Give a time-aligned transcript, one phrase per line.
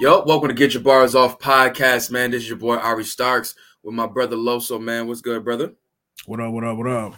[0.00, 2.30] Yo, welcome to Get Your Bars Off podcast, man.
[2.30, 5.08] This is your boy Ari Starks with my brother Loso, man.
[5.08, 5.72] What's good, brother?
[6.26, 6.52] What up?
[6.52, 6.76] What up?
[6.76, 7.14] What up?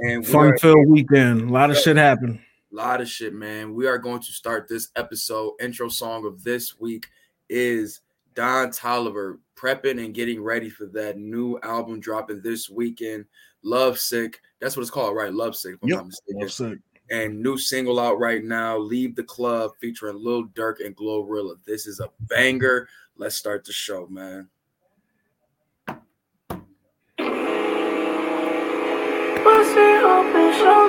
[0.00, 1.50] And Fun filled weekend.
[1.50, 2.40] A lot of shit happened.
[2.72, 3.74] A lot of shit, man.
[3.74, 5.52] We are going to start this episode.
[5.60, 7.06] Intro song of this week
[7.50, 8.00] is
[8.34, 13.26] Don Toliver prepping and getting ready for that new album dropping this weekend.
[13.62, 14.40] Love Sick.
[14.60, 15.32] That's what it's called, right?
[15.32, 15.74] Love Sick.
[15.74, 15.96] If I'm Yep.
[15.98, 16.40] not mistaken.
[16.40, 16.78] Love sick.
[17.10, 21.56] And new single out right now, Leave the Club, featuring Lil Durk and Glorilla.
[21.64, 22.88] This is a banger.
[23.16, 24.48] Let's start the show, man.
[29.76, 30.88] It open, show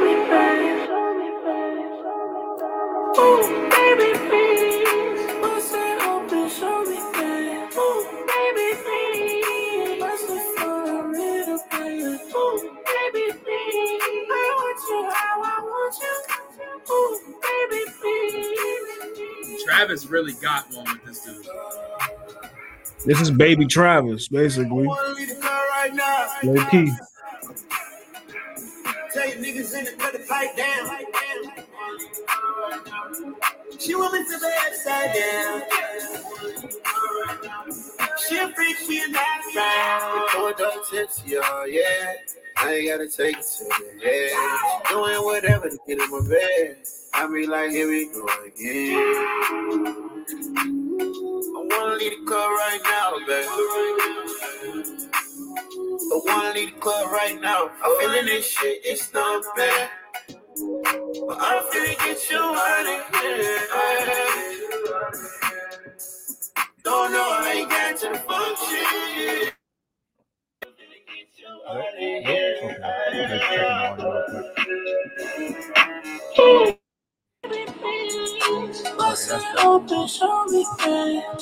[3.70, 3.75] me,
[19.66, 21.48] Travis really got one with this dude.
[23.06, 24.86] This is baby Travis, basically.
[24.86, 25.06] Low
[26.70, 26.92] key.
[29.14, 30.90] Tell you niggas in the cut the pipe down.
[33.80, 35.62] She want me to the upside down.
[38.28, 40.30] She a freak, she a nice round.
[40.32, 42.14] Throw it up tipsy, oh yeah.
[42.58, 44.84] I ain't gotta take it to the head.
[44.90, 46.78] Doing whatever to get in my bed.
[47.14, 48.98] I be like, here we go again.
[51.42, 53.48] I wanna leave the club right now, baby.
[55.98, 57.72] I wanna leave the club right now.
[57.84, 59.90] I'm feeling this shit, it's not bad.
[61.16, 63.60] But I'm finna get you out of here.
[66.84, 69.65] Don't know how you got to the function.
[71.66, 72.26] Baby.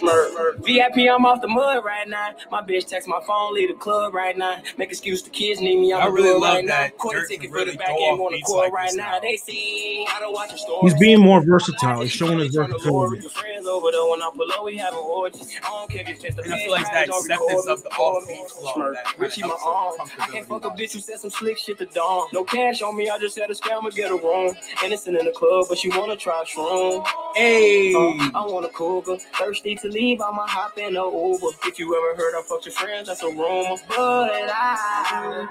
[0.02, 2.32] VIP, I'm off the mud right now.
[2.52, 4.58] My bitch text my phone, leave the club right now.
[4.78, 5.94] Make excuse the kids need me.
[5.94, 6.98] I'm I really love right that now.
[6.98, 9.12] Quarter ticket can for the back end on the court like right now.
[9.12, 9.20] now.
[9.20, 10.90] They see I don't watch the story.
[10.90, 12.02] He's being more versatile.
[12.02, 13.28] He's showing his versatility.
[13.30, 15.56] friends over there when I pull up, we having orgies.
[15.64, 18.50] I don't care if it's a And I feel like that acceptance of the off-beat
[18.50, 19.96] flow, Smirk, that kinda Richie my arm.
[20.20, 22.28] I can't fuck a bitch who said some slick shit to dawn.
[22.34, 24.56] No cash on me, I just had a scammer get a room.
[24.84, 27.06] Innocent in the club, but she wanna try shroom.
[27.36, 29.18] Hey, Uh, I want a cougar.
[29.38, 31.48] Thirsty to leave, I'ma hop in a Uber.
[31.66, 33.76] If you ever heard I fucked your friends, that's a rumor.
[33.88, 35.48] But I.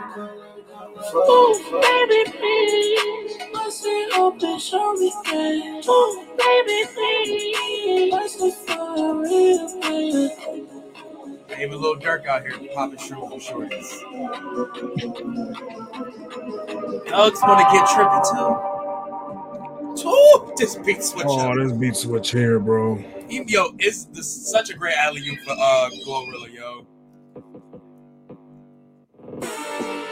[1.15, 3.37] Ooh, baby, please.
[3.53, 5.85] Bust it open, show me, babe.
[5.89, 8.11] Ooh, baby, please.
[8.11, 10.31] Bust it for a real, babe.
[11.61, 13.91] even little Durk out here popping shrooms and shorties.
[17.13, 20.09] Alex want to get trippy too.
[20.09, 21.57] Ooh, this beat switch Oh, up.
[21.57, 23.03] this beat switch here, bro.
[23.31, 26.87] Yo, it's this such a great alley for uh Glorilla, yo.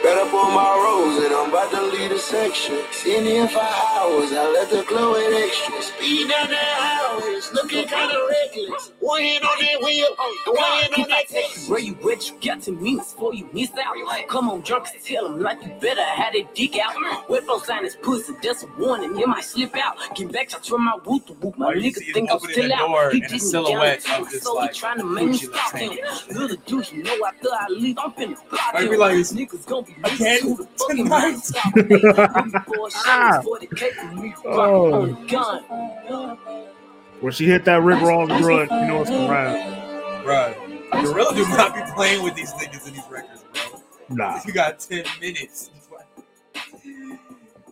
[0.08, 2.80] Got up on my rose and I'm about to leave the section.
[2.92, 5.82] Seen it in five hours, I let the glow in extra.
[5.82, 8.92] Speed down the highways, looking kinda reckless.
[9.00, 11.68] One hand on that wheel, and one hand on that text.
[11.68, 13.96] Where you what you got to me before you miss out.
[14.28, 16.94] Come on, drunk, tell him like you better have that dick out.
[17.28, 19.98] Wet flow sign his pussy, just a warning, you might slip out.
[20.16, 21.58] Get back, I from my whoop to whoop.
[21.58, 23.12] My you niggas think I'm still out.
[23.12, 25.36] He and a didn't silhouette down, of this, so he like, trying to make me
[25.36, 25.98] stop looking him.
[25.98, 26.38] thing.
[26.38, 28.88] Little douche, you know after I leave, I'm finna block I him.
[28.90, 31.08] realize niggas gonna be I can't who the fucking tonight.
[31.08, 31.82] mind stop me.
[31.82, 34.92] Before shots, before they take me, Oh.
[34.94, 36.38] on the gun.
[37.20, 40.24] When she hit that Rick Ross grunt, you know it's a wrap.
[40.24, 40.54] Bruh,
[41.02, 43.80] Glorilla do not be playing with these niggas in these records, bro.
[44.10, 44.40] Nah.
[44.46, 45.70] You got 10 minutes.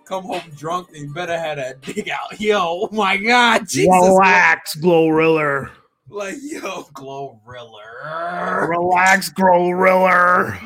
[0.05, 2.41] Come home drunk and you better have that dig out.
[2.41, 3.89] Yo, oh my god, Jesus.
[3.91, 5.71] Relax, Glorilla.
[6.09, 8.69] Like, yo, Glorilla.
[8.69, 10.57] Relax, Glorilla.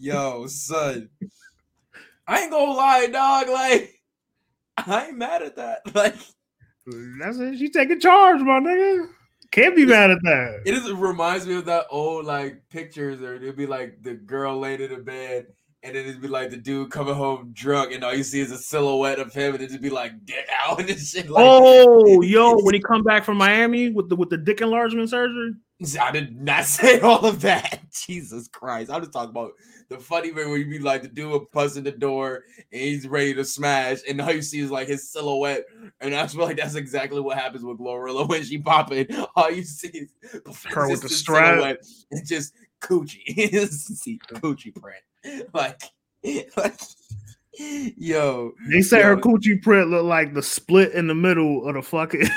[0.00, 1.10] Yo, son.
[2.26, 3.48] I ain't gonna lie, dog.
[3.48, 4.00] Like,
[4.78, 5.80] I ain't mad at that.
[5.94, 6.14] Like,
[7.18, 7.58] That's it.
[7.58, 9.08] She taking charge, my nigga.
[9.52, 10.62] Can't be mad at that.
[10.64, 14.14] it is, it reminds me of that old like pictures, or it'd be like the
[14.14, 15.48] girl laid in the bed,
[15.82, 18.52] and then it'd be like the dude coming home drunk, and all you see is
[18.52, 21.28] a silhouette of him, and it'd just be like dick out and shit.
[21.28, 25.10] Like, Oh, yo, when he come back from Miami with the with the dick enlargement
[25.10, 25.52] surgery.
[26.00, 27.80] I did not say all of that.
[28.06, 28.90] Jesus Christ.
[28.90, 29.52] I'm just talking about
[29.90, 33.08] the funny way where you be like the dude bust in the door and he's
[33.08, 35.64] ready to smash, and all you see is like his silhouette.
[36.00, 39.08] And I feel like that's exactly what happens with Glorilla when she pop in.
[39.34, 40.12] All you see is
[40.66, 41.56] Her with the strap.
[41.56, 43.68] silhouette and just coochie.
[43.68, 45.48] see coochie print.
[45.52, 45.80] Like,
[46.56, 46.78] like
[47.58, 48.52] yo.
[48.70, 52.28] They say her coochie print look like the split in the middle of the fucking.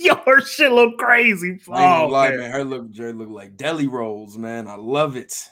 [0.00, 1.60] Yo, her shit look crazy.
[1.68, 2.38] Oh, lie, man.
[2.38, 2.50] man.
[2.50, 4.66] Her look, Jerry look like deli rolls, man.
[4.66, 5.48] I love it.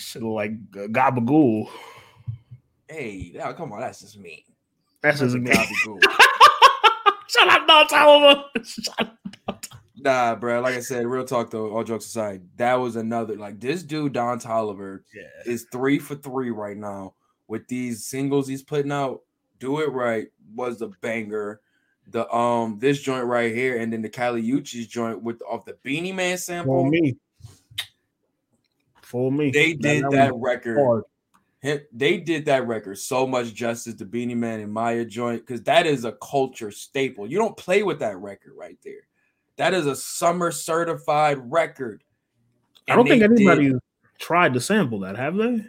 [0.00, 1.68] Shit like uh, gabagool.
[2.88, 4.44] Hey, now come on, that's just me.
[5.02, 5.54] That's That's a name.
[5.54, 6.02] gabagool.
[7.28, 8.44] Shut up, Don Toliver.
[8.64, 9.16] Shut
[9.48, 9.64] up.
[10.02, 10.60] Nah, bro.
[10.60, 11.70] Like I said, real talk though.
[11.76, 15.22] All jokes aside, that was another like this dude Don Toliver Yeah.
[15.52, 17.14] is three for three right now
[17.48, 19.20] with these singles he's putting out.
[19.58, 21.60] Do it right was the banger.
[22.08, 25.76] The um this joint right here, and then the Kali Uchis joint with off the
[25.82, 26.84] Beenie Man sample.
[26.84, 27.16] For me.
[29.10, 29.50] For me.
[29.50, 30.78] They did that was record.
[30.78, 31.84] hard.
[31.92, 35.86] they did that record so much justice to Beenie Man and Mya joint because that
[35.86, 37.28] is a culture staple.
[37.30, 39.06] You don't play with that record right there.
[39.56, 42.04] That is a summer certified record.
[42.88, 43.80] I don't think anybody did-
[44.18, 45.64] tried to sample that, have they?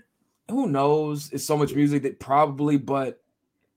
[0.51, 1.31] who knows?
[1.31, 3.21] It's so much music that probably, but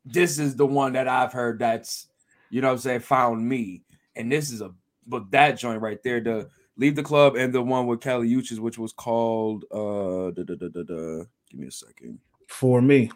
[0.04, 2.08] this is the one that I've heard that's
[2.50, 3.82] you know what I'm saying found me.
[4.16, 4.72] And this is a
[5.06, 8.58] but that joint right there, the Leave the Club and the one with Kali Uchis,
[8.58, 12.18] which was called uh da, da, da, give me a second.
[12.48, 13.10] For me.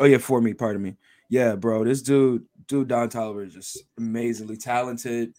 [0.00, 0.96] Oh yeah, for me, pardon me.
[1.28, 5.34] Yeah, bro, this dude, dude Don Toliver is just amazingly talented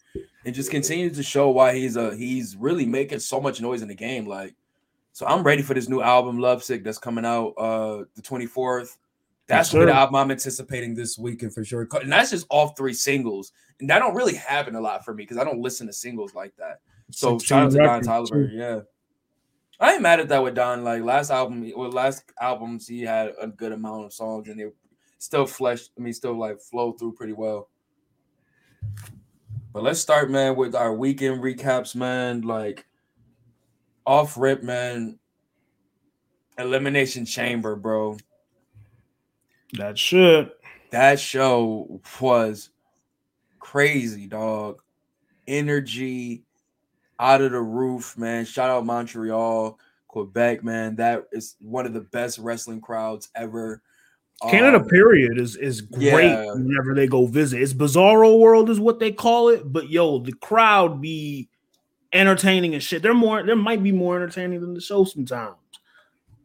[0.46, 3.88] and just continues to show why he's a he's really making so much noise in
[3.88, 4.26] the game.
[4.26, 4.56] Like,
[5.12, 8.98] so I'm ready for this new album, Lovesick, that's coming out uh the 24th.
[9.48, 11.88] That's Yes, the album I'm anticipating this weekend for sure.
[12.02, 13.52] And that's just all three singles.
[13.80, 16.34] And that don't really happen a lot for me because I don't listen to singles
[16.34, 16.80] like that.
[17.12, 18.50] So shout out to Don Toliver.
[18.50, 18.56] too.
[18.56, 18.80] Yeah.
[19.80, 20.84] I ain't mad at that with Don.
[20.84, 24.66] Like last album, or last albums, he had a good amount of songs and they
[25.18, 27.70] still fleshed, I mean, still like flow through pretty well.
[29.74, 32.42] But let's start, man, with our weekend recaps, man.
[32.42, 32.86] Like
[34.06, 35.20] off rip, man.
[36.58, 38.18] Elimination Chamber, bro.
[39.74, 40.58] That shit.
[40.92, 42.70] That show was
[43.60, 44.82] crazy, dog.
[45.48, 46.45] Energy
[47.20, 48.46] out of the roof, man.
[48.46, 50.96] Shout out Montreal, Quebec, man.
[50.98, 53.82] That is one of the best wrestling crowds ever.
[54.50, 56.52] Canada, Um, period, is is great yeah.
[56.54, 57.62] whenever they go visit.
[57.62, 59.72] It's Bizarro World, is what they call it.
[59.72, 61.48] But yo, the crowd be
[62.12, 63.02] entertaining and shit.
[63.02, 65.56] They're more, there might be more entertaining than the show sometimes.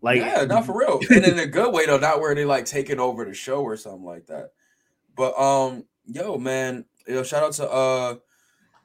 [0.02, 1.00] Like, yeah, not for real.
[1.10, 3.76] And in a good way though, not where they like taking over the show or
[3.76, 4.52] something like that.
[5.16, 8.14] But um, yo, man, yo, shout out to uh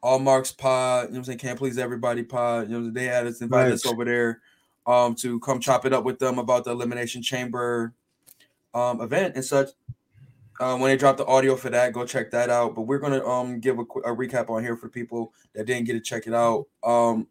[0.05, 1.37] All Marks Pod, you know what I'm saying?
[1.39, 2.69] Can't please everybody pod.
[2.69, 4.41] You know, they had us invited us over there
[4.85, 7.91] um to come chop it up with them about the elimination chamber
[8.75, 9.69] um event and such.
[10.59, 12.75] Um, when they drop the audio for that, go check that out.
[12.75, 15.93] But we're gonna um give a, a recap on here for people that didn't get
[15.93, 16.67] to check it out.
[16.83, 17.27] Um,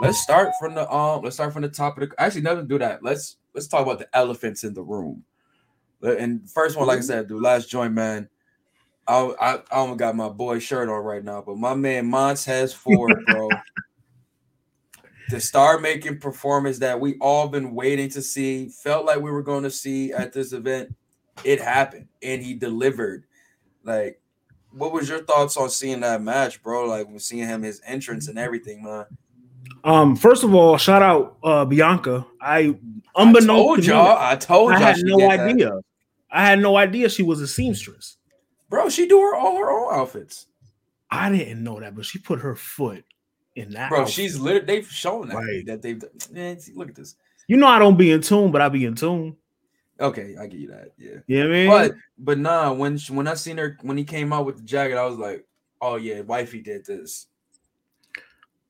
[0.00, 2.78] let's start from the um let's start from the top of the actually never do
[2.78, 5.24] that let's let's talk about the elephants in the room
[6.02, 8.28] and first one like i said dude last joint man
[9.08, 12.72] i i, I almost got my boy shirt on right now but my man Montez
[12.72, 13.48] Ford, bro
[15.30, 19.42] the star making performance that we all been waiting to see felt like we were
[19.42, 20.94] going to see at this event
[21.44, 23.24] it happened and he delivered
[23.84, 24.20] like
[24.70, 28.38] what was your thoughts on seeing that match bro like seeing him his entrance and
[28.38, 29.04] everything man
[29.84, 32.26] um, first of all, shout out uh Bianca.
[32.40, 32.74] I I
[33.16, 34.18] unbeknownst told to me, y'all.
[34.18, 35.40] I told I had no did that.
[35.40, 35.80] idea.
[36.30, 38.17] I had no idea she was a seamstress.
[38.68, 38.88] Bro.
[38.88, 40.46] She do her all her own outfits,
[41.10, 43.04] I didn't know that, but she put her foot
[43.56, 43.88] in that.
[43.90, 44.00] bro.
[44.00, 44.14] outfit.
[44.14, 45.66] She's literally they've shown that Right.
[45.66, 46.02] that they've.
[46.30, 47.16] Man, see, look at this.
[47.46, 49.36] you know I don't be in tune, but I be in tune.
[50.00, 50.92] Okay, I give you that.
[50.96, 51.68] Yeah, You know I mean?
[51.68, 52.72] but but nah.
[52.72, 55.18] When she, when I seen her when he came out with the jacket, I was
[55.18, 55.44] like,
[55.80, 57.26] oh yeah, wifey did this.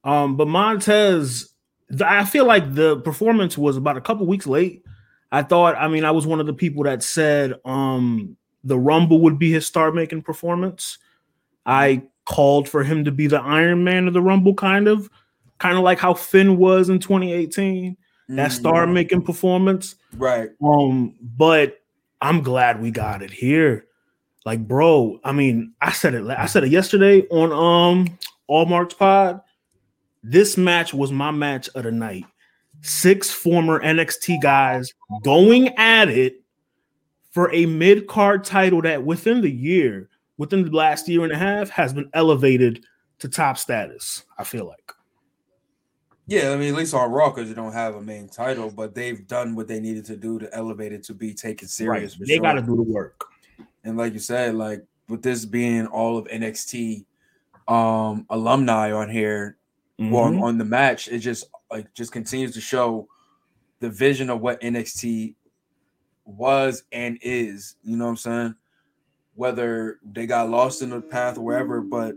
[0.04, 1.50] Um, but Montez,
[2.02, 4.84] I feel like the performance was about a couple weeks late.
[5.30, 8.36] I thought, I mean, I was one of the people that said um
[8.68, 10.98] the Rumble would be his star making performance.
[11.66, 15.10] I called for him to be the Iron Man of the Rumble, kind of,
[15.58, 17.96] kind of like how Finn was in 2018,
[18.28, 19.96] that Mm, star making performance.
[20.16, 20.50] right?
[20.62, 21.78] Um, but
[22.20, 23.86] I'm glad we got it here.
[24.44, 26.26] Like, bro, I mean, I said it.
[26.28, 29.40] I said it yesterday on um All Marks Pod.
[30.22, 32.24] This match was my match of the night.
[32.82, 36.42] Six former NXT guys going at it
[37.38, 41.38] for a mid card title that within the year, within the last year and a
[41.38, 42.84] half, has been elevated
[43.20, 44.24] to top status.
[44.38, 44.90] I feel like.
[46.26, 48.92] Yeah, I mean, at least on Raw, because you don't have a main title, but
[48.92, 52.16] they've done what they needed to do to elevate it to be taken serious.
[52.16, 52.42] for They sure.
[52.42, 53.24] got to do the work.
[53.84, 57.04] and like you said, like with this being all of NXT
[57.68, 59.58] um alumni on here,
[60.00, 63.06] well, on, on the match, it just like just continues to show
[63.78, 65.36] the vision of what NXT
[66.28, 67.76] was and is.
[67.82, 68.54] You know what I'm saying?
[69.34, 72.14] Whether they got lost in the path or wherever, but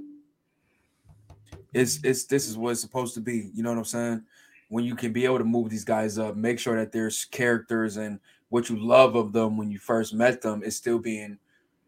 [1.74, 3.50] it's it's this is what it's supposed to be.
[3.54, 4.24] You know what I'm saying?
[4.70, 7.98] When you can be able to move these guys up, make sure that there's characters
[7.98, 11.28] and what you love of them when you first met them is still being, you
[11.28, 11.38] know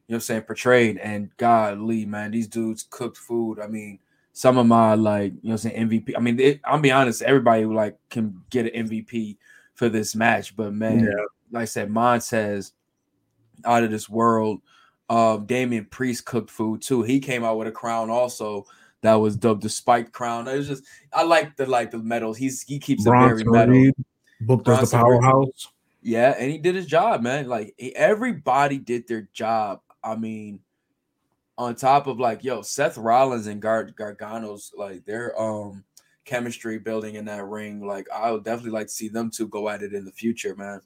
[0.08, 0.98] what I'm saying, portrayed.
[0.98, 3.60] And golly, man, these dudes cooked food.
[3.60, 4.00] I mean,
[4.34, 6.14] some of my like, you know, what I'm saying MVP.
[6.16, 9.38] I mean, it, I'll be honest, everybody like can get an MVP
[9.76, 11.26] for this match, but man, Yeah.
[11.54, 12.74] Like I said, Montez
[13.64, 14.62] out of this world.
[15.10, 17.04] Uh, Damian Priest cooked food too.
[17.04, 18.66] He came out with a crown also
[19.02, 20.48] that was dubbed the spiked crown.
[20.48, 20.84] It was just
[21.14, 22.38] I like the like the medals.
[22.38, 23.76] He's he keeps it very metal.
[23.76, 23.94] Reed
[24.42, 25.22] booked as the Bronson Reed.
[25.22, 25.68] powerhouse.
[26.02, 27.48] Yeah, and he did his job, man.
[27.48, 29.82] Like he- everybody did their job.
[30.04, 30.60] I mean,
[31.58, 35.84] on top of like, yo, Seth Rollins and Gar- Gargano's like their um
[36.26, 37.86] chemistry building in that ring.
[37.86, 40.56] Like, I would definitely like to see them two go at it in the future,
[40.56, 40.82] man.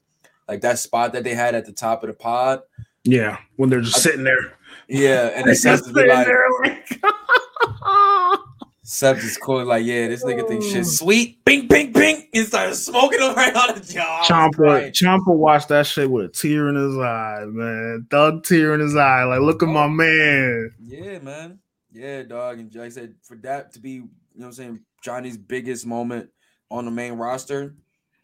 [0.48, 2.62] Like that spot that they had at the top of the pod.
[3.04, 4.54] Yeah, when they're just I- sitting there.
[4.88, 6.26] Yeah, and Just to be like,
[6.62, 7.00] like-
[8.82, 10.82] Seth is cool, like, yeah, this nigga thinks shit oh.
[10.82, 11.44] sweet.
[11.44, 14.24] Bing, bing, bing, and started smoking them right on the jaw.
[14.24, 18.06] Ciampa, Ciampa watched that shit with a tear in his eye, man.
[18.10, 19.24] Thug tear in his eye.
[19.24, 19.88] Like, look at my oh.
[19.90, 20.74] man.
[20.82, 21.58] Yeah, man.
[21.92, 22.60] Yeah, dog.
[22.60, 25.86] And like I said, for that to be, you know what I'm saying, Johnny's biggest
[25.86, 26.30] moment
[26.70, 27.74] on the main roster,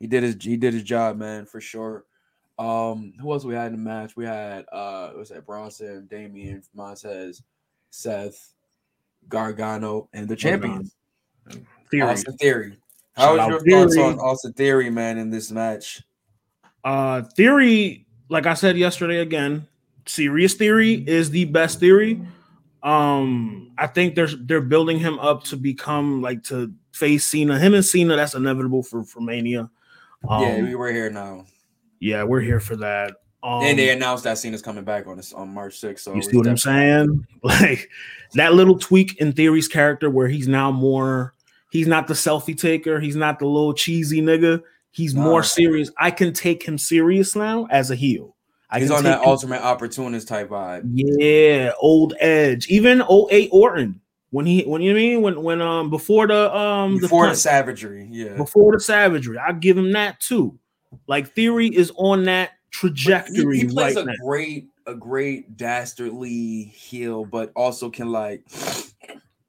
[0.00, 2.04] he did his he did his job, man, for sure.
[2.59, 4.17] Um, who else we had in the match?
[4.17, 7.43] We had uh was that Bronson, Damian, Montez,
[7.91, 8.55] Seth,
[9.29, 10.91] Gargano, and the champion
[11.91, 12.03] Theory.
[12.03, 12.79] Austin Theory.
[13.17, 16.03] Shout How was your thoughts on Austin Theory, man, in this match?
[16.83, 19.67] Uh, theory, like I said yesterday again,
[20.07, 22.21] serious theory is the best theory.
[22.83, 27.59] Um, I think they're they're building him up to become like to face Cena.
[27.59, 29.71] Him and Cena, that's inevitable for for Mania.
[30.29, 31.47] Um, yeah, we were here now.
[32.05, 33.13] Yeah, we're here for that.
[33.43, 36.01] Um, and they announced that Cena is coming back on this on March 6th.
[36.01, 37.27] So you see what I'm saying?
[37.43, 37.89] Like
[38.35, 41.35] that little tweak in Theory's character where he's now more,
[41.71, 45.23] he's not the selfie taker, he's not the little cheesy nigga, he's Nah.
[45.25, 45.91] more serious.
[45.99, 48.35] I can take him serious now as a heel.
[48.71, 50.83] I He's on that him- ultimate opportunist type vibe.
[50.93, 55.61] Yeah, old Edge, even 08 Orton when he when you know I mean when when
[55.63, 58.37] um before the um Before the, the savagery, yeah.
[58.37, 60.59] before the savagery, I give him that too.
[61.07, 64.15] Like Theory is on that trajectory he plays right a now.
[64.25, 68.45] great, a great dastardly heel, but also can like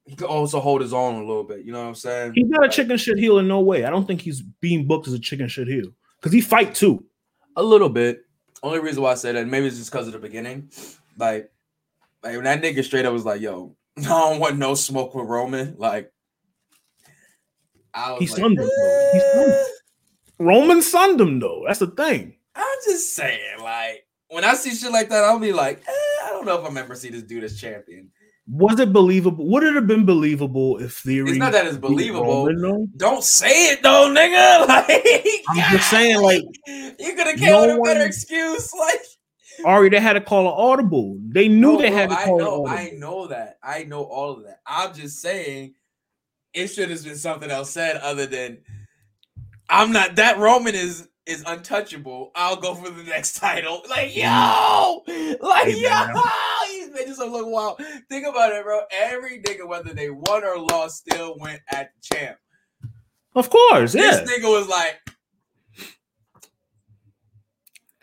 [0.06, 1.64] he can also hold his own a little bit.
[1.64, 2.32] You know what I'm saying?
[2.34, 3.84] He's not a chicken shit heel in no way.
[3.84, 7.04] I don't think he's being booked as a chicken shit heel because he fight too.
[7.56, 8.22] A little bit.
[8.62, 10.70] Only reason why I say that maybe it's just because of the beginning.
[11.18, 11.50] Like,
[12.22, 15.26] like when that nigga straight up was like, "Yo, I don't want no smoke with
[15.26, 16.12] Roman." Like,
[17.92, 19.10] I was He like, sunned him, though.
[19.12, 19.32] He eh.
[19.32, 19.66] sunned him.
[20.38, 21.64] Roman sunned him though.
[21.66, 22.34] That's the thing.
[22.54, 26.28] I'm just saying, like, when I see shit like that, I'll be like, eh, I
[26.30, 28.10] don't know if I'm ever see this dude as champion.
[28.48, 29.44] Was it believable?
[29.48, 31.30] Would it have been believable if Theory?
[31.30, 32.46] It's not that it's believable.
[32.46, 32.92] Roman.
[32.96, 34.66] Don't say it though, nigga.
[34.68, 38.72] Like, I'm just saying, like, you could have came no with a better excuse.
[38.78, 39.00] Like,
[39.64, 41.18] Ari, they had to call an audible.
[41.28, 43.58] They knew No, they had to I call know, an I know that.
[43.62, 44.60] I know all of that.
[44.66, 45.74] I'm just saying,
[46.52, 48.58] it should have been something else said other than,
[49.68, 52.30] "I'm not that Roman is." Is untouchable.
[52.36, 53.82] I'll go for the next title.
[53.90, 55.02] Like, yo,
[55.40, 56.06] like, Hey, yo,
[56.68, 57.82] these bitches are looking wild.
[58.08, 58.82] Think about it, bro.
[58.96, 62.38] Every nigga, whether they won or lost, still went at the champ.
[63.34, 64.20] Of course, yeah.
[64.20, 65.00] This nigga was like,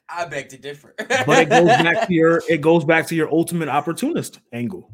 [0.09, 0.93] I beg to differ.
[0.97, 4.91] but it goes back to your it goes back to your ultimate opportunist angle.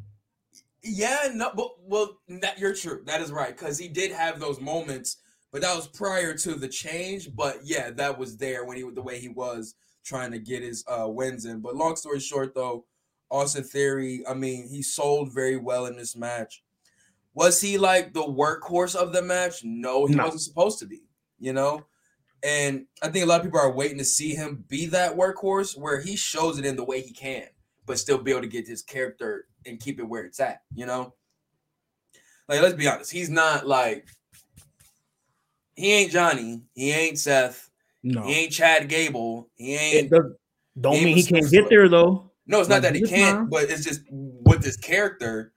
[0.84, 3.02] yeah, no, but well, that you're true.
[3.06, 5.18] That is right because he did have those moments,
[5.52, 7.34] but that was prior to the change.
[7.36, 10.84] But yeah, that was there when he the way he was trying to get his
[10.88, 11.60] uh wins in.
[11.60, 12.86] But long story short, though,
[13.30, 16.64] Austin Theory, I mean, he sold very well in this match.
[17.34, 19.64] Was he like the workhorse of the match?
[19.64, 20.26] No, he No.
[20.26, 21.02] wasn't supposed to be.
[21.40, 21.86] You know.
[22.42, 25.78] And I think a lot of people are waiting to see him be that workhorse
[25.78, 27.48] where he shows it in the way he can,
[27.86, 30.86] but still be able to get his character and keep it where it's at, you
[30.86, 31.14] know?
[32.48, 34.08] Like, let's be honest, he's not like
[35.80, 37.70] he ain't Johnny, he ain't Seth,
[38.04, 40.32] No, he ain't Chad Gable, he it ain't does,
[40.80, 42.32] don't Game mean he can't get there though.
[42.48, 45.54] no, it's not Like, that he can't, time- but it's just with this character.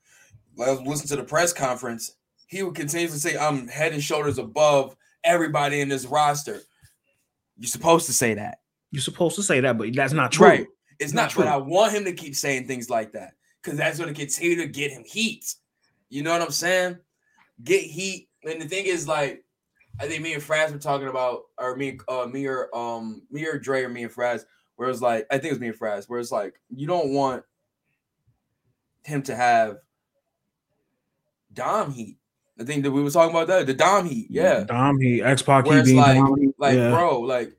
[0.56, 2.14] Like, I was listening to the press conference.
[2.46, 6.60] he would continuously say, "I'm head and shoulders above everybody in this roster."
[7.58, 8.58] You're supposed to say that,
[8.90, 10.46] You're supposed to say that, but that's not true.
[10.46, 10.66] right?
[10.98, 11.44] It's Not not, true.
[11.44, 14.56] but I want him to keep saying things like that because that's going to continue
[14.56, 15.54] to get him heat.
[16.10, 16.98] You know what I'm saying?
[17.64, 19.41] Get heat, and the thing is, like,
[20.00, 23.46] I think me and Fraz were talking about, or me, uh, me or um, me
[23.46, 24.44] or Dre or me and Fraz,
[24.76, 27.10] where it's like, I think it was me and Fraz, where it's like, you don't
[27.10, 27.44] want
[29.04, 29.78] him to have
[31.52, 32.16] Dom heat.
[32.60, 34.64] I think that we were talking about that, the Dom heat, yeah.
[34.64, 36.90] Dom heat, X Pac it's being like- Dom Heat, Like, yeah.
[36.90, 37.56] bro, like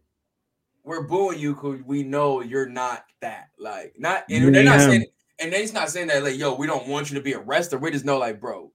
[0.84, 3.50] we're booing you because we know you're not that.
[3.58, 5.06] Like, not and they're not saying
[5.40, 7.80] and they're not saying that like, yo, we don't want you to be arrested.
[7.82, 8.72] We just know, like, bro,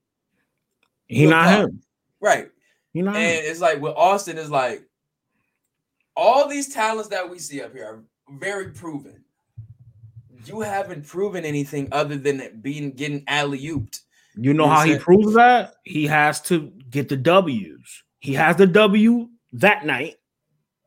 [1.06, 1.82] he not him.
[2.20, 2.50] right.
[2.92, 4.82] He not And it's like with Austin is like
[6.16, 8.02] all these talents that we see up here are
[8.38, 9.24] very proven.
[10.44, 14.00] You haven't proven anything other than it being getting alley ooped.
[14.34, 15.74] You know you how he proves that?
[15.84, 18.04] He has to get the W's.
[18.20, 20.16] He has the W that night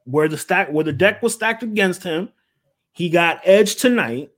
[0.05, 2.29] where the stack where the deck was stacked against him.
[2.91, 4.31] He got edge tonight.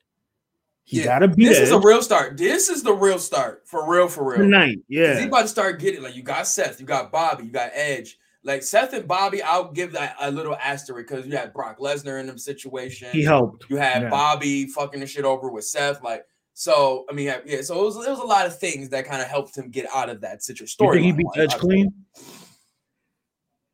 [0.86, 2.38] He Yeah, gotta beat This is a real start.
[2.38, 4.40] This is the real start for real, for real.
[4.40, 4.80] tonight.
[4.88, 5.20] Yeah.
[5.20, 8.18] He about to start getting like you got Seth, you got Bobby, you got Edge.
[8.46, 12.20] Like Seth and Bobby, I'll give that a little asterisk because you had Brock Lesnar
[12.20, 13.08] in them situation.
[13.12, 13.66] He helped.
[13.70, 14.10] you had yeah.
[14.10, 16.04] Bobby fucking the shit over with Seth.
[16.04, 17.62] Like so, I mean, yeah.
[17.62, 19.88] So it was, it was a lot of things that kind of helped him get
[19.94, 20.86] out of that situation.
[20.86, 21.28] You think he beat.
[21.38, 21.94] Edge clean?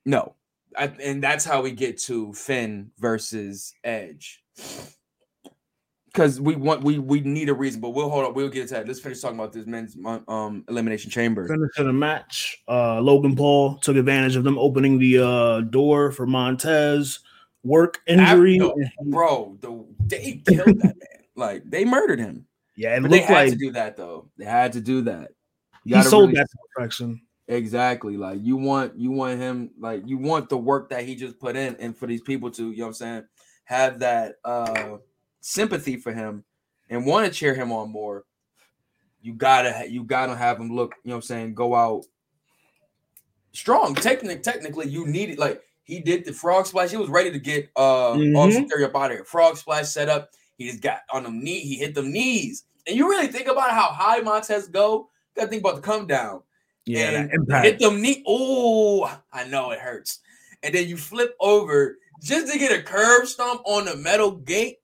[0.06, 0.36] No,
[0.78, 4.44] I, and that's how we get to Finn versus Edge.
[6.12, 8.36] Because we want we we need a reason, but we'll hold up.
[8.36, 8.88] We'll get to that.
[8.88, 9.96] Let's finish talking about this men's
[10.28, 11.48] um elimination chamber.
[11.48, 12.58] Finish the match.
[12.68, 17.20] Uh, Logan Paul took advantage of them opening the uh, door for Montez.
[17.64, 18.58] Work injury.
[18.58, 18.74] no,
[19.06, 19.58] bro.
[19.62, 21.24] The, they killed that man.
[21.36, 22.48] Like they murdered him.
[22.76, 24.30] yeah, it But they had like to do that though.
[24.38, 25.32] They had to do that.
[25.84, 27.22] You he sold really- that perfection.
[27.48, 28.18] exactly.
[28.18, 31.56] Like you want you want him like you want the work that he just put
[31.56, 33.24] in, and for these people to you know what I'm saying
[33.66, 34.98] have that uh
[35.42, 36.44] sympathy for him
[36.90, 38.26] and want to cheer him on more.
[39.22, 40.96] You gotta you gotta have him look.
[41.04, 42.06] You know what I'm saying go out
[43.54, 43.96] strong.
[43.96, 45.40] Technically, technically, you need it.
[45.40, 46.92] Like he did the frog splash.
[46.92, 48.38] He was ready to get uh Mhm.
[48.38, 49.26] Austin Theory up out of here.
[49.26, 50.32] Frog splash set up.
[50.58, 51.60] He just got on them knee.
[51.62, 52.66] He hit them knees.
[52.88, 55.10] And you really think about how high Montez go.
[55.36, 56.42] You gotta think about the come down.
[56.86, 57.66] Yeah, and impact.
[57.66, 58.24] hit them knee.
[58.26, 60.20] Oh, I know it hurts.
[60.64, 64.78] And then you flip over just to get a curb stomp on the metal gate.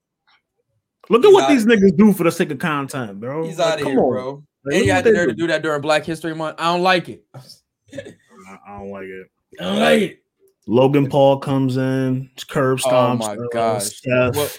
[1.09, 3.45] Look at He's what these niggas do for the sake of content, bro.
[3.45, 4.09] He's Like, out of come here, on.
[4.09, 4.43] bro.
[4.65, 5.33] Like, and you had the to do.
[5.33, 6.55] do that during Black History Month.
[6.59, 7.23] I don't like it.
[7.35, 9.27] I don't like it.
[9.59, 10.19] I don't like it.
[10.67, 13.21] Logan Paul comes in, curb oh stomps.
[13.23, 14.01] Oh my gosh.
[14.05, 14.49] Well,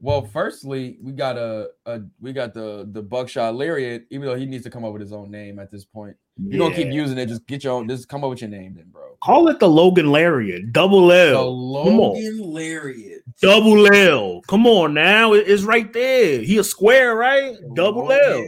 [0.00, 4.06] well, firstly, we got a, a we got the the buckshot lariat.
[4.10, 6.56] Even though he needs to come up with his own name at this point, you
[6.58, 7.26] don't keep using it.
[7.26, 7.86] Just get your own.
[7.86, 9.02] Just come up with your name, then, bro.
[9.22, 11.58] Call it the Logan Lariat, double L, on.
[11.58, 13.09] Logan lariat.
[13.40, 14.40] Double L.
[14.48, 16.40] Come on now, it- it's right there.
[16.40, 17.56] He a square, right?
[17.74, 18.46] Double L.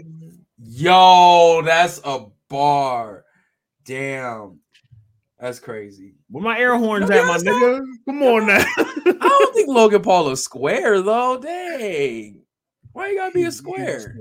[0.64, 3.24] Yo, that's a bar.
[3.85, 4.61] Damn,
[5.38, 6.14] that's crazy.
[6.31, 7.81] Where my air horns Look at, my nigga?
[8.07, 8.64] Come on now.
[8.76, 11.38] I don't think Logan Paul is square though.
[11.38, 12.42] Dang,
[12.92, 14.14] why you gotta be a square?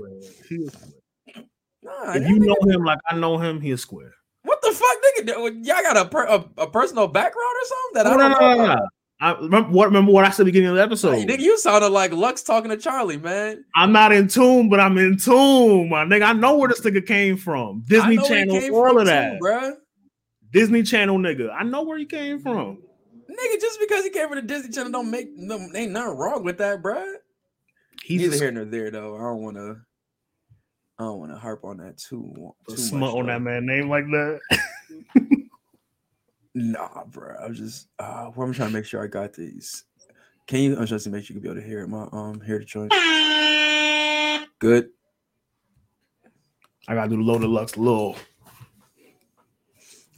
[0.48, 1.44] He a square.
[1.84, 4.12] Nah, If you know him like I know him, he a square.
[4.42, 5.64] what the fuck, nigga?
[5.64, 8.38] Y'all got a, per, a a personal background or something that No, I don't no,
[8.38, 8.56] know.
[8.56, 8.78] no, about?
[8.80, 8.88] no.
[9.22, 11.12] I remember what remember what I said at the beginning of the episode.
[11.12, 13.64] Hey, nigga, you sounded like Lux talking to Charlie, man.
[13.76, 16.24] I'm not in tune, but I'm in tune, my nigga.
[16.24, 17.84] I know where this nigga came from.
[17.86, 19.40] Disney I know where he Channel, all of too, that.
[19.40, 19.74] bruh.
[20.50, 21.54] Disney Channel nigga.
[21.56, 22.78] I know where he came from.
[23.30, 26.42] Nigga, just because he came from the Disney Channel don't make no ain't nothing wrong
[26.42, 27.14] with that, bruh.
[28.02, 29.14] He's Neither here nor there, though.
[29.14, 29.76] I don't want to.
[30.98, 33.14] I don't want to harp on that too, too smut much.
[33.14, 33.32] on though.
[33.34, 34.40] that man name like that.
[36.54, 37.34] Nah, bro.
[37.42, 37.88] I was just.
[37.98, 39.84] Uh, I'm trying to make sure I got these.
[40.46, 40.76] Can you?
[40.76, 41.88] I'm just to make sure you can be able to hear it.
[41.88, 42.92] My um, hear the joint.
[44.58, 44.90] Good.
[46.88, 48.16] I gotta do the low deluxe little.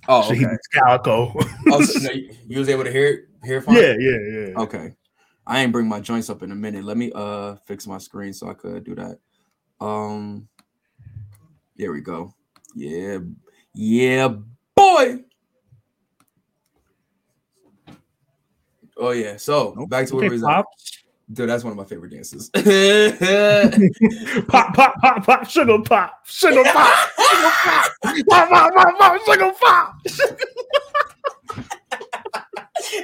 [0.08, 0.44] Oh, okay.
[0.44, 1.32] was calico.
[1.70, 3.20] oh, so, no, you, you was able to hear it.
[3.44, 3.76] Hear it fine?
[3.76, 4.60] yeah, yeah, yeah.
[4.60, 4.94] Okay.
[5.46, 6.84] I ain't bring my joints up in a minute.
[6.84, 9.18] Let me uh fix my screen so I could do that.
[9.80, 10.48] Um
[11.76, 12.34] there we go.
[12.74, 13.18] Yeah.
[13.74, 14.28] Yeah,
[14.74, 15.23] boy.
[18.96, 19.36] Oh yeah.
[19.36, 20.66] So back to where Okay, we was pop.
[20.68, 21.34] at.
[21.34, 22.50] Dude, that's one of my favorite dances.
[24.48, 29.52] pop, pop, pop, pop, sugar pop, sugar pop, sugar pop, pop, pop, pop, pop, sugar
[29.58, 29.94] pop.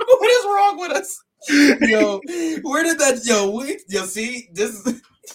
[0.07, 1.23] what is wrong with us?
[1.49, 2.21] Yo,
[2.63, 4.87] where did that yo we yo see this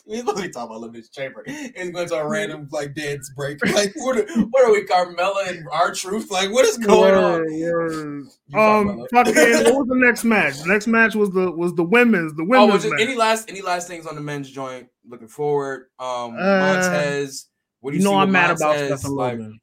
[0.08, 1.44] We be talking about Elimination Chamber.
[1.46, 3.60] It's going to a random like dance break.
[3.74, 4.18] Like what?
[4.18, 6.32] Are, what are we, Carmella and R-Truth?
[6.32, 8.30] Like what is going on?
[8.54, 10.60] Um, fucking, what was the next match?
[10.60, 13.02] The next match was the was the women's the Oh, women's was it, match.
[13.02, 14.88] any last any last things on the men's joint?
[15.08, 15.88] Looking forward.
[16.00, 17.48] Um, Uh, Montez.
[17.80, 19.06] What do you you, know I'm mad about Montez?
[19.06, 19.60] And Like, Logan.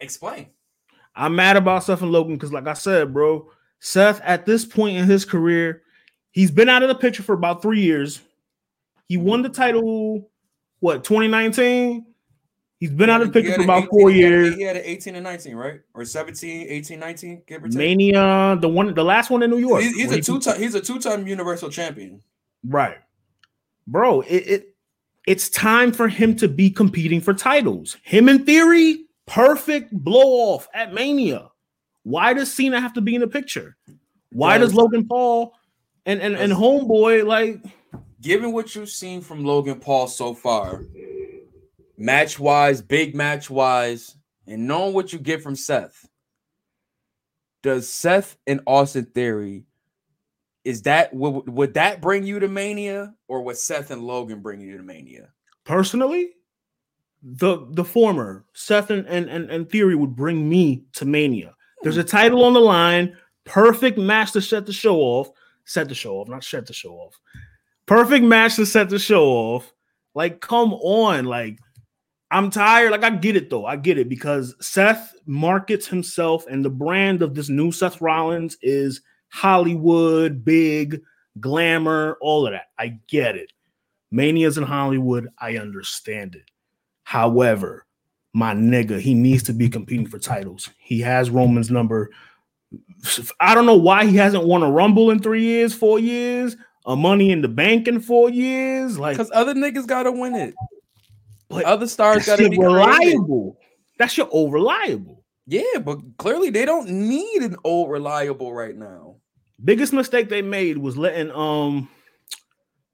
[0.00, 0.46] explain.
[1.14, 4.96] I'm mad about Seth and Logan because, like I said, bro, Seth at this point
[4.96, 5.82] in his career,
[6.30, 8.20] he's been out of the picture for about three years.
[9.08, 10.30] He won the title,
[10.80, 12.06] what 2019?
[12.78, 14.56] He's been out of the picture for about 18 four years.
[14.56, 15.80] He had an 18 and 19, right?
[15.92, 17.76] Or 17, 18, 19, give or take.
[17.76, 19.82] Mania, the one, the last one in New York.
[19.82, 20.58] He's, he's a two-time.
[20.58, 22.22] He's a two-time Universal Champion.
[22.64, 22.96] Right.
[23.86, 24.76] Bro, it, it
[25.26, 27.98] it's time for him to be competing for titles.
[28.02, 31.50] Him in theory, perfect blow off at Mania.
[32.04, 33.76] Why does Cena have to be in the picture?
[34.32, 35.54] Why does Logan Paul
[36.06, 37.62] and and, and homeboy like
[38.20, 40.84] Given what you've seen from Logan Paul so far,
[41.96, 44.14] match-wise, big match-wise,
[44.46, 46.06] and knowing what you get from Seth,
[47.62, 49.64] does Seth and Austin Theory
[50.64, 54.60] is that would, would that bring you to Mania, or would Seth and Logan bring
[54.60, 55.30] you to Mania?
[55.64, 56.30] personally?
[57.22, 61.54] The the former Seth and, and, and, and Theory would bring me to Mania.
[61.82, 62.08] There's a hmm.
[62.08, 65.30] title on the line, perfect match to set the show off.
[65.70, 67.20] Set the show off, not set the show off.
[67.86, 69.72] Perfect match to set the show off.
[70.16, 71.60] Like, come on, like
[72.32, 72.90] I'm tired.
[72.90, 73.66] Like, I get it though.
[73.66, 78.56] I get it because Seth markets himself, and the brand of this new Seth Rollins
[78.62, 81.02] is Hollywood, big,
[81.38, 82.66] glamour, all of that.
[82.76, 83.52] I get it.
[84.10, 85.28] Mania's in Hollywood.
[85.38, 86.50] I understand it.
[87.04, 87.86] However,
[88.32, 90.68] my nigga, he needs to be competing for titles.
[90.78, 92.10] He has Roman's number.
[93.40, 96.94] I don't know why he hasn't won a Rumble in three years, four years, a
[96.96, 98.98] Money in the Bank in four years.
[98.98, 100.54] Like, Because other niggas gotta win it.
[101.48, 102.64] but Other stars gotta be created.
[102.64, 103.58] reliable.
[103.98, 105.24] That's your old reliable.
[105.46, 109.16] Yeah, but clearly they don't need an old reliable right now.
[109.64, 111.88] Biggest mistake they made was letting um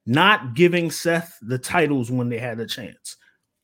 [0.07, 3.17] not giving Seth the titles when they had a chance.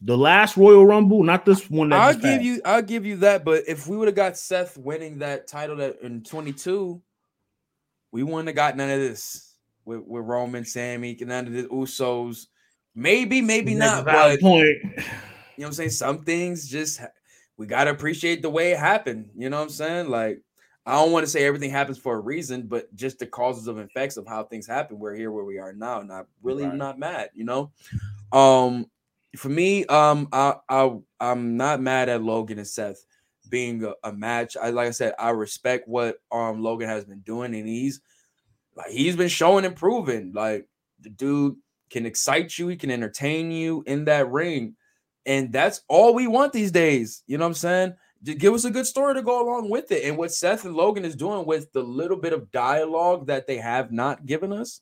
[0.04, 1.90] The last Royal Rumble, not this one.
[1.90, 2.42] That I'll give passed.
[2.42, 3.44] you, I'll give you that.
[3.44, 7.00] But if we would have got Seth winning that title that in 22,
[8.10, 12.46] we wouldn't have got none of this with, with Roman, Sami, none of the Usos.
[12.94, 14.04] Maybe, maybe That's not.
[14.04, 14.66] But point.
[14.66, 15.02] you know
[15.56, 15.90] what I'm saying?
[15.90, 17.00] Some things just
[17.56, 19.30] we gotta appreciate the way it happened.
[19.36, 20.08] You know what I'm saying?
[20.08, 20.42] Like,
[20.84, 23.78] I don't want to say everything happens for a reason, but just the causes of
[23.78, 24.98] effects of how things happen.
[24.98, 26.74] We're here where we are now, and I'm really Right.
[26.74, 27.70] not mad, you know.
[28.32, 28.86] Um,
[29.36, 33.04] for me, um, I, I I'm not mad at Logan and Seth
[33.48, 34.56] being a, a match.
[34.56, 38.00] I like I said, I respect what um Logan has been doing, and he's
[38.76, 40.32] like he's been showing and proving.
[40.34, 40.66] Like
[41.00, 41.56] the dude
[41.90, 44.76] can excite you, he can entertain you in that ring.
[45.24, 47.22] And that's all we want these days.
[47.26, 47.94] You know what I'm saying?
[48.24, 50.04] Just give us a good story to go along with it.
[50.04, 53.58] And what Seth and Logan is doing with the little bit of dialogue that they
[53.58, 54.80] have not given us,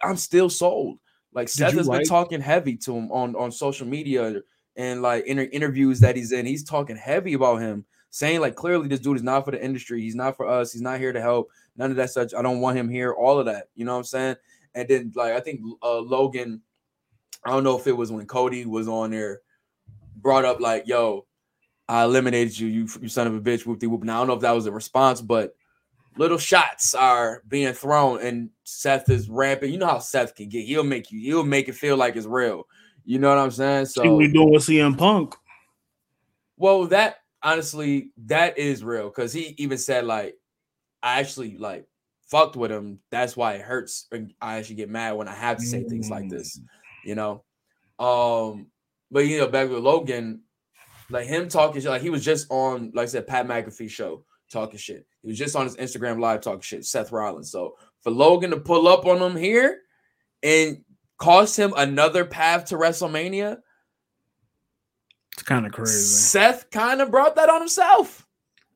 [0.00, 0.98] I'm still sold.
[1.38, 4.42] Like Seth has been talking heavy to him on, on social media
[4.74, 6.44] and like inter- interviews that he's in.
[6.44, 10.00] He's talking heavy about him, saying like clearly this dude is not for the industry.
[10.00, 10.72] He's not for us.
[10.72, 11.48] He's not here to help.
[11.76, 12.34] None of that such.
[12.34, 13.12] I don't want him here.
[13.12, 13.68] All of that.
[13.76, 14.36] You know what I'm saying?
[14.74, 16.60] And then like I think uh, Logan,
[17.44, 19.42] I don't know if it was when Cody was on there,
[20.16, 21.24] brought up like, "Yo,
[21.88, 24.02] I eliminated you, you, you son of a bitch." Whoop de whoop.
[24.02, 25.54] Now I don't know if that was a response, but
[26.18, 29.72] little shots are being thrown, and Seth is rampant.
[29.72, 30.66] You know how Seth can get.
[30.66, 31.20] He'll make you.
[31.20, 32.66] He'll make it feel like it's real.
[33.04, 33.86] You know what I'm saying?
[33.86, 35.34] So we doing with CM Punk.
[36.56, 40.36] well, that honestly, that is real because he even said like,
[41.02, 41.86] I actually like
[42.28, 42.98] fucked with him.
[43.10, 44.06] That's why it hurts.
[44.12, 46.60] And I actually get mad when I have to say things like this,
[47.04, 47.44] you know.
[47.98, 48.66] Um,
[49.10, 50.42] but you know, back with Logan,
[51.10, 54.78] like him talking like he was just on, like I said, Pat McAfee show talking
[54.78, 55.06] shit.
[55.22, 57.50] He was just on his Instagram live talking shit, Seth Rollins.
[57.50, 59.80] So for Logan to pull up on him here
[60.42, 60.84] and
[61.18, 63.58] cost him another path to WrestleMania,
[65.32, 65.92] It's kind of crazy.
[65.92, 68.26] Seth kind of brought that on himself.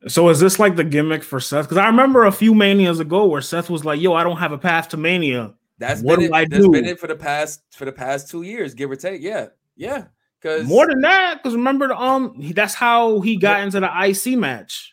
[0.09, 1.67] So is this like the gimmick for Seth?
[1.67, 4.51] Because I remember a few manias ago where Seth was like, "Yo, I don't have
[4.51, 6.37] a path to mania." That's What been do it.
[6.37, 6.91] I That's been do?
[6.91, 9.23] it for the past for the past two years, give or take.
[9.23, 10.07] Yeah, yeah.
[10.41, 13.87] Because More than that, because remember, the, um, he, that's how he got into the
[13.87, 14.92] IC match,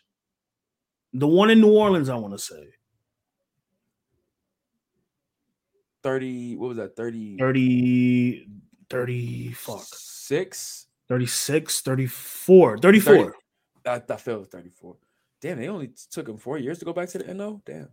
[1.12, 2.08] the one in New Orleans.
[2.08, 2.68] I want to say
[6.02, 6.56] thirty.
[6.56, 6.96] What was that?
[6.96, 8.46] 30, 30,
[8.88, 10.86] 30, fuck, six.
[11.08, 13.14] 36, 34, 34.
[13.14, 13.30] 30.
[13.86, 14.96] I, I feel thirty four.
[15.40, 17.62] Damn, they only took him four years to go back to the NO.
[17.64, 17.88] Damn.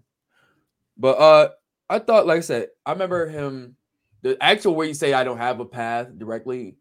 [0.98, 1.50] But uh,
[1.90, 3.76] I thought, like I said, I remember him
[4.22, 6.76] the actual where you say I don't have a path directly,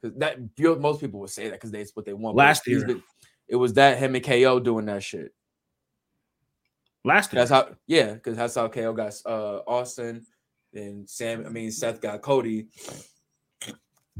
[0.00, 0.38] because that
[0.80, 2.36] most people would say that because that's what they want.
[2.36, 2.86] Last year.
[2.86, 3.02] been-
[3.48, 5.34] it was that him and KO doing that shit.
[7.04, 7.40] Last year.
[7.40, 10.24] That's how, yeah, because that's how KO got uh Austin
[10.74, 11.44] and Sam.
[11.46, 12.68] I mean Seth got Cody.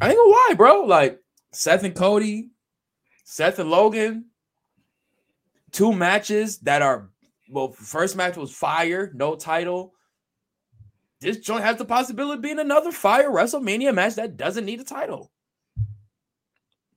[0.00, 0.82] I ain't gonna lie, bro.
[0.82, 1.20] Like
[1.52, 2.50] Seth and Cody,
[3.24, 4.26] Seth and Logan,
[5.70, 7.10] two matches that are
[7.48, 7.72] well.
[7.72, 9.94] First match was fire, no title.
[11.20, 14.84] This joint has the possibility of being another fire WrestleMania match that doesn't need a
[14.84, 15.30] title.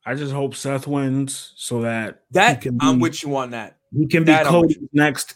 [0.04, 3.78] I just hope Seth wins so that That I'm be- with you on that.
[3.96, 5.36] he can be that I'm Cody's next.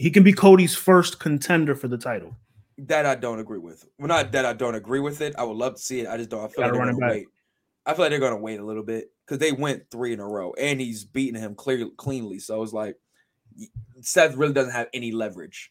[0.00, 2.34] He can be Cody's first contender for the title.
[2.78, 3.86] That I don't agree with.
[3.98, 5.34] Well, not that I don't agree with it.
[5.36, 6.08] I would love to see it.
[6.08, 6.42] I just don't.
[6.42, 7.26] I feel like they're gonna wait.
[7.84, 10.26] I feel like they're gonna wait a little bit because they went three in a
[10.26, 12.38] row and he's beating him clear cleanly.
[12.38, 12.96] So it's like
[14.00, 15.70] Seth really doesn't have any leverage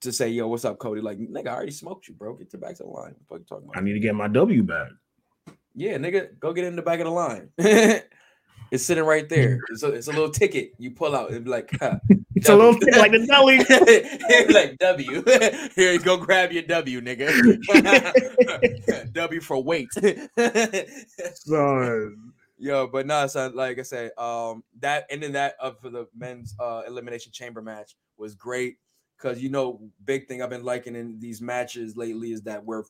[0.00, 2.34] to say, "Yo, what's up, Cody?" Like, nigga, I already smoked you, bro.
[2.34, 3.14] Get to back to the line.
[3.14, 4.88] What the fuck you talking I need to get my W back.
[5.76, 7.50] Yeah, nigga, go get in the back of the line.
[8.70, 9.60] it's sitting right there.
[9.70, 11.98] It's a, it's a little ticket you pull out and be like, huh,
[12.38, 13.58] It's a little thing like the deli.
[14.54, 15.24] Like W.
[15.74, 17.32] Here, you go grab your W, nigga.
[19.12, 19.88] w for weight.
[21.34, 22.32] Son.
[22.60, 26.54] Yo, but no, son, like I said, um, that ending that up for the men's
[26.60, 28.76] uh elimination chamber match was great
[29.16, 32.84] because you know, big thing I've been liking in these matches lately is that we're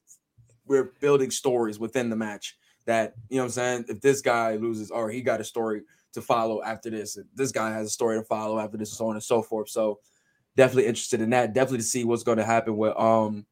[0.66, 2.56] we're building stories within the match.
[2.88, 3.84] That you know what I'm saying.
[3.88, 5.82] If this guy loses, or he got a story
[6.14, 8.96] to follow after this, if this guy has a story to follow after this, and
[8.96, 9.68] so on and so forth.
[9.68, 10.00] So
[10.56, 11.52] definitely interested in that.
[11.52, 13.44] Definitely to see what's going to happen with um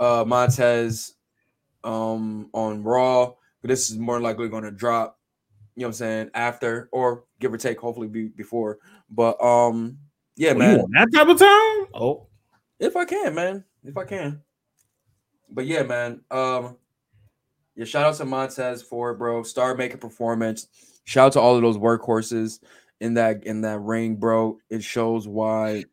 [0.00, 1.14] uh Montez
[1.84, 3.34] um on Raw.
[3.62, 5.18] But this is more likely going to drop
[5.78, 8.78] you know what I'm saying, after or give or take, hopefully be before.
[9.08, 9.98] But um,
[10.34, 11.86] yeah, Oh, you man, that type of time?
[11.94, 12.26] Oh,
[12.80, 14.42] if I can, man, if I can.
[15.48, 16.78] But yeah, man, um,
[17.78, 19.44] yeah, shout out to Montez for it, bro.
[19.44, 20.66] Star making performance.
[21.04, 22.58] Shout out to all of those workhorses
[23.00, 24.58] in that in that ring, bro.
[24.68, 25.84] It shows why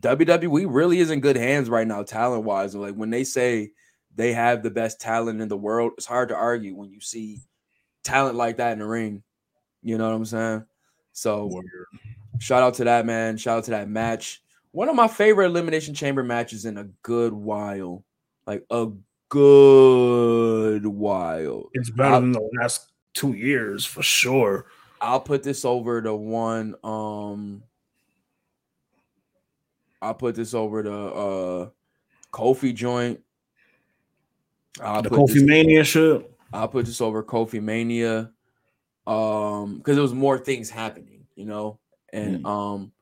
[0.00, 2.74] WWE really is in good hands right now, talent wise.
[2.74, 3.70] Like when they say
[4.16, 7.38] they have the best talent in the world, it's hard to argue when you see
[8.02, 9.22] talent like that in the ring.
[9.84, 10.64] You know what I'm saying?
[11.12, 11.62] So
[12.40, 13.36] shout out to that man.
[13.36, 14.42] Shout out to that match.
[14.72, 18.04] One of my favorite elimination chamber matches in a good while.
[18.48, 18.88] Like a
[19.34, 21.68] good while.
[21.72, 24.66] it's better than the last two years for sure.
[25.00, 27.64] I'll put this over the one um
[30.00, 31.68] I'll put this over the uh
[32.32, 33.20] Kofi joint.
[34.80, 36.30] I'll the Kofi this- Mania shit.
[36.52, 38.30] I'll put this over Kofi Mania.
[39.06, 41.78] Um, because there was more things happening, you know,
[42.12, 42.92] and um,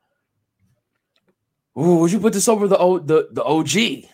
[1.79, 4.09] ooh, would you put this over the O the the OG?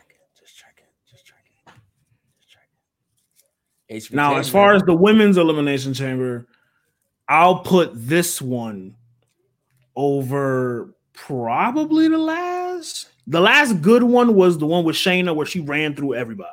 [3.89, 6.47] just Now, as far as the women's elimination chamber,
[7.29, 8.97] I'll put this one
[9.97, 13.09] over probably the last.
[13.27, 16.51] The last good one was the one with Shayna where she ran through everybody.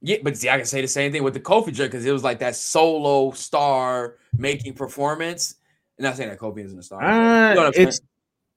[0.00, 2.12] Yeah, but see, I can say the same thing with the Kofi joint because it
[2.12, 5.56] was like that solo star making performance.
[5.98, 7.02] And not saying that Kofi isn't a star.
[7.02, 7.92] Uh, you know what I'm saying?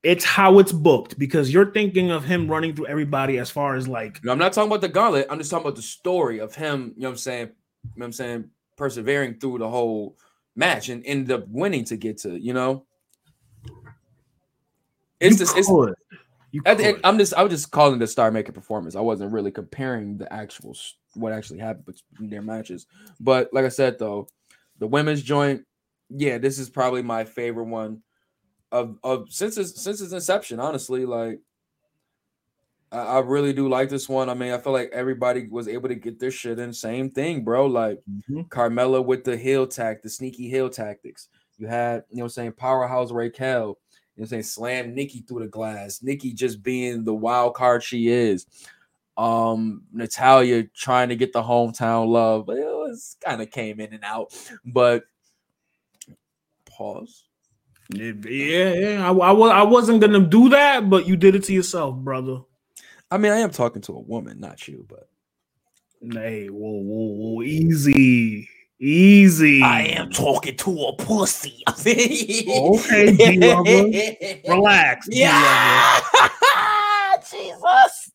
[0.07, 3.89] It's how it's booked because you're thinking of him running through everybody as far as
[3.89, 5.27] like No, I'm not talking about the gauntlet.
[5.29, 7.47] I'm just talking about the story of him, you know what I'm saying?
[7.47, 8.49] You know what I'm saying?
[8.77, 10.17] Persevering through the whole
[10.55, 12.85] match and ended up winning to get to, you know?
[15.19, 15.93] It's you just it's could.
[16.51, 16.99] You at the end.
[17.03, 18.95] I'm just I was just calling the star making performance.
[18.95, 20.73] I wasn't really comparing the actual
[21.15, 22.85] what actually happened between their matches.
[23.19, 24.29] But like I said though,
[24.77, 25.65] the women's joint,
[26.09, 28.03] yeah, this is probably my favorite one
[28.71, 30.59] of of since its since its inception.
[30.59, 31.39] Honestly, like
[32.91, 34.29] I, I really do like this one.
[34.29, 36.73] I mean, I feel like everybody was able to get their shit in.
[36.73, 37.65] Same thing, bro.
[37.65, 38.47] Like Mhm.
[38.49, 41.29] Carmella with the heel tact, the sneaky heel tactics.
[41.57, 43.77] You had, you know, I'm saying powerhouse Raquel.
[44.15, 46.01] You know, I'm saying slam Nikki through the glass.
[46.03, 48.45] Nikki just being the wild card she is.
[49.17, 53.91] Um, Natalya trying to get the hometown love, but it was kind of came in
[53.93, 54.31] and out.
[54.63, 55.05] But
[56.65, 57.26] pause.
[57.91, 59.09] It- yeah, yeah.
[59.09, 62.39] I, I, I wasn't gonna do that, but you did it to yourself, brother.
[63.09, 65.07] I mean, I am talking to a woman, not you, but
[66.01, 68.47] Hey, whoa, whoa, whoa, easy,
[68.79, 69.63] easy.
[69.63, 71.63] I am talking to a pussy.
[71.67, 73.89] Okay, D-Lover.
[74.47, 75.07] Relax.
[75.11, 75.99] Yeah.
[77.31, 78.11] Jesus.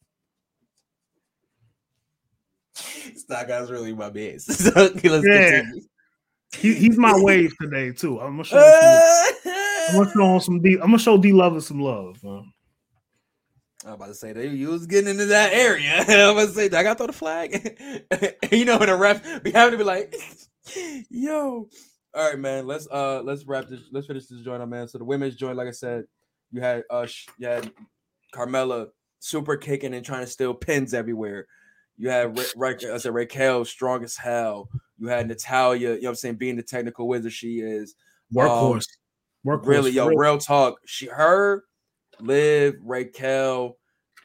[3.16, 4.52] Stock guy's really my best.
[4.52, 5.61] So, okay, let's Yeah.
[5.62, 5.82] continue.
[6.56, 8.20] He, he's my wave today too.
[8.20, 9.00] I'm gonna show him
[9.41, 9.41] some,
[9.92, 10.74] I'm gonna show some D.
[10.74, 12.22] I'm gonna show D Lover some love.
[12.22, 12.52] man.
[13.85, 15.96] I'm about to say that you was getting into that area.
[16.09, 18.37] I'm about to say, I gotta throw the flag.
[18.52, 20.14] you know, when a ref be having to be like,
[21.11, 21.68] yo.
[22.14, 22.66] All right, man.
[22.66, 23.81] Let's uh let's wrap this.
[23.90, 24.87] Let's finish this joint up, man.
[24.87, 26.05] So the women's joint, like I said,
[26.52, 27.07] you had uh
[27.38, 27.70] you had
[28.35, 31.46] Carmella super kicking and trying to steal pins everywhere.
[31.96, 34.68] You had Ra- Ra- I said Raquel strong as hell.
[34.98, 37.94] You had Natalya, you know what I'm saying, being the technical wizard she is.
[38.35, 38.87] Workhorse.
[39.46, 39.66] Workhorse.
[39.66, 40.78] Really, yo, real- real talk.
[40.87, 41.64] She, her,
[42.20, 43.76] Liv, Raquel.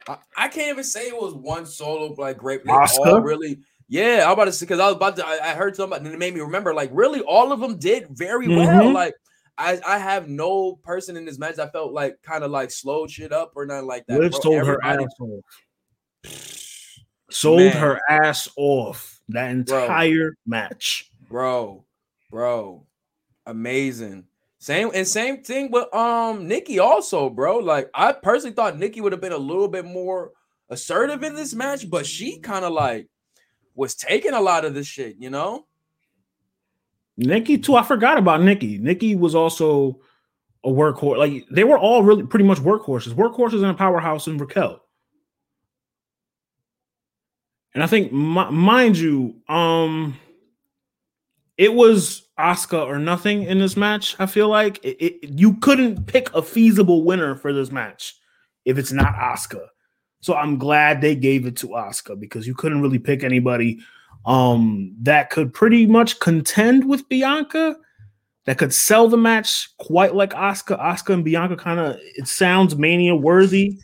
[0.08, 2.64] I, I can't even say it was one solo like great.
[2.64, 4.24] They all really, yeah.
[4.26, 5.26] I'm about to say because I was about to.
[5.28, 6.74] I, I heard something and it made me remember.
[6.74, 8.84] Like, really, all of them did very well.
[8.86, 8.94] Mhm.
[8.94, 9.16] Like,
[9.58, 13.10] I I have no person in this match I felt like kind of like slowed
[13.10, 14.20] shit up or nothing like that.
[14.20, 14.40] Liv bro.
[14.42, 15.44] sold her ass off.
[17.30, 17.76] Sold Man.
[17.76, 19.82] her ass off that Bro.
[19.84, 21.12] entire match.
[21.28, 21.84] bro,
[22.32, 22.86] bro,
[23.46, 24.24] amazing.
[24.68, 27.60] Same and same thing with um Nikki also, bro.
[27.60, 30.34] Like I personally thought Nikki would have been a little bit more
[30.70, 33.08] assertive in this match, but she kind of like
[33.76, 35.68] was taking a lot of this shit, you know?
[37.16, 37.78] Nikki too.
[37.78, 38.78] I forgot about Nikki.
[38.78, 40.02] Nikki was also
[40.66, 41.18] a workhorse.
[41.18, 43.14] Like they were all really pretty much workhorses.
[43.14, 44.82] Workhorses and a powerhouse in Raquel.
[47.74, 50.18] And I think, mi- mind you, um,
[51.58, 54.16] it was Asuka or nothing in this match.
[54.20, 58.16] I feel like it, it- you couldn't pick a feasible winner for this match
[58.66, 59.66] if it's not Asuka.
[60.22, 63.80] So I'm glad they gave it to Asuka because you couldn't really pick anybody
[64.26, 67.76] um that could pretty much contend with Bianca
[68.46, 70.80] that could sell the match quite like Asuka.
[70.80, 73.78] Asuka and Bianca kind of it sounds mania worthy.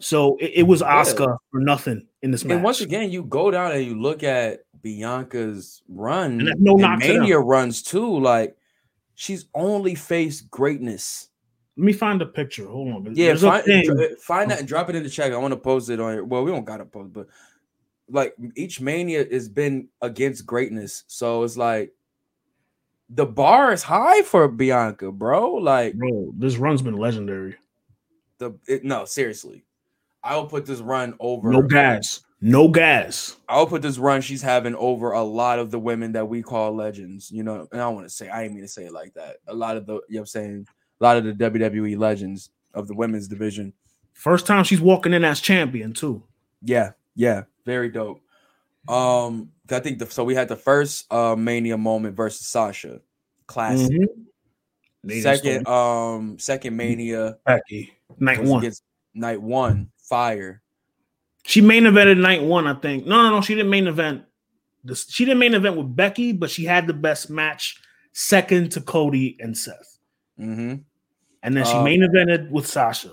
[0.00, 2.54] So it, it was Asuka for nothing in this match.
[2.56, 6.98] And once again, you go down and you look at Bianca's run And no and
[6.98, 8.20] Mania runs too.
[8.20, 8.54] Like
[9.14, 11.30] she's only faced greatness.
[11.76, 12.68] Let me find a picture.
[12.68, 13.14] Hold on.
[13.16, 13.98] Yeah, There's find, thing.
[13.98, 14.60] Eh, find that oh.
[14.60, 15.32] and drop it in the chat.
[15.32, 16.24] I want to post it on here.
[16.24, 17.26] Well, we don't gotta post, but
[18.10, 21.04] like each mania has been against greatness.
[21.06, 21.94] So it's like
[23.08, 25.54] the bar is high for Bianca, bro.
[25.54, 27.56] Like Bro, this run's been legendary.
[28.36, 29.64] the it, no, seriously.
[30.22, 32.20] I will put this run over No gas.
[32.46, 33.38] No gas.
[33.48, 36.76] I'll put this run she's having over a lot of the women that we call
[36.76, 37.66] legends, you know.
[37.72, 39.38] And I want to say I didn't mean to say it like that.
[39.46, 40.66] A lot of the you know I'm saying,
[41.00, 43.72] a lot of the WWE legends of the women's division.
[44.12, 46.22] First time she's walking in as champion too.
[46.60, 48.20] Yeah, yeah, very dope.
[48.88, 53.00] Um, I think the so we had the first uh mania moment versus Sasha,
[53.46, 53.90] classic.
[53.90, 54.06] Mhm.
[55.06, 57.94] Just Second, um, second mania Becky.
[58.18, 58.70] Night one.
[59.14, 60.60] night one, fire.
[61.46, 63.06] She main evented night one, I think.
[63.06, 63.40] No, no, no.
[63.40, 64.24] She didn't main event.
[64.82, 67.80] This, she didn't main event with Becky, but she had the best match,
[68.12, 69.98] second to Cody and Seth.
[70.38, 70.76] Mm-hmm.
[71.42, 73.12] And then she Um, main evented with Sasha.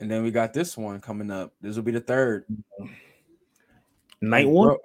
[0.00, 1.54] And then we got this one coming up.
[1.60, 2.44] This will be the third.
[4.20, 4.68] Night one.
[4.68, 4.78] Bro,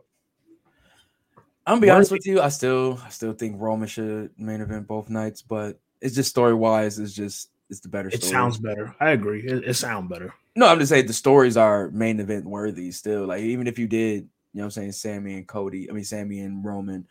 [1.65, 2.41] I'm gonna be honest with you.
[2.41, 6.53] I still, I still think Roman should main event both nights, but it's just story
[6.53, 8.09] wise, it's just it's the better.
[8.09, 8.31] It story.
[8.31, 8.95] sounds better.
[8.99, 9.41] I agree.
[9.41, 10.33] It, it sounds better.
[10.59, 13.25] No, I'm just saying the stories are main event worthy still.
[13.25, 16.03] Like even if you did, you know what I'm saying, Sami and Cody, I mean
[16.03, 17.05] Sami and Roman, you know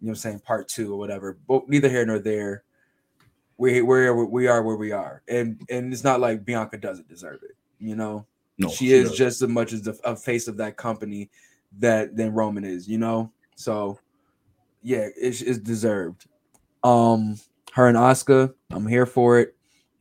[0.00, 1.38] what I'm saying, part two or whatever.
[1.48, 2.62] But neither here nor there.
[3.56, 5.22] We we're we are where we are.
[5.28, 8.26] And and it's not like Bianca doesn't deserve it, you know.
[8.58, 9.16] No, she is doesn't.
[9.16, 11.30] just as much as the a face of that company
[11.78, 13.32] that than Roman is, you know.
[13.56, 13.98] So
[14.82, 16.26] yeah, it's, it's deserved.
[16.84, 17.40] Um,
[17.72, 19.56] her and Asuka, I'm here for it.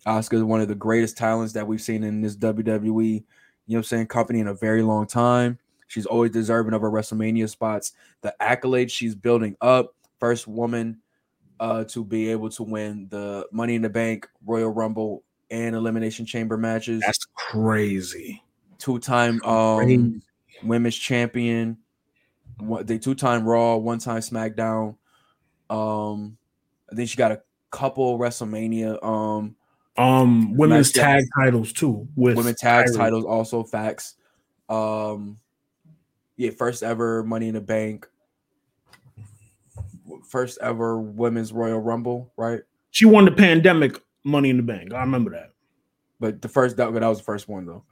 [0.09, 3.23] Asuka is one of the greatest talents that we've seen in this WWE, you know
[3.67, 5.59] what I'm saying, company in a very long time.
[5.87, 7.93] She's always deserving of her WrestleMania spots.
[8.21, 10.99] The accolades she's building up, first woman
[11.59, 16.25] uh to be able to win the Money in the Bank, Royal Rumble, and Elimination
[16.25, 17.01] Chamber matches.
[17.05, 18.43] That's crazy.
[18.79, 20.21] Two-time um
[20.63, 21.77] women's champion,
[22.59, 24.95] the two-time Raw, one-time SmackDown.
[25.69, 26.37] Um,
[26.91, 27.41] I think she got a
[27.71, 29.55] couple WrestleMania um
[29.99, 31.01] Um, women's Smackdown.
[31.01, 32.07] tag titles too.
[32.15, 32.95] With women tag Kairi.
[32.95, 34.15] titles, also facts.
[34.69, 35.39] Um,
[36.37, 38.07] yeah, first ever Money in the Bank,
[40.25, 42.61] first ever Women's Royal Rumble, right?
[42.91, 44.93] She won the pandemic Money in the Bank.
[44.93, 45.51] I remember that.
[46.19, 47.83] But the first that, that was the first one though.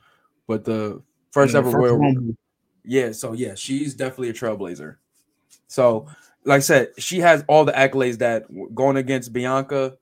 [0.48, 2.36] But the first Yeah, ever first Royal Rumble.
[2.86, 4.96] Yeah, so yeah, she's definitely a trailblazer.
[5.68, 6.08] So,
[6.46, 9.98] like I said, she has all the accolades that going against Bianca,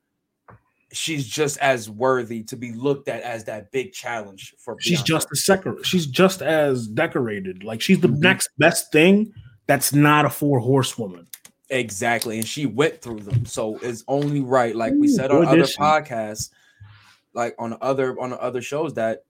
[0.92, 4.78] she's just as worthy to be looked at as that big challenge for.
[4.80, 7.64] She's just as secor- She's just as decorated.
[7.64, 8.20] Like she's the Mhm.
[8.20, 9.34] next best thing.
[9.68, 11.28] That's not a four horsewoman.
[11.72, 13.44] exactly, and she went through them.
[13.46, 15.76] So it's only right, like we Ooh, said on other she.
[15.78, 16.52] podcasts,
[17.34, 19.24] like on other on the other shows that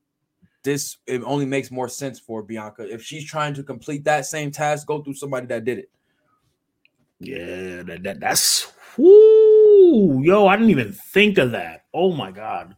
[0.63, 4.51] this it only makes more sense for Bianca if she's trying to complete that same
[4.51, 4.85] task.
[4.87, 5.89] Go through somebody that did it.
[7.21, 9.34] Yeah, that, that that's whoo,
[10.23, 11.85] yo, I didn't even think of that.
[11.93, 12.75] Oh my god.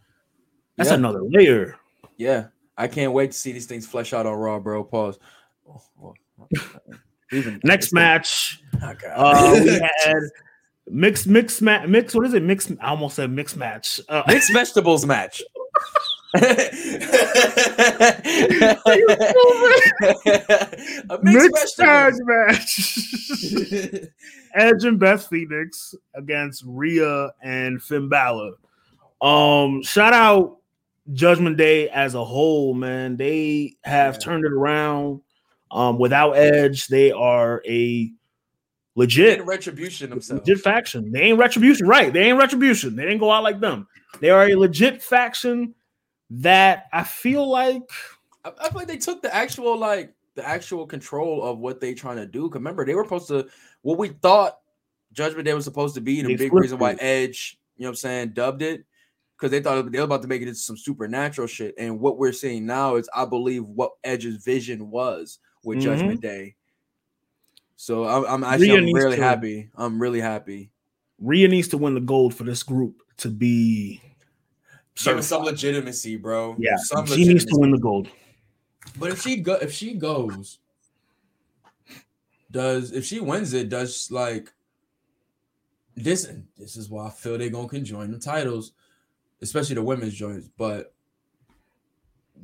[0.76, 0.96] That's Yeah.
[0.98, 1.76] another layer.
[2.18, 2.48] Yeah,
[2.78, 4.84] I can't wait to see these things flesh out on Raw, bro.
[4.84, 5.20] Pause.
[5.70, 7.58] Oh, oh, oh.
[7.64, 9.70] Next match, Oh, uh, we
[10.06, 10.22] had
[10.88, 12.16] mixed mixed match mixed.
[12.16, 12.44] What is it?
[12.44, 12.72] Mixed.
[12.80, 14.00] I almost said mixed match.
[14.08, 15.42] Uh, mixed vegetables match.
[21.10, 23.00] A mixed, mixed tag match.
[24.54, 28.54] Edge and Beth Phoenix against Rhea and Finn Balor.
[29.22, 30.58] Um, shout out
[31.14, 33.18] Judgment Day as a whole, man.
[33.18, 34.20] They have Yeah.
[34.20, 35.22] turned it around.
[35.70, 38.12] Um, without Edge, they are a
[38.96, 40.48] legit retribution themselves.
[40.48, 41.12] legit faction.
[41.12, 42.12] They ain't retribution, right?
[42.12, 42.96] They ain't retribution.
[42.96, 43.88] They didn't go out like them.
[44.22, 45.76] They are a legit faction
[46.30, 47.82] that I feel like
[48.44, 51.94] I, I feel like they took the actual like the actual control of what they
[51.94, 52.50] trying to do.
[52.50, 53.48] 'Cause remember, they were supposed to
[53.82, 54.60] what we thought
[55.14, 56.96] Judgment Day was supposed to be, and a big reason why.
[57.00, 58.86] Edge, you know what I'm saying, dubbed it.
[59.36, 61.76] Because they thought they were about to make it into some supernatural shit.
[61.78, 65.82] And what we're seeing now is I believe what Edge's vision was with Mhm.
[65.82, 66.56] Judgment Day.
[67.76, 69.70] So I'm, I'm actually Rhea I'm really to- happy.
[69.76, 70.72] I'm really happy.
[71.20, 74.02] Rhea needs to win the gold for this group to be
[75.04, 76.56] Give some legitimacy, bro.
[76.58, 78.10] Yeah, some she needs to win the gold.
[78.98, 80.60] But if she go, if she goes,
[82.50, 84.52] does if she wins it, does like
[85.96, 86.26] this?
[86.26, 88.72] and This is why I feel they're gonna conjoin the titles,
[89.42, 90.50] especially the women's joints.
[90.58, 90.94] But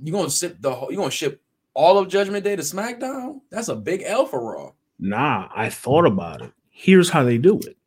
[0.04, 1.42] you gonna ship the whole, you gonna ship
[1.74, 3.42] all of Judgment Day to SmackDown?
[3.50, 4.72] That's a big L for Raw.
[5.00, 6.52] Nah, I thought about it.
[6.70, 7.78] Here's how they do it.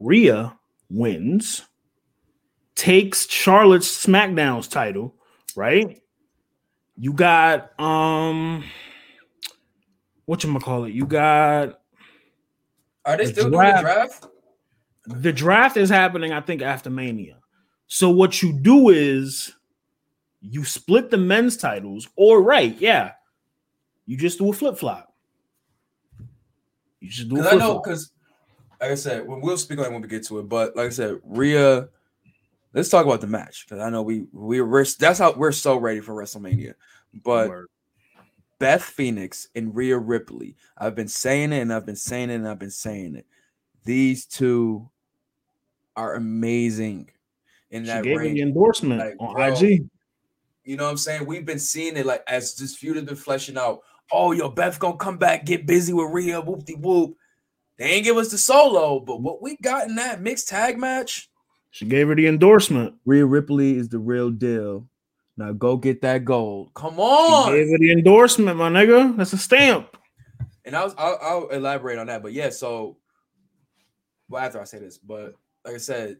[0.00, 0.56] Rhea
[0.90, 1.62] wins,
[2.74, 5.14] takes Charlotte's SmackDown's title,
[5.56, 6.00] right?
[6.96, 8.64] You got um
[10.26, 10.92] what you call it?
[10.94, 11.80] You got
[13.04, 14.26] Are they The still doing the draft- draft?
[15.06, 17.36] the draft is happening, I think, after Mania.
[17.86, 19.52] So what you do is
[20.40, 23.12] you split the men's titles, or right, yeah,
[24.06, 25.12] you just do a flip flop.
[27.00, 28.10] You just do a Because I know, because
[28.80, 30.48] like I said, when we'll speak on it when we get to it.
[30.48, 31.88] But like I said, Rhea,
[32.74, 35.76] let's talk about the match because I know we we we're that's how we're so
[35.76, 36.74] ready for WrestleMania.
[37.22, 37.68] But Word.
[38.58, 42.48] Beth Phoenix and Rhea Ripley, I've been saying it and I've been saying it and
[42.48, 43.26] I've been saying it.
[43.84, 44.88] These two
[45.96, 47.10] are amazing
[47.70, 49.88] in She that gave me the endorsement Like, on bro, IG.
[50.64, 51.26] You know what I'm saying?
[51.26, 53.80] We've been seeing it like as this feud has been fleshing out.
[54.10, 57.16] Oh, yo, Beth gonna come back, get busy with Rhea, whoop de whoop.
[57.76, 61.28] They ain't give us the solo, but what we got in that mixed tag match,
[61.74, 62.94] She gave her the endorsement.
[63.04, 64.86] Rhea Ripley is the real deal.
[65.36, 66.70] Now go get that gold.
[66.74, 67.46] Come on.
[67.46, 69.16] She gave her the endorsement, my nigga.
[69.16, 69.96] That's a stamp.
[70.64, 72.22] And I was, I'll, I'll elaborate on that.
[72.22, 72.98] But yeah, so
[74.28, 76.18] well after I say this, but like I said,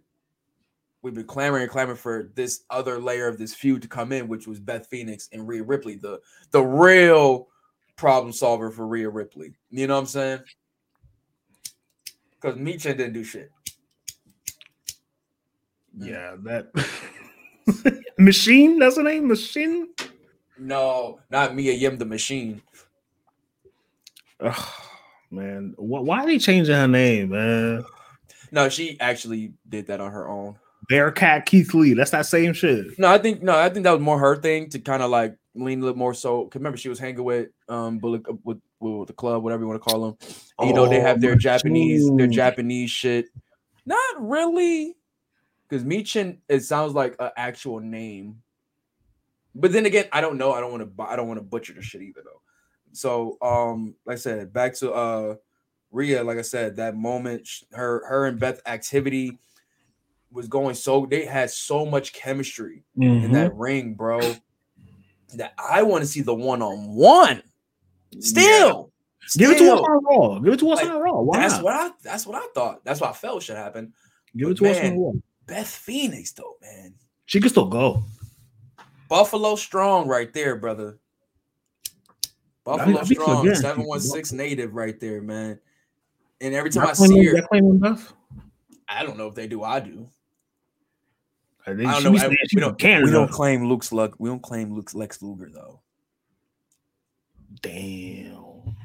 [1.02, 4.26] we've been clamoring and clamoring for this other layer of this feud to come in,
[4.26, 7.46] which was Beth Phoenix and Rhea Ripley, the the real
[7.94, 9.55] problem solver for Rhea Ripley.
[9.70, 10.40] You know what I'm saying?
[12.32, 13.52] Because Michin didn't do shit.
[15.97, 16.70] Yeah, that
[18.18, 18.78] machine.
[18.78, 19.28] That's her name.
[19.28, 19.88] Machine.
[20.59, 22.62] No, not Mia Yim the machine.
[24.40, 24.72] Ugh,
[25.30, 27.84] man, why are they changing her name, man?
[28.51, 30.57] No, she actually did that on her own.
[30.88, 31.95] Bearcat Keith Lee.
[31.95, 32.99] That's that same shit.
[32.99, 35.36] No, I think no, I think that was more her thing to kind of like
[35.55, 36.45] lean a little more so.
[36.45, 39.68] Cause remember, she was hanging with um Bullock uh, with, with the club, whatever you
[39.68, 40.16] want to call them.
[40.59, 43.26] And, you know, they have their Oh, Japanese, their Japanese shit.
[43.86, 44.95] Not really,
[45.68, 48.42] because Michin it sounds like an actual name.
[49.54, 50.52] But then again, I don't know.
[50.52, 51.02] I don't want to.
[51.04, 52.40] I don't want to butcher the shit either, though.
[52.92, 55.34] So, um, like I said, back to uh
[55.90, 56.24] Rhea.
[56.24, 59.38] Like I said, that moment, her her and Beth activity
[60.32, 61.06] was going so.
[61.06, 63.32] They had so much chemistry in Mhm.
[63.32, 64.34] that ring, bro.
[65.34, 67.42] That I want to see the one on one.
[68.20, 68.92] Still,
[69.36, 70.38] Give it to us on Raw.
[70.40, 71.20] Give it to us Like, on Raw.
[71.20, 71.64] Why That's not?
[71.64, 71.90] what I.
[72.02, 72.84] That's what I thought.
[72.84, 73.92] That's what I felt should happen.
[74.36, 75.12] Give it but to us man, on Raw.
[75.47, 76.95] Beth Phoenix, though, man.
[77.26, 78.05] She can still go.
[79.09, 80.99] Buffalo strong, right there, brother.
[82.64, 85.59] Buffalo I strong, seven one six native, right there, man.
[86.40, 87.47] And every time Y'all I see her?
[88.88, 89.62] I don't know if they do.
[89.62, 90.09] I do.
[91.66, 92.18] I I don't know.
[92.18, 92.78] I- we don't.
[93.05, 94.14] We don't claim Luke's luck.
[94.18, 95.80] We don't claim Luke's Lex Luger though.
[97.62, 98.76] Damn.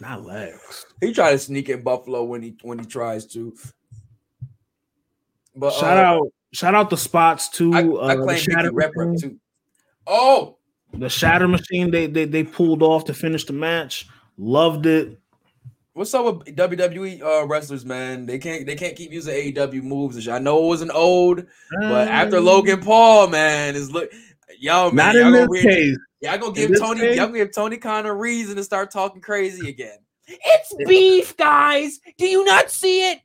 [0.00, 0.86] Not Lex.
[1.00, 3.56] He tried to sneak in Buffalo when he when he tries to.
[5.58, 8.68] But Shout uh, out, shout out the spots to I, uh, I the claim Mickey
[8.72, 9.38] Rep Rep too.
[10.06, 10.56] Oh,
[10.94, 14.06] The Shatter Machine they they they pulled off to finish the match.
[14.36, 15.18] Loved it.
[15.94, 18.24] What's up with WWE uh, wrestlers, man?
[18.24, 20.28] They can't they can't keep using AEW moves.
[20.28, 21.44] I know it wasn't old,
[21.80, 24.08] but after Um, Logan Paul, man, is look,
[24.60, 25.96] yo, man, not y'all in gonna, this re- case.
[26.20, 29.20] y'all gonna give Tony, case- y'all gonna give Tony Khan a reason to start talking
[29.20, 29.98] crazy again.
[30.28, 31.98] It's beef, guys.
[32.16, 33.18] Do you not see it?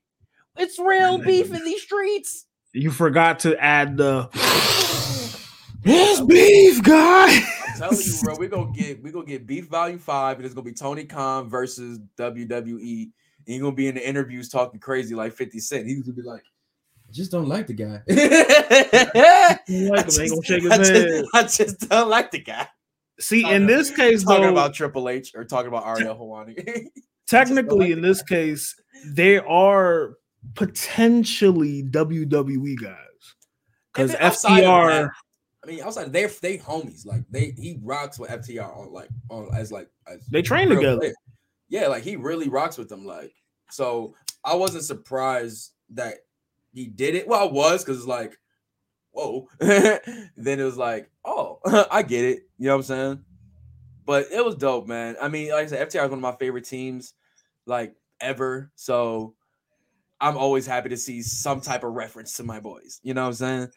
[0.58, 2.46] It's real beef in these streets.
[2.74, 4.30] You forgot to add the
[5.84, 7.40] it's beef, guy.
[7.68, 10.54] I'm telling you, bro, we're gonna get we gonna get Beef Volume Five, and it's
[10.56, 13.12] gonna be Tony Khan versus WWE.
[13.46, 15.88] And you're gonna be in the interviews talking crazy like 50 Cent.
[15.88, 16.44] He's gonna be like,
[17.08, 18.02] I just don't like the guy.
[18.10, 22.68] I, Like him, ain't gonna shake his I just- I just don't like the guy.
[23.20, 26.88] See, in this case, Talking though, about Triple H or talking about Ariel Helwani.
[27.28, 28.76] technically, like in the this case,
[29.06, 30.16] they are
[30.56, 32.96] potentially WWE guys
[33.94, 34.88] because And then outside of FTR.
[34.90, 35.12] that,
[35.64, 37.06] I mean, outside they they homies.
[37.06, 40.98] Like they he rocks with FTR on like on as like as They train together.
[41.00, 41.14] player.
[41.70, 43.06] Yeah, like he really rocks with them.
[43.06, 43.34] Like
[43.70, 46.16] so, I wasn't surprised that
[46.74, 47.28] he did it.
[47.28, 48.38] Well, I was because it's like,
[49.12, 49.48] whoa.
[49.60, 50.00] then
[50.60, 51.60] it was like, oh,
[51.92, 52.48] I get it.
[52.58, 53.26] You know what I'm saying?
[54.06, 55.16] But it was dope, man.
[55.22, 57.14] I mean, like I said, FTR is one of my favorite teams,
[57.66, 58.72] like ever.
[58.76, 59.36] So
[60.24, 63.02] I'm always happy to see some type of reference to my boys.
[63.04, 63.68] You know what I'm saying?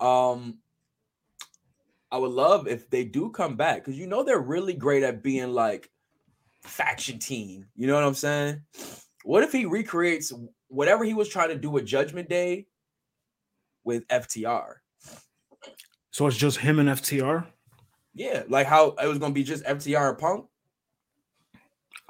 [0.00, 0.58] Um,
[2.10, 5.22] I would love if they do come back because you know they're really great at
[5.22, 5.90] being like
[6.62, 7.66] faction team.
[7.76, 8.62] You know what I'm saying?
[9.24, 10.32] What if he recreates
[10.68, 12.66] whatever he was trying to do with Judgment Day
[13.84, 14.76] with FTR?
[16.12, 17.46] So it's just him and FTR.
[18.14, 20.46] Yeah, like how it was gonna be just FTR and Punk.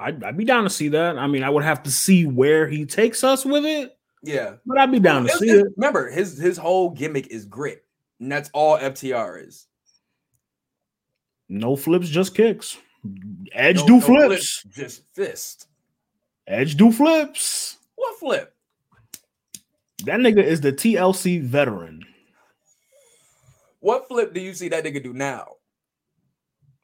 [0.00, 1.18] I'd, I'd be down to see that.
[1.18, 4.78] I mean, I would have to see where he takes us with it, Yeah, but
[4.78, 5.66] I'd be down to see it.
[5.76, 7.84] Remember, his his whole gimmick is grit,
[8.18, 9.66] and that's all FTR is.
[11.48, 12.78] No flips, just kicks.
[13.52, 14.62] Edge No- do no flips.
[14.70, 15.66] just fist.
[16.46, 17.76] Edge do flips.
[17.96, 18.54] What flip?
[20.04, 22.04] That nigga is the TLC veteran.
[23.80, 25.56] What flip do you see that nigga do now?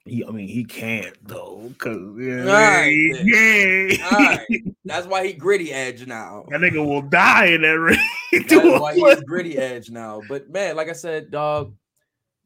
[0.06, 4.08] He, I mean, he can't though, cause yeah, yeah.
[4.08, 4.38] Right,
[4.84, 6.44] that's why he gritty edge now.
[6.48, 7.98] that nigga will die in that ring.
[8.48, 10.20] That's why he's gritty edge now.
[10.28, 11.74] But man, like I said, dog,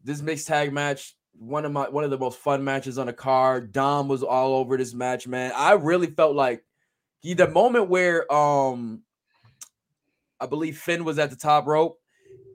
[0.05, 3.13] this mixed tag match, one of my one of the most fun matches on the
[3.13, 3.73] card.
[3.73, 5.53] Dom was all over this match, man.
[5.55, 6.65] I really felt like
[7.21, 9.03] he the moment where um
[10.41, 12.00] I believe Finn was at the top rope.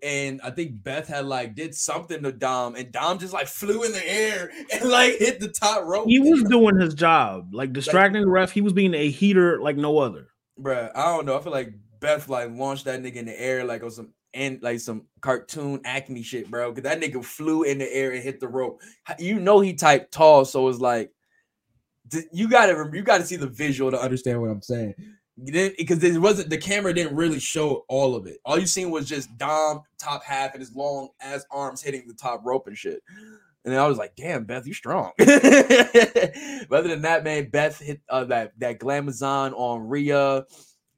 [0.05, 3.83] And I think Beth had like did something to Dom, and Dom just like flew
[3.83, 6.07] in the air and like hit the top rope.
[6.07, 8.51] He was doing his job, like distracting the ref.
[8.51, 10.27] He was being a heater like no other.
[10.61, 11.35] Bruh, I don't know.
[11.35, 14.61] I feel like Beth like launched that nigga in the air like on some and
[14.61, 16.71] like some cartoon acne shit, bro.
[16.71, 18.81] Cause that nigga flew in the air and hit the rope.
[19.17, 21.11] You know he typed tall, so it's like
[22.31, 24.93] you gotta you gotta see the visual to understand what I'm saying.
[25.43, 28.37] Didn't because it wasn't the camera didn't really show all of it.
[28.45, 32.13] All you seen was just Dom top half and his long ass arms hitting the
[32.13, 33.01] top rope and shit.
[33.65, 35.11] And then I was like, damn, Beth, you strong.
[35.17, 35.29] but
[36.71, 40.45] other than that, man, Beth hit uh, that that glamazon on Rhea.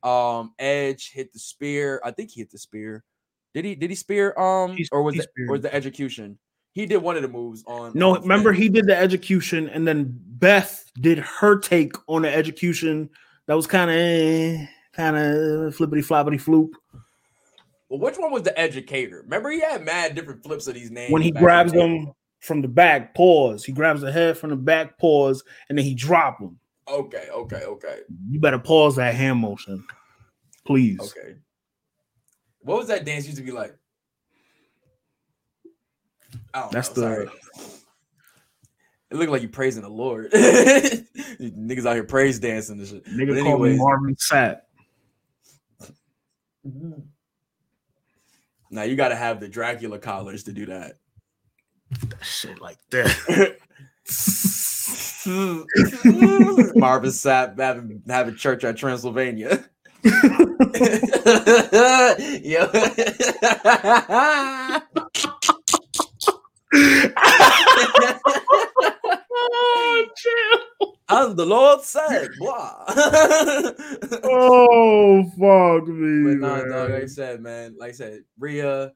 [0.03, 1.99] Um, Edge hit the spear.
[2.03, 3.03] I think he hit the spear.
[3.55, 3.73] Did he?
[3.73, 4.38] Did he spear?
[4.38, 6.35] Um, He- or was it or was the Edgecution?
[6.73, 7.93] He did one of the moves on.
[7.95, 12.27] No, on remember he did the Edgecution, and then Beth did her take on the
[12.27, 13.09] Edgecution.
[13.47, 16.69] That was kind of, eh, kind of eh, flippity floppity floop.
[17.89, 19.21] Well, which one was the educator?
[19.23, 21.11] Remember, he had mad different flips of these names.
[21.11, 23.63] When he the grabs them from the back, pause.
[23.63, 26.59] He grabs the head from the back, pause, and then he drop them.
[26.89, 29.85] Okay, okay, okay, You better pause that hand motion,
[30.65, 30.99] please.
[30.99, 31.35] okay.
[32.59, 33.75] What was that dance used to be like?
[36.53, 37.29] I don't That's know, the sorry.
[39.09, 40.31] It looked like you praising the Lord.
[40.33, 43.05] Niggas out here praise dancing and shit.
[43.05, 43.77] nigga But called me.
[43.77, 44.59] Marvin Sapp.
[48.69, 50.95] Now you got to have the Dracula collars to do that.
[52.21, 53.55] Shit like that.
[56.75, 59.63] Marvin Sapp having, having church at Transylvania.
[62.43, 62.67] yeah.
[71.09, 72.84] As the Lord said, blah.
[74.24, 76.36] oh fuck me.
[76.36, 78.91] But nah, dog, like I said, man, like I said, Rhea,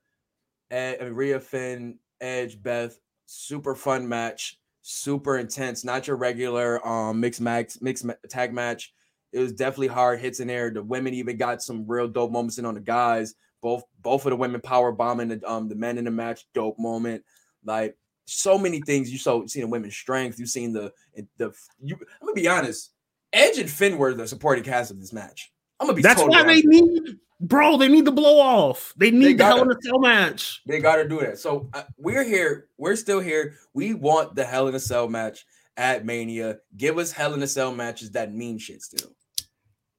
[0.70, 5.86] Ed, I mean, Rhea, Finn, Edge, Beth, super fun match, super intense.
[5.86, 8.94] Not your regular um mixed max mixed ma- tag match.
[9.32, 10.70] It was definitely hard hits in there.
[10.70, 13.36] The women even got some real dope moments in on the guys.
[13.62, 16.78] Both both of the women power bombing the um the men in the match, dope
[16.78, 17.24] moment.
[17.64, 17.96] Like
[18.32, 19.12] so many things.
[19.12, 20.40] You saw seen the women's strength.
[20.40, 20.94] You've seen the
[21.38, 21.54] the.
[21.82, 22.92] You, I'm gonna be honest.
[23.34, 25.52] Edge and Finn were the supporting cast of this match.
[25.80, 26.02] I'm gonna be.
[26.02, 27.78] That's totally why they need, bro.
[27.78, 28.94] They need the blow off.
[28.98, 30.62] They need the gotta- Hell in a Cell match.
[30.66, 31.40] They got to do that.
[31.40, 32.68] So uh, we're here.
[32.78, 33.56] We're still here.
[33.74, 35.46] We want the Hell in a Cell match
[35.78, 36.60] at Mania.
[36.78, 39.12] Give us Hell in a Cell matches that mean shit still.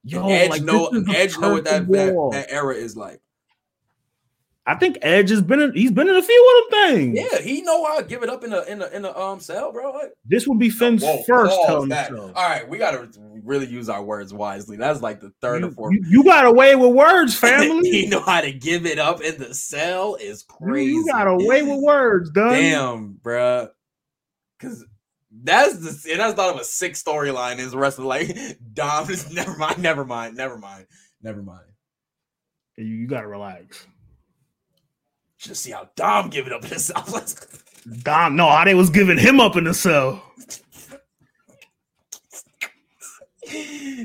[0.05, 3.21] Yo, Edge like, know the Edge know what that, that that era is like.
[4.65, 7.19] I think Edge has been in, he's been in a few of them things.
[7.19, 9.41] Yeah, he know how to give it up in a in a in a um
[9.41, 9.91] cell, bro.
[9.91, 12.09] Like, This would be Finn's whoa, first pause Hell in a that.
[12.11, 12.33] Cell.
[12.37, 13.09] All right, we gotta
[13.43, 14.77] really use our words wisely.
[14.77, 15.95] That's like the third or fourth.
[15.95, 17.91] you- you got away with words, family.
[17.91, 20.93] he know how to give it up in the cell is You- crazy.
[20.93, 22.51] You got away with words, done.
[22.53, 23.69] Damn, bruh.
[24.61, 24.85] Cause
[25.43, 28.37] that's the and that's thought of a sick storyline is wrestling like
[28.75, 30.87] Dom is never mind, never mind, never mind,
[31.21, 31.65] never mind.
[32.77, 33.89] You, you gotta relax.
[35.43, 37.13] Just see how Dom give it up himself.
[38.05, 40.23] Dom, no, how they was giving him up in the cell.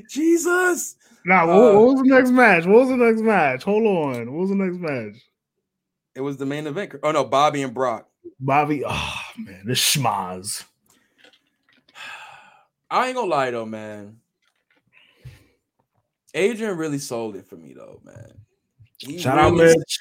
[0.09, 0.95] Jesus.
[1.25, 2.65] Nah, what, Uh, what was the next match?
[2.65, 3.63] What was the next match?
[3.63, 4.33] Hold on.
[4.33, 5.21] What was the next match?
[6.15, 6.95] It was the main event.
[7.03, 8.09] Oh no, Bobby and Brock.
[8.39, 8.83] Bobby.
[8.83, 10.63] Oh man, this schmaz.
[12.89, 14.17] I ain't gonna lie though, man.
[16.33, 18.46] Adrian really sold it for me though, man.
[18.99, 19.99] He Shout out Mitch.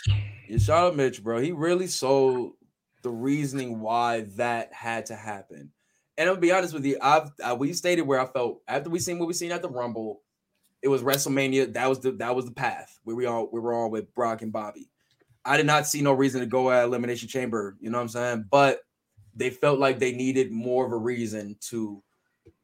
[0.49, 1.39] Yeah, shout out Mitch, bro.
[1.39, 2.53] He really sold
[3.03, 5.71] the reasoning why that had to happen.
[6.19, 8.99] And I'll be honest with you, I've uh, we stated where I felt after we
[8.99, 10.23] seen what we seen at the Rumble,
[10.83, 11.75] it was WrestleMania.
[11.75, 14.43] That was the that was the path where we all we were on with Brock
[14.43, 14.89] and Bobby.
[15.45, 17.77] I did not see no reason to go at Elimination Chamber.
[17.81, 18.47] You know what I'm saying?
[18.51, 18.81] But
[19.35, 22.03] they felt like they needed more of a reason to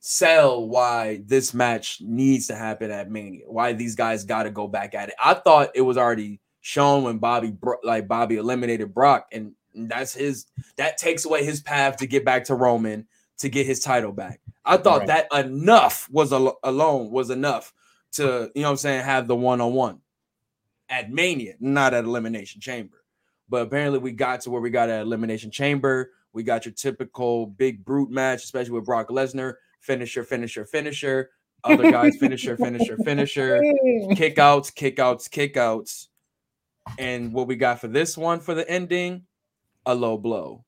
[0.04, 3.44] sell why this match needs to happen at Mania.
[3.46, 5.14] Why these guys got to go back at it.
[5.24, 10.46] I thought it was already shown when Bobby like Bobby eliminated Brock, and that's his.
[10.76, 13.06] That takes away his path to get back to Roman
[13.38, 14.40] to get his title back.
[14.64, 15.26] I thought Right.
[15.30, 17.72] that enough was al- alone was enough
[18.12, 20.00] to you know what I'm saying have the one on one
[20.88, 22.98] at Mania, not at Elimination Chamber.
[23.48, 26.10] But apparently, we got to where we got at Elimination Chamber.
[26.32, 29.54] We got your typical big brute match, especially with Brock Lesnar.
[29.82, 31.30] Finisher, finisher, finisher.
[31.64, 33.60] Other guys, finisher, finisher, finisher.
[34.12, 36.06] Kickouts, kickouts, kickouts.
[36.98, 39.26] And what we got for this one for the ending,
[39.86, 40.64] a low blow.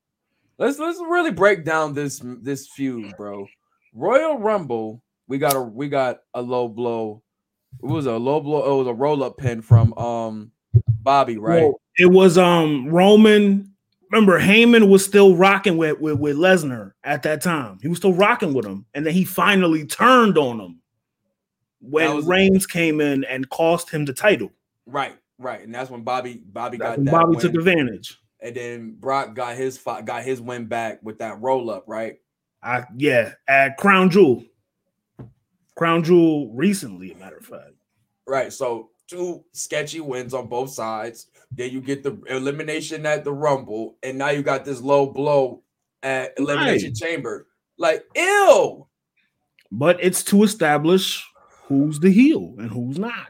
[0.57, 3.45] Let's let's really break down this this feud, bro.
[3.93, 7.21] Royal Rumble, we got a we got a low blow.
[7.83, 8.73] It was a low blow.
[8.73, 10.51] It was a roll up pin from um
[10.87, 11.63] Bobby, right?
[11.63, 13.74] Well, it was um Roman.
[14.11, 17.79] Remember, Heyman was still rocking with, with with Lesnar at that time.
[17.81, 20.81] He was still rocking with him, and then he finally turned on him
[21.81, 24.51] when Reigns came in and cost him the title.
[24.85, 25.61] Right, right.
[25.61, 27.39] And that's when Bobby Bobby That's got that Bobby win.
[27.39, 28.19] took advantage.
[28.41, 32.17] and then Brock got his got his win back with that roll up, right?
[32.63, 34.43] I yeah, at Crown Jewel.
[35.75, 37.73] Crown Jewel recently, a matter of fact.
[38.27, 38.51] Right.
[38.53, 41.27] So two sketchy wins on both sides.
[41.55, 45.63] Then you get the elimination at the Rumble, and now you got this low blow
[46.03, 46.95] at Elimination Right.
[46.95, 47.47] Chamber.
[47.77, 48.87] Like, ew.
[49.71, 51.25] But it's to establish
[51.67, 53.29] who's the heel and who's not.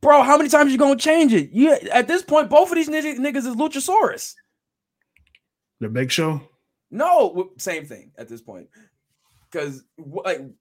[0.00, 1.50] Bro, how many times you gonna change it?
[1.52, 4.34] Yeah, at this point, both of these nigg- niggas is Luchasaurus.
[5.80, 6.40] The Big Show.
[6.90, 8.68] No, same thing at this point.
[9.50, 10.54] Because like, I'm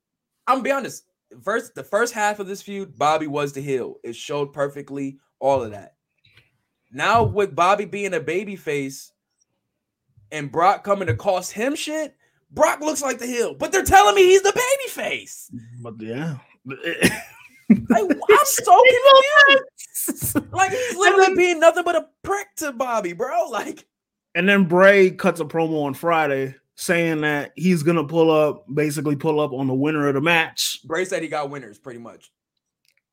[0.47, 1.05] gonna be honest.
[1.43, 3.95] First, the first half of this feud, Bobby was the heel.
[4.03, 5.95] It showed perfectly all of that.
[6.91, 9.11] Now with Bobby being a baby face
[10.31, 12.15] and Brock coming to cost him shit,
[12.51, 13.53] Brock looks like the heel.
[13.53, 15.49] But they're telling me he's the baby face.
[15.79, 16.37] But yeah.
[16.65, 16.81] Like,
[17.89, 18.09] I'm
[18.45, 18.83] so
[19.47, 20.51] confused.
[20.51, 23.47] Like he's literally being nothing but a prick to Bobby, bro.
[23.49, 23.85] Like,
[24.35, 29.15] And then Bray cuts a promo on Friday saying that he's gonna pull up, basically
[29.15, 30.79] pull up on the winner of the match.
[30.83, 32.31] Bray said he got winners pretty much.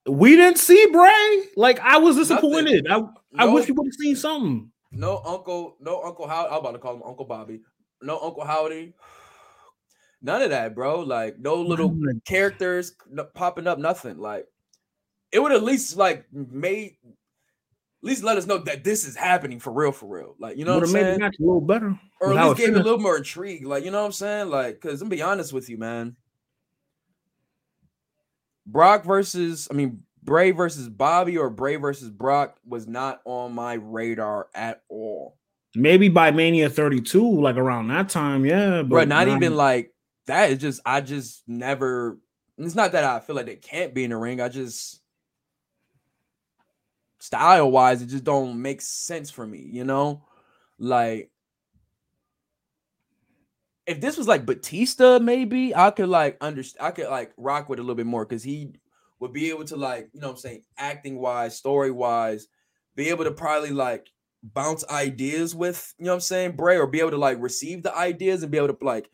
[0.08, 1.44] We didn't see Bray.
[1.56, 2.36] Like I was Nothing.
[2.36, 2.86] disappointed.
[2.90, 3.02] I,
[3.36, 4.70] I No- wish we would have seen something.
[4.90, 6.48] No uncle, no Uncle Howdy.
[6.50, 7.60] I'm about to call him Uncle Bobby.
[8.00, 8.94] No Uncle Howdy.
[10.22, 11.00] None of that, bro.
[11.00, 12.94] Like no little characters
[13.34, 14.18] popping up, nothing.
[14.18, 14.46] Like
[15.30, 17.12] it would at least like made at
[18.02, 20.34] least let us know that this is happening for real, for real.
[20.38, 21.22] Like you know what I'm saying?
[21.22, 21.98] a little better.
[22.20, 23.66] Or at least gave it a little more intrigue.
[23.66, 24.48] Like you know what I'm saying?
[24.48, 26.16] Like because I'm be honest with you, man.
[28.70, 33.74] Brock versus I mean Bray versus Bobby or Bray versus Brock was not on my
[33.74, 35.36] radar at all.
[35.74, 38.82] Maybe by Mania 32, like around that time, yeah.
[38.82, 39.92] But Bro, not even like
[40.26, 40.50] that.
[40.50, 42.18] Is just I just never.
[42.58, 44.40] It's not that I feel like they can't be in the ring.
[44.40, 45.00] I just
[47.20, 49.68] style wise, it just don't make sense for me.
[49.70, 50.24] You know,
[50.78, 51.30] like
[53.88, 56.86] if this was like Batista, maybe I could like understand.
[56.86, 58.74] I could like rock with a little bit more because he
[59.18, 62.48] would be able to like you know what I'm saying acting wise, story wise,
[62.94, 64.06] be able to probably like
[64.42, 67.82] bounce ideas with you know what I'm saying Bray or be able to like receive
[67.82, 69.10] the ideas and be able to like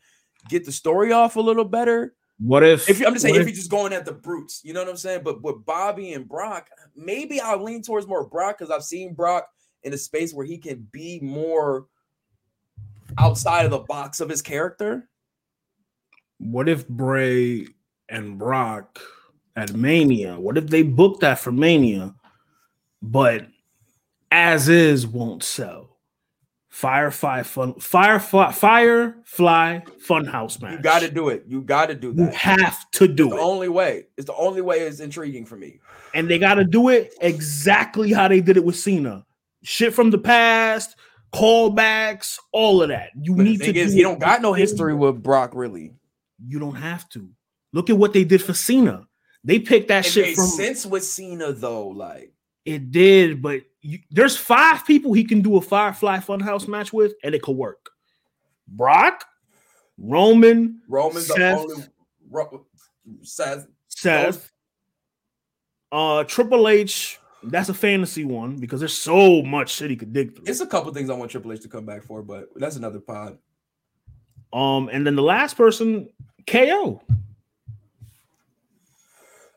[0.49, 2.13] get the story off a little better.
[2.37, 2.89] What if?
[2.89, 4.81] If you, I'm just saying, what if you're just going at the brutes, you know
[4.81, 5.21] what I'm saying.
[5.23, 6.67] But with Bobby and Brock,
[6.97, 9.47] maybe I'll lean towards more Brock because I've seen Brock
[9.83, 11.85] in a space where he can be more
[13.17, 15.07] outside of the box of his character.
[16.37, 17.67] what if Bray
[18.09, 18.99] and Brock
[19.55, 20.39] at Mania?
[20.39, 22.13] What if they booked that for Mania,
[23.01, 23.47] but
[24.31, 25.91] as is won't sell?
[26.69, 30.73] Firefly fun, Firefly, Firefly Funhouse match.
[30.73, 31.45] You got to do it.
[31.47, 32.21] You got to do that.
[32.21, 34.07] You have to do the it, only way.
[34.17, 34.79] It's the only way.
[34.79, 35.79] It's intriguing for me.
[36.13, 39.25] and they got to do it exactly how they did it with Cena.
[39.63, 40.97] Shit from the past,
[41.35, 43.09] callbacks, all of that.
[43.21, 43.73] You But need to.
[43.75, 45.93] is, do he it don't got no history with Brock really.
[46.45, 47.29] You don't have to.
[47.73, 49.07] Look at what they did for Cena.
[49.43, 50.45] They picked that It shit from.
[50.47, 51.87] sense with Cena though.
[51.89, 52.33] Like
[52.65, 57.13] It did, but you, there's five people he can do a Firefly Funhouse match with,
[57.23, 57.89] and it could work.
[58.67, 59.23] Brock,
[59.97, 61.59] Roman, Roman's the Seth.
[61.59, 61.83] only
[62.31, 62.65] Ro-
[63.21, 63.67] Seth.
[63.89, 64.51] Seth,
[65.91, 67.19] uh, Triple H.
[67.43, 70.45] That's a fantasy one because there's so much shit he could dig through.
[70.47, 72.99] It's a couple things I want Triple H to come back for, but that's another
[72.99, 73.37] pod.
[74.51, 76.09] Um, and then the last person,
[76.47, 77.01] KO.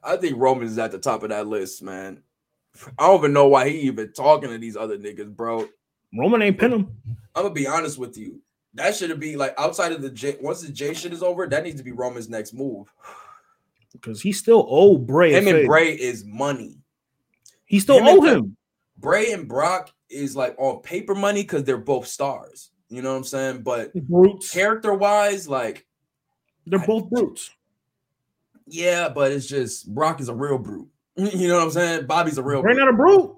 [0.02, 2.22] I think Roman is at the top of that list, man.
[2.98, 5.68] I don't even know why he even talking to these other niggas, bro.
[6.16, 6.96] Roman ain't pin him.
[7.34, 8.40] I'm gonna be honest with you.
[8.74, 10.36] That should be like outside of the J.
[10.40, 12.92] Once the J shit is over, that needs to be Roman's next move.
[13.92, 15.32] because he's still old Bray.
[15.32, 15.66] Him and.
[15.66, 16.77] Bray is money.
[17.68, 18.56] He still him owe him.
[18.98, 22.70] Bray and Brock is like on paper money because they're both stars.
[22.88, 23.62] You know what I'm saying?
[23.62, 23.92] But
[24.50, 25.86] character wise, like,
[26.66, 27.50] They're both brutes.
[28.66, 30.88] yeah, but it's just Brock is a real brute.
[31.16, 32.06] You know what I'm saying?
[32.06, 32.84] Bobby's a real Bray brute.
[32.84, 33.34] not a brute.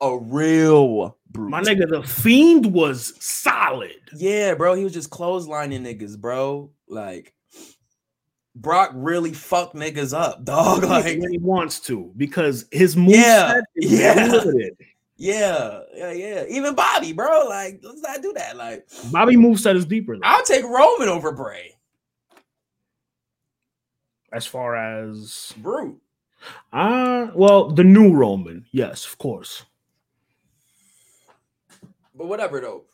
[0.00, 1.50] a real brute.
[1.50, 3.94] My nigga, the fiend was solid.
[4.14, 4.74] Yeah, bro.
[4.74, 6.70] He was just clotheslining niggas, bro.
[6.88, 7.32] Like
[8.56, 10.84] Brock really fucked niggas up, dog.
[10.84, 14.14] Like, when he wants to because his move Yeah, is yeah.
[14.26, 14.76] limited.
[15.16, 16.44] yeah, yeah, yeah.
[16.48, 17.46] Even Bobby, bro.
[17.48, 18.56] Like, let's not do that.
[18.56, 21.74] Like, Bobby moveset is deeper though, I'll take Roman over Bray.
[24.32, 26.00] as far as Brute.
[26.72, 29.64] uh well the new Roman, yes, of course.
[32.14, 32.84] But whatever though.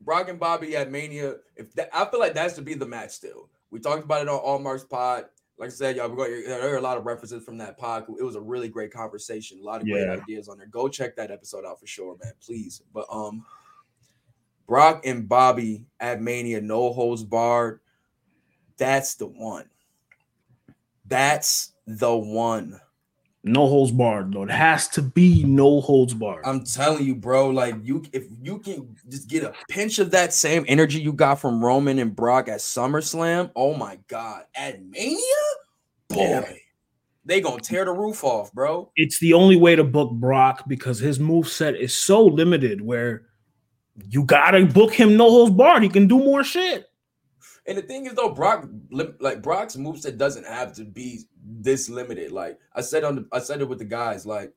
[0.00, 1.36] Brock and Bobby at Mania.
[1.56, 3.48] If that, I feel like that's to be the match still.
[3.74, 5.24] We talked about it on All Marks Pod.
[5.58, 8.04] Like I said, y'all, going, there are a lot of references from that pod.
[8.20, 9.58] It was a really great conversation.
[9.58, 10.12] A lot of great Yeah.
[10.12, 10.68] ideas on there.
[10.68, 12.34] Go check that episode out for sure, man.
[12.40, 12.82] Please.
[12.92, 13.44] But um,
[14.68, 17.80] Brock and Bobby at Mania, no holds barred.
[18.76, 19.68] That's the one.
[21.06, 22.80] That's the one.
[23.46, 24.44] No holds barred though.
[24.44, 26.46] It has to be no holds barred.
[26.46, 27.50] I'm telling you, bro.
[27.50, 31.34] Like you, if you can just get a pinch of that same energy you got
[31.40, 35.18] from Roman and Brock at SummerSlam, oh my god, at Mania,
[36.08, 36.52] boy, Yeah.
[37.26, 38.90] they gonna tear the roof off, bro.
[38.96, 43.26] it's the only way to book Brock because his move set is so limited where
[44.08, 45.82] you gotta book him no holds barred.
[45.82, 46.86] He can do more shit.
[47.66, 52.32] And the thing is, though, Brock, like Brock's moveset doesn't have to be this limited.
[52.32, 54.26] Like I said on, the, I said it with the guys.
[54.26, 54.52] Like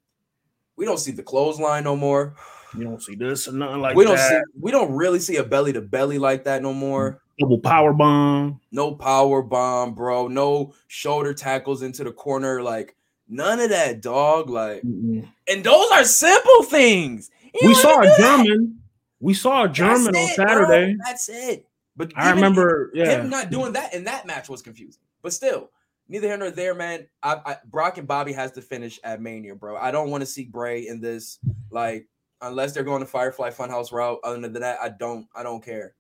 [0.76, 2.36] we don't see the clothesline no more.
[2.78, 4.30] You don't see this or nothing like we don't that.
[4.30, 7.22] see, we don't really see a belly to belly like that no more.
[7.40, 8.60] Double power bomb.
[8.72, 10.28] No power bomb, bro.
[10.28, 12.62] No shoulder tackles into the corner.
[12.62, 12.96] Like
[13.28, 14.50] none of that, dog.
[14.50, 15.28] Like, Mm-mm.
[15.48, 17.30] and those are simple things.
[17.62, 18.18] You We saw a.
[18.18, 18.80] German.
[19.20, 20.46] We saw a German on it, bro.
[20.46, 20.96] Saturday.
[21.04, 21.66] That's it.
[21.96, 23.22] But I remember, yeah.
[23.22, 25.02] him not doing that in that match was confusing.
[25.24, 25.72] But still,
[26.08, 27.08] neither here nor there, man.
[27.22, 29.78] I, I Brock and Bobby has to finish at Mania, bro.
[29.78, 31.40] I don't want to see Bray in this,
[31.72, 32.08] like,
[32.42, 34.20] unless they're going to Firefly Funhouse route.
[34.24, 35.96] Other than that, I don't, I don't care.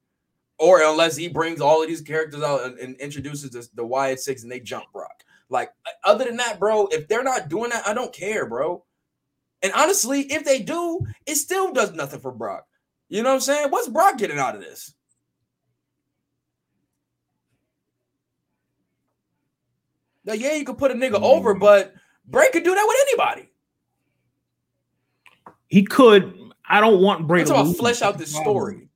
[0.59, 4.19] Or unless he brings all of these characters out and, and introduces this, the Wyatt
[4.19, 5.23] Six and they jump Brock.
[5.49, 5.71] Like,
[6.03, 8.83] other than that, bro, if they're not doing that, I don't care, bro.
[9.61, 12.65] And honestly, if they do, it still does nothing for Brock.
[13.09, 13.69] You know what I'm saying?
[13.69, 14.93] What's Brock getting out of this?
[20.27, 21.59] Now, yeah, you could put a nigga over, Mm.
[21.59, 21.93] but
[22.27, 23.49] Bray could do that with anybody.
[25.67, 26.37] He could.
[26.69, 27.77] I don't want Bray I'm to lose.
[27.77, 28.89] flesh out this story.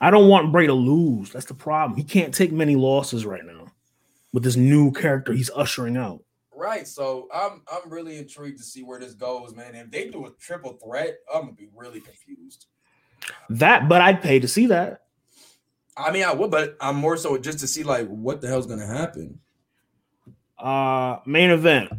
[0.00, 1.30] I don't want Bray to lose.
[1.32, 1.96] That's the problem.
[1.96, 3.66] He can't take many losses right now
[4.32, 6.22] with this new character he's ushering out.
[6.54, 6.86] Right.
[6.86, 9.74] So I'm I'm really intrigued to see where this goes, man.
[9.74, 12.66] If they do a triple threat, I'm gonna be really confused.
[13.50, 15.02] That, but I'd pay to see that.
[15.96, 18.66] I mean, I would, but I'm more so just to see like what the hell's
[18.66, 19.40] gonna happen.
[20.58, 21.90] Uh, main event.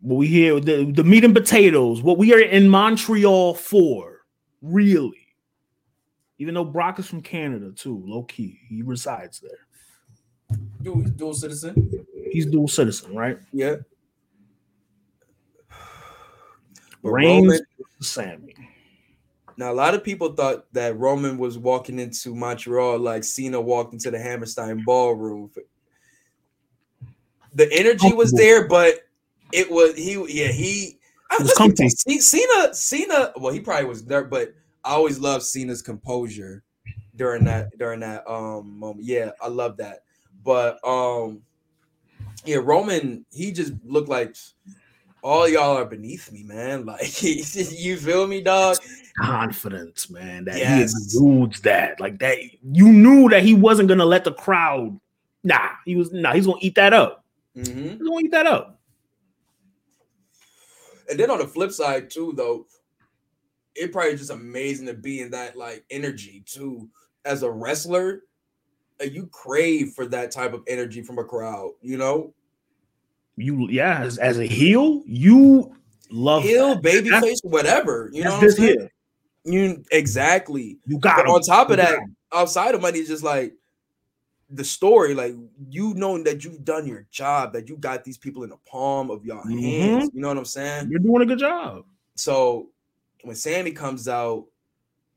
[0.00, 2.02] What we hear the, the meat and potatoes.
[2.02, 4.22] What we are in Montreal for,
[4.62, 5.28] really.
[6.38, 9.66] Even though Brock is from Canada too, low key, he resides there.
[10.82, 12.04] Dual, he's dual citizen.
[12.30, 13.38] He's dual citizen, right?
[13.52, 13.76] Yeah.
[17.00, 17.60] But Reigns Roman,
[18.00, 18.54] Sami.
[19.56, 23.92] now a lot of people thought that Roman was walking into Montreal like Cena walked
[23.92, 25.48] into the Hammerstein ballroom.
[27.54, 29.00] The energy was there, but
[29.52, 30.12] it was he.
[30.28, 30.98] Yeah, he.
[31.30, 31.82] I, was let's be comfy.
[31.84, 33.32] honest, Cena, Cena.
[33.36, 36.62] Well, he probably was there, but I always loved Cena's composure
[37.16, 39.06] during that during that um moment.
[39.06, 40.00] Yeah, I love that.
[40.44, 41.42] But um,
[42.44, 43.24] yeah, Roman.
[43.30, 44.36] He just looked like
[45.22, 46.86] all y'all are beneath me, man.
[46.86, 48.76] Like you feel me, dog?
[49.20, 50.44] Confidence, man.
[50.44, 50.76] That Yes.
[50.76, 52.00] he exudes that.
[52.00, 52.38] Like that.
[52.72, 54.98] You knew that he wasn't gonna let the crowd.
[55.44, 57.24] Nah, he was nah, he's gonna eat that up.
[57.64, 58.80] Hmm He's gonna eat that up.
[61.10, 62.66] And then on the flip side, too, though,
[63.74, 66.88] it probably just amazing to be in that like energy too.
[67.24, 68.22] As a wrestler,
[69.00, 72.34] you crave for that type of energy from a crowd, you know?
[73.36, 75.74] You yeah, as, as a heel, you
[76.10, 76.82] love Heel, that.
[76.82, 78.10] baby That's- face, whatever.
[78.12, 78.88] You know what I'm saying?
[79.44, 80.78] You exactly.
[80.86, 82.00] You got But on top of that,
[82.32, 83.54] outside of money, it's just like
[84.50, 85.34] the story, like
[85.68, 89.10] you knowing that you've done your job, that you got these people in the palm
[89.10, 89.60] of your Mhm.
[89.60, 90.10] hands.
[90.14, 90.88] You know what I'm saying?
[90.90, 91.84] you're doing a good job.
[92.14, 92.70] So
[93.24, 94.46] when Sami comes out,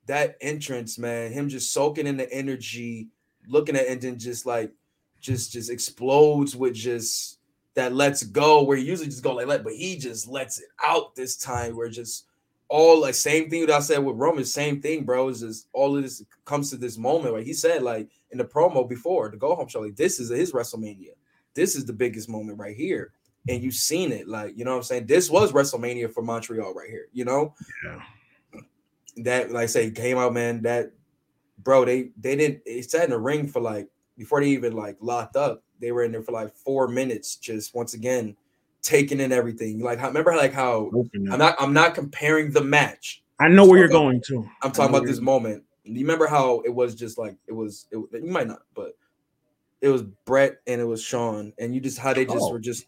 [0.08, 3.08] that entrance, man, him just soaking in the energy,
[3.48, 4.74] looking at and then just like
[5.20, 7.40] just just explodes with just
[7.76, 10.68] that lets go where he usually just go like that, but he just lets it
[10.84, 12.26] out this time where just
[12.68, 15.30] all like same thing that I said with Roman, same thing, bro.
[15.30, 17.34] Is just all of this comes to this moment.
[17.34, 20.30] Like he said, like in the promo before the go home show, like this is
[20.30, 21.12] his WrestleMania.
[21.54, 23.14] This is the biggest moment right here.
[23.50, 25.08] And you've seen it, like you know what I'm saying.
[25.08, 27.56] This was WrestleMania for Montreal right here, you know.
[27.84, 28.02] Yeah.
[29.18, 30.62] That, like I say, came out, man.
[30.62, 30.92] That,
[31.64, 32.62] bro, they they didn't.
[32.66, 35.64] It sat in the ring for like before they even like locked up.
[35.80, 38.38] They were in there for like four minutes, just once again
[38.82, 39.80] taking in everything.
[39.80, 40.92] Like, how, remember, like how
[41.32, 43.24] I'm not I'm not comparing the match.
[43.40, 44.48] I know where you're going to.
[44.62, 45.64] I'm talking about this moment.
[45.84, 47.88] You remember how it was just like it was.
[47.92, 48.96] It, you might not, but
[49.82, 52.52] it was Brett and it was Shawn, and you just how they just Oh.
[52.52, 52.86] were just.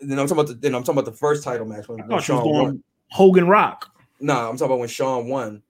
[0.00, 0.54] Then I'm talking about the.
[0.54, 2.82] Then I'm talking about the first title match when, when thought you was Shawn won.
[3.10, 3.90] Hogan Rock.
[4.20, 5.62] Nah, I'm talking about when Shawn won.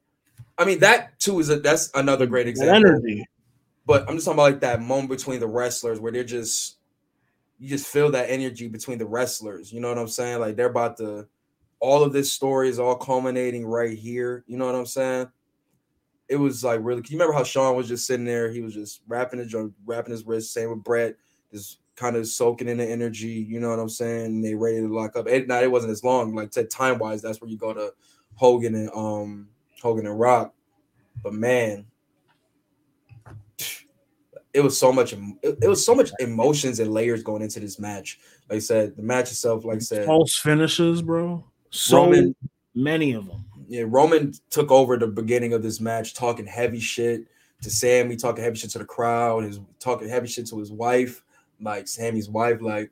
[0.58, 2.74] I mean that too is a that's another great example.
[2.74, 3.24] energy.
[3.86, 6.76] But I'm just talking about like that moment between the wrestlers where they're just
[7.58, 9.72] you just feel that energy between the wrestlers.
[9.72, 10.40] You know what I'm saying?
[10.40, 11.26] Like they're about to
[11.78, 14.44] all of this story is all culminating right here.
[14.46, 15.28] You know what I'm saying?
[16.30, 17.02] It was like really.
[17.02, 18.52] Can You remember how Shawn was just sitting there?
[18.52, 19.52] He was just wrapping his
[19.84, 20.54] wrapping his wrist.
[20.54, 21.16] Same with Brett,
[21.52, 23.44] just kind of soaking in the energy.
[23.48, 24.26] You know what I'm saying?
[24.26, 25.26] And they ready to lock up.
[25.26, 26.32] It, now it wasn't as long.
[26.34, 27.92] Like said time wise, that's where you go to
[28.36, 29.48] Hogan and um
[29.82, 30.54] Hogan and Rock.
[31.20, 31.84] But man,
[34.54, 35.12] it was so much.
[35.12, 38.20] It, it was so much emotions and layers going into this match.
[38.48, 41.44] Like I said, the match itself, like I said, False finishes, bro.
[41.70, 42.36] So Roman-
[42.74, 43.44] many of them.
[43.70, 47.28] Yeah, Roman took over the beginning of this match, talking heavy shit
[47.62, 51.22] to Sami, talking heavy shit to the crowd, his talking heavy shit to his wife,
[51.60, 52.60] like Sami's wife.
[52.60, 52.90] Like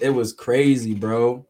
[0.00, 1.44] it was crazy, bro.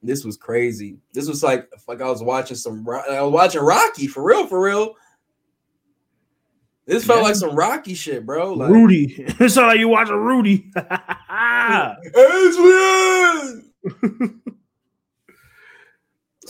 [0.00, 0.98] This was crazy.
[1.12, 2.86] This was like like I was watching some.
[2.88, 4.94] I was watching Rocky for real, for real.
[6.86, 7.24] This felt Yeah.
[7.24, 8.54] like some Rocky shit, bro.
[8.54, 9.16] Like Rudy.
[9.40, 10.70] It's not like you watching Rudy.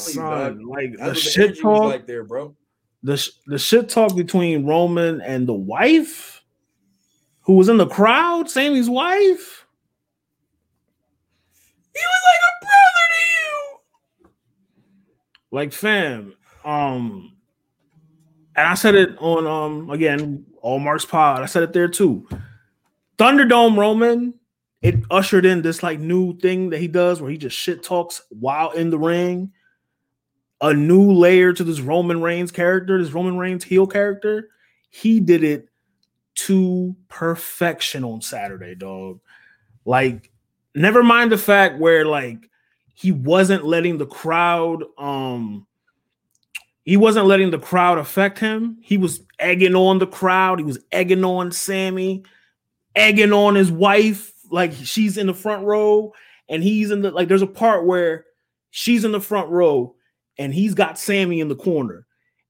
[0.03, 2.55] Son, like the the shit talk, like there, bro.
[3.03, 6.42] the the shit talk between Roman and the wife,
[7.42, 9.66] who was in the crowd, Sami's wife.
[11.94, 13.20] He was like a brother to
[14.28, 14.28] you.
[15.50, 16.34] Like, fam,
[16.64, 17.36] um,
[18.57, 21.42] and I said it on um again, all Mark's pod.
[21.42, 22.26] I said it there too.
[23.18, 24.34] Thunderdome Roman,
[24.80, 28.22] it ushered in this like new thing that he does where he just shit talks
[28.30, 29.53] while in the ring.
[30.62, 34.48] A new layer to this Roman Reigns character, this Roman Reigns heel character.
[34.88, 35.68] He did it
[36.34, 39.20] to perfection on Saturday, dog.
[39.84, 40.30] Like,
[40.74, 42.48] never mind the fact where like
[42.94, 45.66] he wasn't letting the crowd um
[46.84, 48.78] he wasn't letting the crowd affect him.
[48.82, 50.58] He was egging on the crowd.
[50.58, 52.24] He was egging on Sami,
[52.96, 54.32] egging on his wife.
[54.50, 56.12] Like she's in the front row
[56.48, 58.24] and he's in the like there's a part where
[58.70, 59.94] she's in the front row
[60.43, 62.07] and he's got Sami in the corner.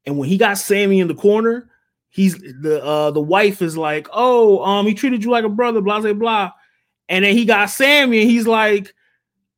[0.06, 1.68] And when he got Sami in the corner,
[2.08, 5.80] he's the uh the wife is like, oh, um, he treated you like a brother,
[5.80, 6.50] blah blah blah.
[7.08, 8.94] And then he got Sami, and he's like,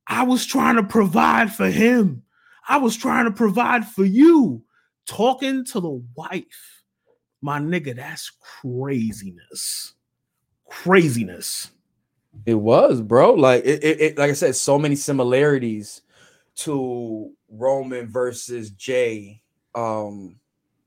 [0.07, 2.23] I was trying to provide for him.
[2.69, 4.63] I was trying to provide for you.
[5.07, 6.83] Talking to the wife,
[7.43, 8.33] my nigga, that's
[8.63, 9.95] craziness.
[10.69, 11.71] Craziness.
[12.47, 13.35] It was, bro.
[13.35, 16.03] Like it, it, it- like I said, so many similarities
[16.57, 19.43] to Roman versus Jey,
[19.75, 20.37] um,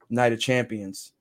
[0.09, 1.13] Night of Champions.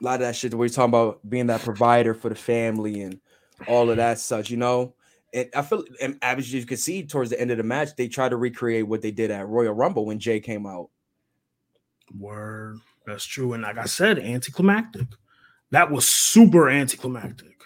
[0.00, 3.02] A lot of that shit that we're talking about being that provider for the family
[3.02, 3.20] and
[3.68, 4.94] all of that such, you know.
[5.34, 8.08] And I feel, and as you can see towards the end of the match, they
[8.08, 10.88] tried to recreate what they did at Royal Rumble when Jey came out.
[12.18, 12.78] Word.
[13.06, 13.52] That's true.
[13.52, 15.06] And like I said, anticlimactic.
[15.70, 17.56] That was super anticlimactic.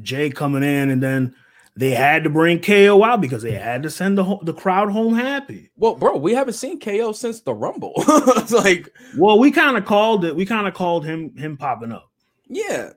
[0.00, 1.34] Jey coming in, and then
[1.80, 4.90] they had to bring KO out because they had to send the ho- the crowd
[4.90, 5.70] home happy.
[5.76, 7.94] Well, bro, we haven't seen KO since the Rumble.
[8.36, 10.36] it's like, Well, we kind of called it.
[10.36, 12.10] We kind of called him him popping up.
[12.46, 12.90] Yeah.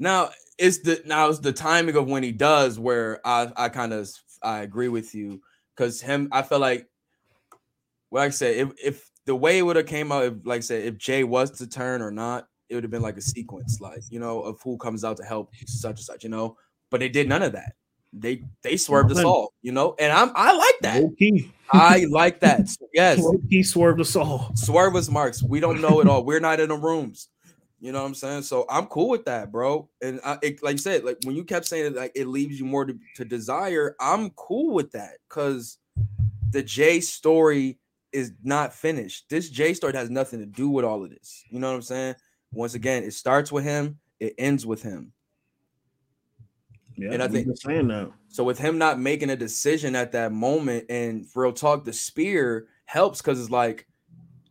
[0.00, 3.92] Now it's the now it's the timing of when he does where I I kind
[3.92, 4.10] of
[4.42, 5.40] I agree with you
[5.76, 6.88] because him I feel like
[8.10, 10.58] well, like I said if if the way it would have came out if like
[10.58, 13.22] I said if Jey was to turn or not it would have been like a
[13.22, 16.56] sequence like you know of who comes out to help such and such you know
[16.90, 17.74] but they did none of that
[18.12, 22.06] they they swerved us all you know and I'm I like that Low key, I
[22.10, 24.50] like that yes he swerved us all.
[24.54, 25.42] swerve us marks.
[25.42, 26.24] We don't know it all.
[26.24, 27.28] We're not in the rooms.
[27.80, 28.42] You know what I'm saying?
[28.42, 29.88] So I'm cool with that, bro.
[30.02, 32.58] And I, it, like you said, like when you kept saying it, like it leaves
[32.58, 33.96] you more to, to desire.
[33.98, 35.78] I'm cool with that because
[36.50, 37.78] the Jey story
[38.12, 39.30] is not finished.
[39.30, 41.42] This Jey story has nothing to do with all of this.
[41.48, 42.16] You know what I'm saying?
[42.52, 43.98] Once again, it starts with him.
[44.18, 45.12] It ends with him.
[47.00, 48.10] Yeah, And I think- saying that.
[48.28, 51.92] So with him not making a decision at that moment, and for real talk, the
[51.92, 53.86] spear helps because it's like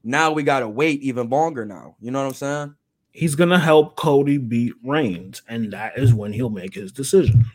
[0.04, 1.66] now we gotta wait even longer.
[1.66, 2.76] Now, you know what I'm saying?
[3.12, 7.46] He's gonna help Cody beat Reigns, and that is when he'll make his decision.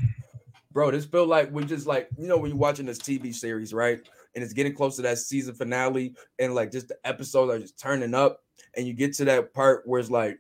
[0.73, 3.73] bro, this feel like we just like you know when you're watching this TV series,
[3.73, 4.01] right?
[4.35, 7.79] And it's getting close to that season finale, and like just the episodes are just
[7.79, 8.43] turning up,
[8.77, 10.39] and you get to that part where it's like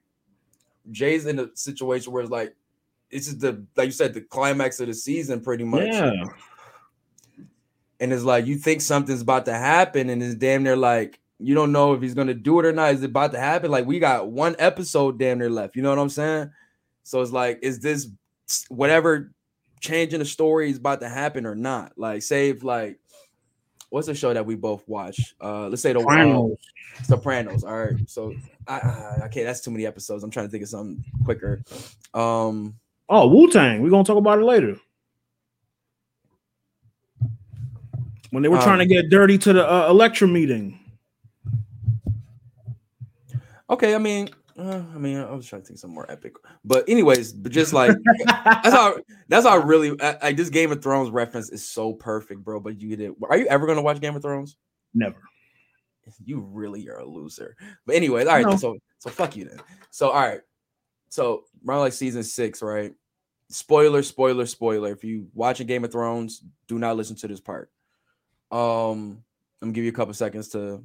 [0.90, 2.54] Jey's in a situation where it's like
[3.10, 5.86] this is the like you said the climax of the season, pretty much.
[5.86, 6.24] Yeah,
[8.00, 11.54] And it's like you think something's about to happen, and it's damn near like you
[11.54, 12.94] don't know if he's gonna do it or not.
[12.94, 13.70] Is it about to happen?
[13.70, 15.76] Like we got one episode damn near left.
[15.76, 16.50] You know what I'm saying?
[17.02, 18.08] So it's like, is this
[18.68, 19.32] whatever
[19.80, 21.92] change in the story is about to happen or not?
[21.96, 22.98] Like, say if like
[23.90, 25.34] what's the show that we both watch?
[25.40, 26.58] Uh let's say the Sopranos.
[27.04, 27.64] Sopranos.
[27.64, 27.94] All right.
[28.08, 28.34] So
[28.66, 30.24] I, I okay, that's too many episodes.
[30.24, 31.62] I'm trying to think of something quicker.
[32.12, 32.74] Um
[33.08, 33.82] Oh, Wu Tang.
[33.82, 34.76] We're gonna talk about it later.
[38.30, 40.80] When they were trying to Um, get dirty to the uh, Elektra meeting.
[43.70, 44.28] Okay, I mean,
[44.58, 46.34] uh, I mean, I was trying to think something more epic,
[46.64, 47.96] but anyways, but just like
[48.26, 48.96] that's how
[49.28, 52.60] that's how I really I this Game of Thrones reference is so perfect, bro.
[52.60, 53.12] But you did.
[53.28, 54.56] Are you ever gonna watch Game of Thrones?
[54.94, 55.16] Never.
[56.24, 57.56] You really are a loser.
[57.86, 58.46] But anyways, all right.
[58.46, 58.56] No.
[58.56, 59.60] So so fuck you then.
[59.90, 60.40] So all right.
[61.14, 62.92] So around like season six, right?
[63.48, 64.90] Spoiler, spoiler, spoiler.
[64.90, 67.70] If you watching Game of Thrones, do not listen to this part.
[68.50, 69.22] Um,
[69.62, 70.84] I'm gonna give you a couple seconds to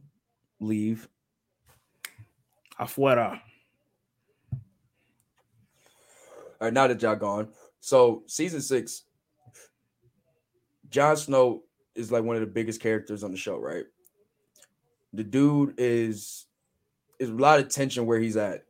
[0.60, 1.10] leave.
[2.80, 3.42] Afuera.
[4.52, 4.60] All
[6.62, 7.48] right, now that y'all gone.
[7.80, 9.06] So season six,
[10.92, 11.64] Jon Snow
[11.96, 13.86] is like one of the biggest characters on the show, right?
[15.12, 16.46] The dude is
[17.18, 18.66] is a lot of tension where he's at.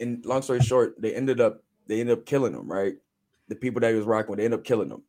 [0.00, 2.94] And long story short, they ended up they ended up killing him, right?
[3.48, 5.02] The people that he was rocking with, they ended up killing him.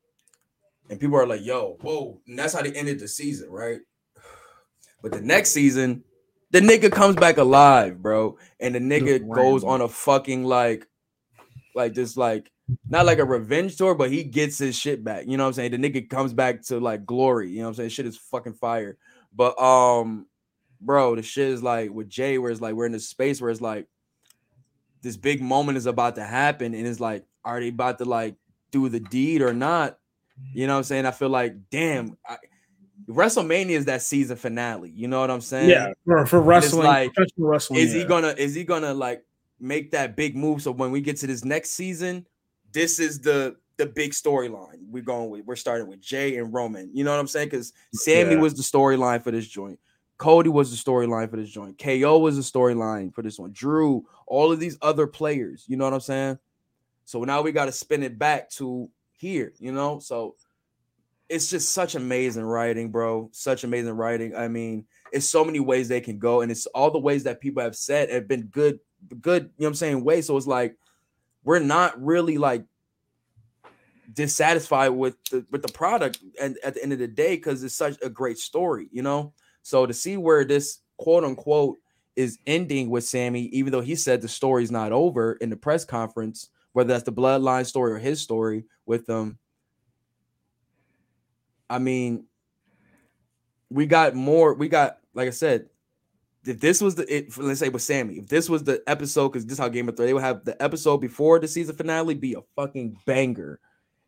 [0.89, 2.19] And people are like, yo, whoa.
[2.27, 3.79] And that's how they ended the season, right?
[5.01, 6.03] But the next season,
[6.51, 8.37] the nigga comes back alive, bro.
[8.59, 9.69] And the nigga Just goes random.
[9.69, 10.87] on a fucking like
[11.73, 12.51] like this like
[12.89, 15.25] not like a revenge tour, but he gets his shit back.
[15.25, 15.71] You know what I'm saying?
[15.71, 17.49] The nigga comes back to like glory.
[17.49, 17.89] You know what I'm saying?
[17.91, 18.97] Shit is fucking fire.
[19.33, 20.27] But um,
[20.81, 23.51] bro, the shit is like with Jay, where it's like we're in this space where
[23.51, 23.87] it's like
[25.01, 28.35] this big moment is about to happen, and it's like, are they about to like
[28.71, 29.97] do the deed or not?
[30.53, 31.05] You know what I'm saying?
[31.05, 32.37] I feel like, damn, I,
[33.07, 34.91] WrestleMania is that season finale.
[34.91, 35.69] You know what I'm saying?
[35.69, 37.79] Yeah, for, for wrestling, like, wrestling.
[37.79, 39.23] is he gonna is he gonna like
[39.59, 42.25] make that big move so when we get to this next season
[42.71, 46.89] this is the the big storyline we're going with we're starting with jey and roman
[46.93, 48.39] you know what i'm saying because sami Yeah.
[48.39, 49.77] was the storyline for this joint
[50.19, 54.05] cody was the storyline for this joint ko was the storyline for this one drew
[54.27, 56.37] all of these other players you know what i'm saying
[57.05, 60.35] so now we got to spin it back to here you know so
[61.29, 63.29] it's just such amazing writing, bro.
[63.31, 64.35] Such amazing writing.
[64.35, 67.39] I mean, it's so many ways they can go, and it's all the ways that
[67.39, 68.79] people have said have been good,
[69.21, 70.21] good, you know what I'm saying, way.
[70.21, 70.75] So it's like
[71.43, 72.65] we're not really like
[74.11, 77.75] dissatisfied with the with the product and at the end of the day because it's
[77.75, 79.33] such a great story, you know.
[79.69, 81.77] So to see where this quote unquote
[82.15, 85.85] is ending with Sami, even though he said the story's not over in the press
[85.85, 89.37] conference, whether that's the bloodline story or his story with them.
[91.69, 92.25] I mean,
[93.69, 94.55] we got more.
[94.55, 95.67] We got, like I said,
[96.47, 99.45] if this was the it, let's say with Sami, if this was the episode, because
[99.45, 102.15] this is how Game of Thrones, they would have the episode before the season finale
[102.15, 103.59] be a fucking banger,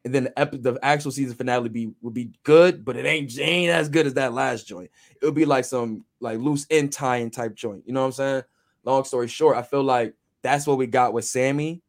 [0.04, 3.72] and then the the actual season finale be would be good, but it ain't ain't
[3.72, 4.90] as good as that last joint.
[5.22, 7.84] It would be like some like loose end tying type joint.
[7.86, 8.44] You know what I'm saying?
[8.84, 11.82] Long story short, I feel like that's what we got with Sami.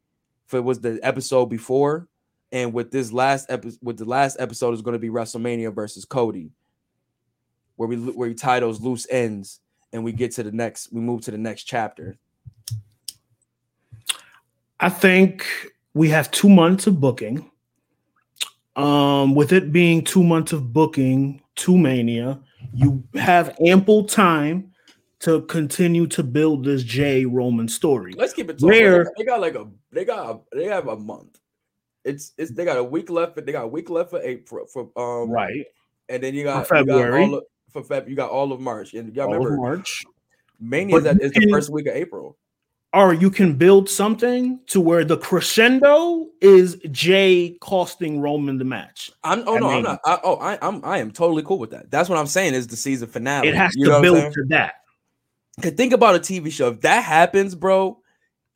[0.45, 2.07] If it was the episode before,
[2.51, 6.05] and with this last episode, with the last episode is going to be WrestleMania versus
[6.05, 6.51] Cody,
[7.77, 9.59] where we where we tie those loose ends
[9.91, 12.17] and we get to the next, we move to the next chapter.
[14.79, 15.47] I think
[15.93, 17.49] we have two months of booking.
[18.75, 22.39] Um, with it being two months of booking to Mania,
[22.73, 24.71] you have ample time
[25.19, 28.13] to continue to build this J Roman story.
[28.17, 28.59] Let's keep it.
[28.61, 31.39] Where- They got like a they got a, they have a month.
[32.03, 33.35] It's it's they got a week left.
[33.45, 35.65] They got a week left for April for um Right.
[36.09, 37.23] and then you got For you got February.
[37.23, 40.03] all of, for Feb you got all of March and y'all All remember March.
[40.59, 42.37] Mania is, is the first week of April.
[42.93, 49.09] Or you can build something to where the crescendo is Jey costing Roman the match.
[49.23, 51.71] I'm oh I no I'm not I, oh I I'm I am totally cool with
[51.71, 51.89] that.
[51.89, 53.47] That's what I'm saying is the season finale.
[53.47, 54.75] It has You to what build to that.
[55.61, 56.69] Cause think about a TV show.
[56.69, 57.99] If that happens, bro,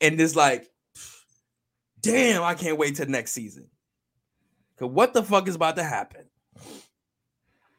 [0.00, 0.68] and it's like,
[2.00, 3.66] damn, I can't wait till next season.
[4.78, 6.26] Cause what the fuck is about to happen?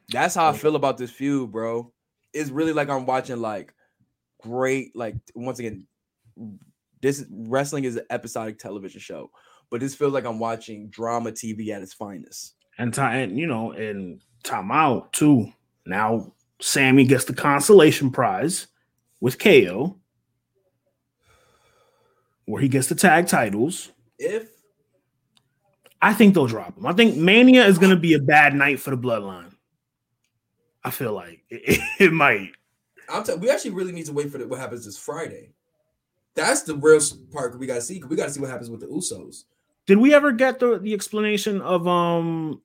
[0.10, 1.94] That's how I feel about this feud, bro.
[2.34, 3.74] It's really like I'm watching like
[4.42, 5.86] great, like once again,
[7.02, 9.32] this wrestling is an episodic television show,
[9.70, 12.56] but this feels like I'm watching drama TV at its finest.
[12.78, 15.52] And time, you know, and time out too.
[15.86, 18.68] Now Sami gets the consolation prize
[19.22, 19.98] with KO,
[22.46, 23.92] where he gets the tag titles.
[24.18, 24.50] If
[26.02, 26.86] I think they'll drop him.
[26.86, 29.54] I think Mania is going to be a bad night for the Bloodline.
[30.84, 32.52] I feel like it, it might.
[33.10, 35.52] I'm tell we actually really need to wait for the, what happens this Friday.
[36.36, 37.00] That's the real
[37.32, 38.02] part we gotta see.
[38.08, 39.44] We gotta see what happens with the Usos.
[39.86, 42.62] Did we ever get the the explanation of um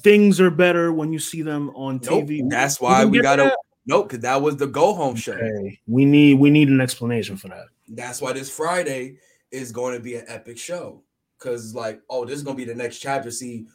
[0.00, 2.24] things are better when you see them on Nope.
[2.24, 2.48] TV?
[2.48, 3.58] That's why we gotta that?
[3.86, 5.32] nope, because that was the go home show.
[5.34, 5.78] Okay.
[5.86, 7.66] We need we need an explanation for that.
[7.88, 9.18] That's why this Friday
[9.50, 11.02] is going to be an epic show.
[11.38, 13.30] Cause like, oh, this is gonna be the next chapter.
[13.30, 13.66] See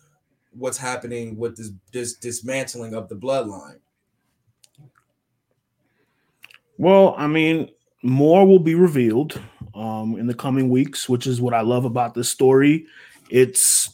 [0.52, 3.80] what's happening with this this dismantling of the bloodline.
[6.78, 7.70] Well, I mean,
[8.04, 9.42] more will be revealed
[9.76, 12.86] um, in the coming weeks, which is what I love about this story.
[13.30, 13.90] It's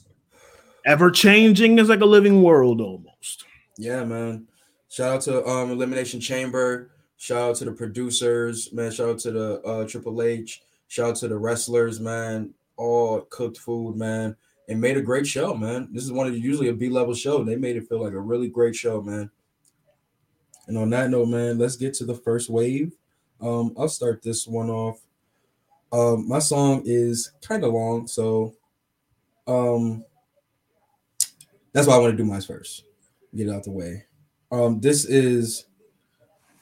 [0.86, 3.45] ever changing, it's like a living world almost.
[3.78, 4.47] Yeah, man.
[4.89, 6.91] Shout out to um Elimination Chamber.
[7.18, 8.91] Shout out to the producers, man.
[8.91, 10.62] Shout out to the uh Triple H.
[10.88, 12.54] Shout out to the wrestlers, man.
[12.78, 14.36] All cooked food, man.
[14.70, 15.89] And made a great show, man.
[15.91, 17.43] This is one of the, usually a B level show.
[17.43, 19.32] They made it feel like a really great show, man.
[20.68, 22.93] And on that note, man, let's get to the first wave.
[23.44, 25.02] Um, I'll start this one off.
[25.91, 28.56] Um, my song is kind of long, so
[29.46, 30.06] um
[31.74, 32.86] that's why I want to do mine first.
[33.36, 34.05] Get it out the way.
[34.51, 35.66] Um, this is,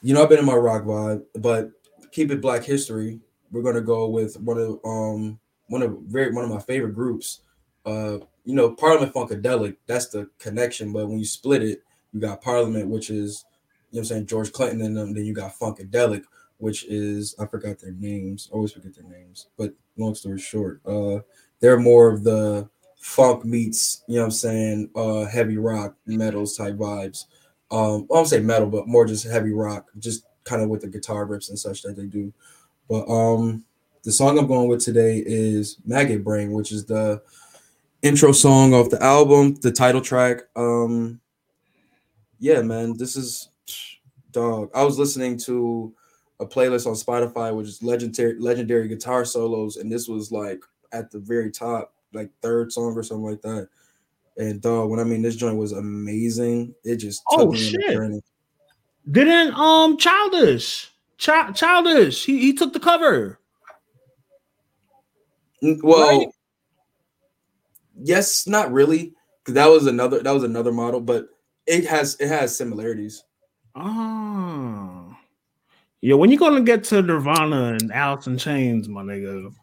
[0.00, 1.70] you know, I've been in my rock vibe, but
[2.10, 3.20] keep it Black History.
[3.52, 5.38] We're gonna go with one of um
[5.68, 7.42] one of very one of my favorite groups.
[7.84, 9.76] Uh, you know, Parliament Funkadelic.
[9.86, 11.82] That's the connection, but when you split it,
[12.12, 13.44] you got Parliament, which is
[13.90, 16.24] you know I'm saying George Clinton, and then you got Funkadelic,
[16.62, 18.48] which is I forgot their names.
[18.52, 19.48] I Always forget their names.
[19.58, 21.18] But long story short, uh,
[21.58, 22.68] they're more of the
[23.00, 27.24] funk meets, you know what I'm saying, uh heavy rock metals type vibes.
[27.72, 30.86] Um, I won't say metal, but more just heavy rock, just kind of with the
[30.86, 32.32] guitar riffs and such that they do.
[32.88, 33.64] But um
[34.04, 37.22] the song I'm going with today is Maggot Brain, which is the
[38.02, 40.42] intro song off the album, the title track.
[40.54, 41.20] Um
[42.38, 43.48] yeah, man, this is
[44.30, 44.70] dog.
[44.76, 45.92] I was listening to
[46.42, 50.60] a playlist on Spotify, which is legendary legendary guitar solos, and this was like
[50.92, 53.68] at the very top, like third song or something like that.
[54.36, 57.74] And dog, when I mean this joint was amazing, it just took Oh, me on
[57.74, 57.92] a shit.
[57.92, 58.22] journey.
[59.10, 63.38] Didn't um childish Chi- childish he, he took the cover.
[65.62, 66.28] Mm, Well, Right?
[68.02, 69.14] yes, not really,
[69.44, 71.28] because that was another that was another model, but
[71.66, 73.22] It has it has similarities.
[73.76, 74.91] Ah.
[76.02, 79.54] Yeah, when you gonna get to Nirvana and Alice in Chains, my nigga?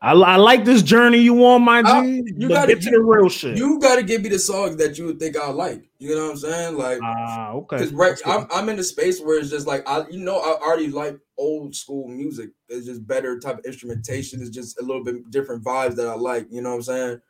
[0.00, 2.22] I, I like this journey you on, my Uh, G.
[2.36, 3.58] you gotta get to the real shit.
[3.58, 5.82] You got to give me the songs that you would think I like.
[5.98, 6.76] You know what I'm saying?
[6.78, 7.78] Like, Ah, okay.
[7.78, 10.58] because right, I'm I'm in the space where it's just like I, you know, I
[10.64, 12.50] already like old school music.
[12.68, 14.40] It's just better type of instrumentation.
[14.40, 16.46] It's just a little bit different vibes that I like.
[16.50, 17.20] You know what I'm saying?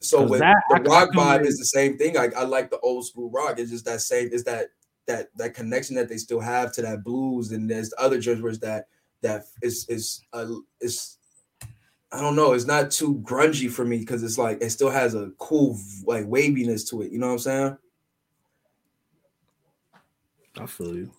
[0.00, 2.16] So with that- the rock vibe is the same thing.
[2.16, 3.58] I, I like the old school rock.
[3.60, 4.30] It's just that same.
[4.32, 4.68] It's that
[5.06, 8.86] that that connection that they still have to that blues, and there's other genres that
[9.22, 10.46] that is is uh,
[10.80, 11.18] is
[12.12, 12.52] I don't know.
[12.52, 16.26] It's not too grungy for me because it's like it still has a cool like
[16.26, 17.10] waviness to it.
[17.10, 17.78] You know what I'm saying?
[20.60, 21.12] I feel you.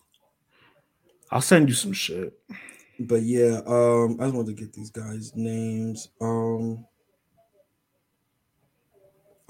[1.30, 2.32] I'll send you some shit.
[2.98, 6.08] But yeah, um, I just wanted to get these guys' names.
[6.20, 6.86] Um,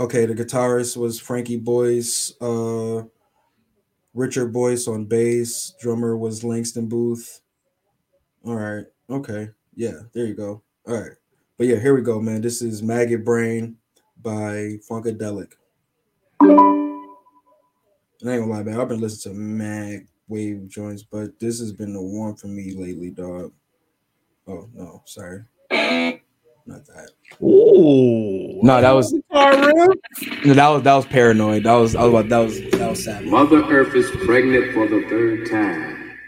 [0.01, 3.05] okay, the guitarist was Frankie Boyce, uh,
[4.17, 5.75] Richard Boyce on bass.
[5.79, 7.43] Drummer was Langston Booth.
[8.47, 10.63] All right, okay, yeah, there you go.
[10.89, 11.13] All right,
[11.59, 12.41] but yeah, here we go, man.
[12.41, 13.77] This is Maggot Brain
[14.23, 15.53] by Funkadelic.
[16.41, 18.81] And I ain't gonna lie, man.
[18.81, 22.73] I've been listening to mag wave joints, but this has been the one for me
[22.75, 23.53] lately, dog.
[24.49, 25.43] Oh no, sorry,
[26.67, 27.11] not that.
[27.43, 28.61] Ooh.
[28.63, 31.65] No, that was no, that was that was paranoid.
[31.65, 33.25] That was I was about that was that was sad.
[33.27, 36.19] Mother Earth is pregnant for the third time,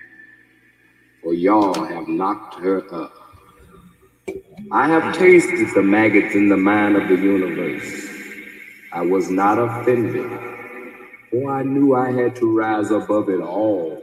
[1.22, 3.14] for y'all have knocked her up.
[4.70, 8.06] I have tasted the maggots in the mind of the universe.
[8.92, 10.30] I was not offended,
[11.30, 14.02] for I knew I had to rise above it all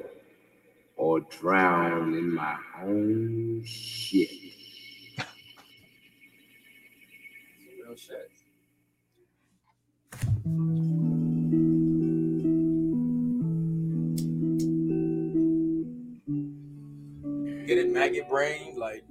[0.98, 4.45] or drown in my own shit.
[7.98, 8.30] Shit.
[17.68, 18.76] Get it, maggot brain.
[18.78, 19.04] Like,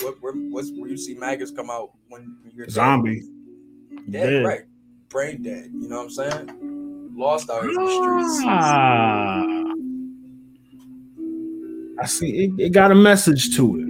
[0.00, 0.22] what?
[0.22, 2.68] Where, what's where you see maggots come out when you're?
[2.68, 3.22] Zombie.
[4.08, 4.44] Dead, Dead.
[4.44, 4.60] right?
[5.08, 5.70] Brain dead.
[5.74, 7.10] You know what I'm saying?
[7.14, 8.42] Lost out in the streets.
[8.46, 9.42] Ah.
[12.02, 13.89] I see it, it got a message to it.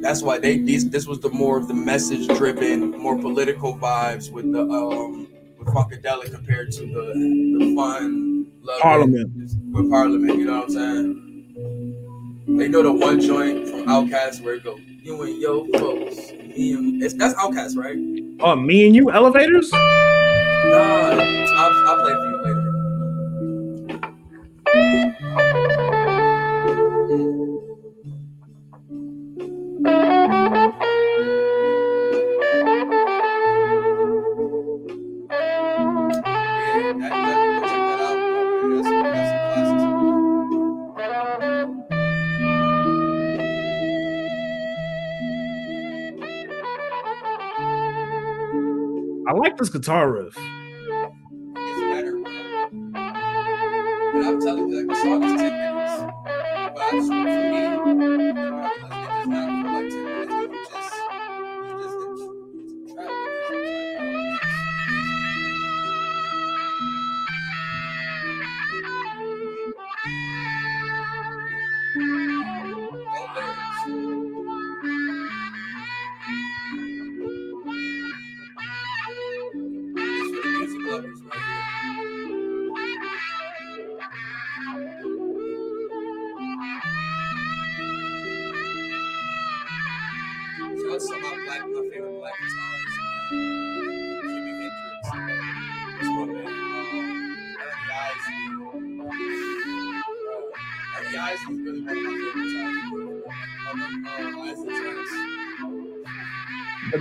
[0.00, 4.30] That's why they these this was the more of the message driven, more political vibes
[4.30, 5.28] with the um
[5.58, 7.12] with Funkadelic compared to the
[7.58, 9.30] the fun love Parliament.
[9.72, 10.38] with Parliament.
[10.38, 11.26] You know what I'm saying?
[12.58, 16.32] They know the one joint from Outkast where it go you and your folks.
[16.32, 17.96] Me and, it's, that's Outkast, right?
[18.40, 19.70] Oh, me and you elevators?
[19.72, 19.78] Nah,
[20.78, 22.36] I'll, I'll play for you
[25.44, 25.59] later.
[49.60, 50.59] This guitar riff.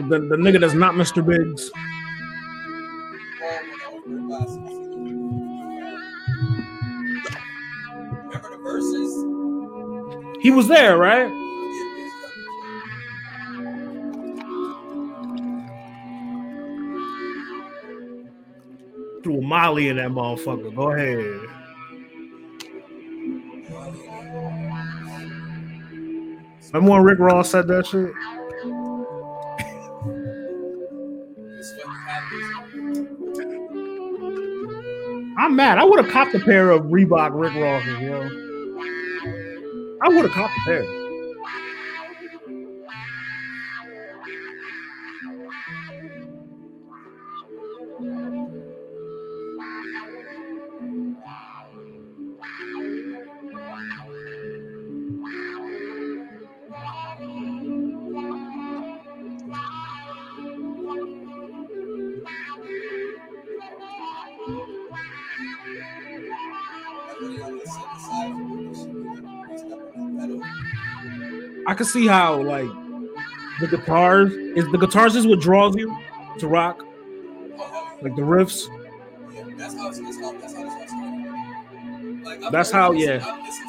[0.09, 1.23] The, the, nigga that's not Mr.
[1.23, 1.69] Biggs.
[10.41, 11.29] He was there, right?
[19.21, 20.73] Threw a molly in that motherfucker.
[20.73, 21.39] Go ahead.
[26.73, 28.11] Remember when Rick Ross said that shit?
[35.59, 35.77] Mad.
[35.77, 37.97] I would have copped a pair of Reebok Rick Rosses.
[40.01, 40.98] I would have copped a pair.
[71.93, 72.69] See how like
[73.59, 75.95] the guitars is the guitars is what draws you
[76.39, 76.81] to rock,
[78.01, 78.67] like the riffs.
[79.57, 79.91] that's how
[82.51, 83.25] that's how listened- yeah.
[83.25, 83.59] I was?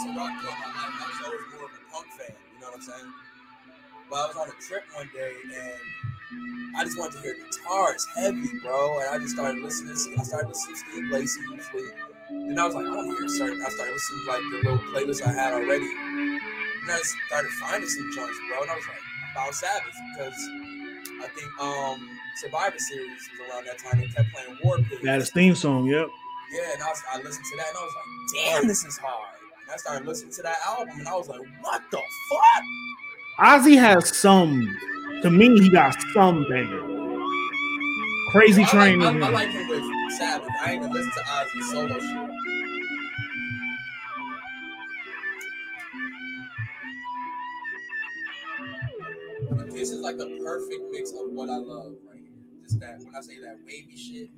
[4.09, 8.07] But I was on a trip one day and I just wanted to hear guitars
[8.17, 8.99] heavy, bro.
[9.01, 9.95] And I just started listening.
[10.19, 11.91] I started listening to Steve Lacy usually.
[12.31, 13.63] And I was like, I want to hear certain.
[13.65, 15.87] I started listening to like the little playlist I had already.
[16.93, 18.62] I started finding some joints, bro.
[18.62, 19.01] And I was like,
[19.35, 20.39] found Sabbath because
[21.23, 24.01] I think um Survivor Series was around that time.
[24.01, 25.03] They kept playing War Pigs.
[25.03, 25.87] That is theme song.
[25.87, 26.09] Yep.
[26.53, 28.99] Yeah, and I, was, I listened to that and I was like, damn, this is
[28.99, 29.29] hard.
[29.62, 32.65] And I started listening to that album and I was like, what the fuck?
[33.39, 34.77] Ozzy has some.
[35.23, 36.81] To me, he got some banger.
[38.33, 39.03] Crazy I like, Train.
[39.03, 39.83] I, I like him with
[40.19, 40.49] Sabbath.
[40.61, 42.30] I ain't even listen to Ozzy solo shit.
[49.81, 52.36] This is like the perfect mix of what I love right here.
[52.62, 54.28] Just that when I say that wavy shit.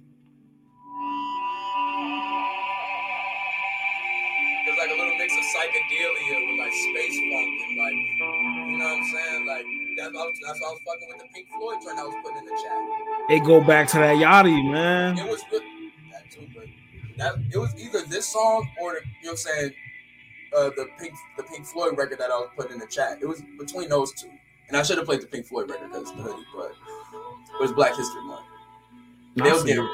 [4.63, 7.99] There's like a little mix of psychedelia with like space funk and like,
[8.71, 9.47] you know what I'm saying?
[9.49, 9.67] Like
[9.99, 12.15] that's, I was, that's why I was fucking with the Pink Floyd joint I was
[12.23, 13.35] putting in the chat.
[13.37, 15.19] It go back to that Yachty, man.
[15.19, 15.63] It was good.
[16.13, 16.67] That too, but
[17.19, 19.73] that it was either this song or the, you know what I'm saying,
[20.57, 23.19] uh, the Pink the Pink Floyd record that I was putting in the chat.
[23.21, 24.31] It was between those two,
[24.73, 26.75] and I should have played the Pink Floyd record because the hoodie, but
[27.13, 28.41] it was Black History Month.
[29.37, 29.87] They was getting,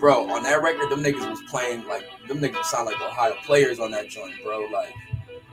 [0.00, 3.78] bro, on that record, them niggas was playing like them niggas sound like Ohio players
[3.78, 4.60] on that joint, bro.
[4.72, 4.94] Like,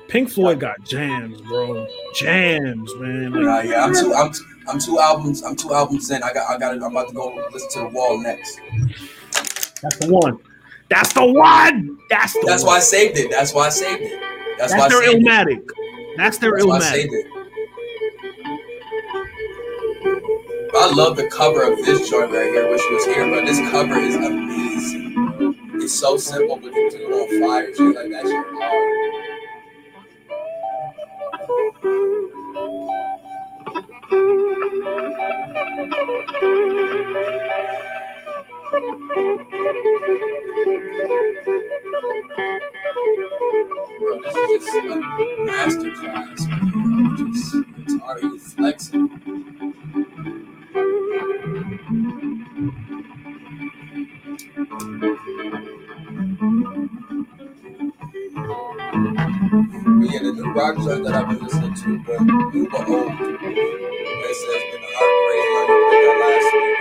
[0.08, 1.86] Pink Floyd got jams, bro.
[2.16, 3.34] Jams, man.
[3.34, 6.24] Like, nah, yeah, I'm two, I'm, two, I'm two albums, I'm two albums in.
[6.24, 8.62] I got, I got, I'm about to go listen to the Wall next.
[9.82, 10.40] that's the one.
[10.90, 11.98] That's the one.
[12.10, 12.72] That's the That's one.
[12.72, 13.32] why I saved it.
[13.32, 14.22] That's why I saved it.
[14.58, 15.64] That's, That's why I their saved it.
[16.16, 17.41] That's their That's I Illmatic.
[20.82, 22.66] I love the cover of this joint right here.
[22.66, 25.14] It was here, but this cover is amazing.
[25.76, 27.68] It's so simple, but you do it on fire.
[27.76, 28.46] Shit like that shit.
[44.00, 44.98] Bro, this is just a
[45.46, 46.42] masterclass.
[47.18, 47.54] Just
[47.86, 49.06] guitar, he flexing.
[50.74, 50.84] But
[60.12, 63.12] yeah, the new rock joint that I've been listening to, bro, new but old.
[63.12, 65.44] Said it's been a heartbreak.
[65.52, 66.80] I played that last week.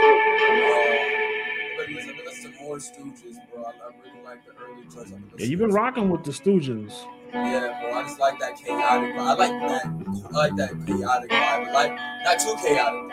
[0.71, 3.65] Um, I've been listening, I've been listening to more Stooges, bro.
[3.65, 3.73] I, I
[4.03, 4.97] really like the early joints.
[5.13, 5.75] I've been Yeah, listening you've been to.
[5.75, 7.07] rocking with the Stooges.
[7.33, 7.95] Yeah, bro.
[7.95, 9.15] I just like that chaotic.
[9.15, 9.19] vibe.
[9.19, 9.87] I like that.
[9.87, 11.67] I like that chaotic vibe.
[11.67, 11.95] I like
[12.25, 13.11] not too chaotic.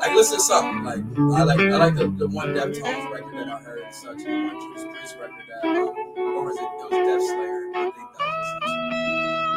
[0.00, 0.84] Like listen to something.
[0.84, 1.04] Like
[1.38, 4.18] I like I like the, the one Deftones record that I heard and such.
[4.18, 5.76] The one Judas Priest record that um,
[6.16, 6.62] or was it?
[6.62, 7.60] It was Def Slayer.
[7.74, 8.48] I think that was.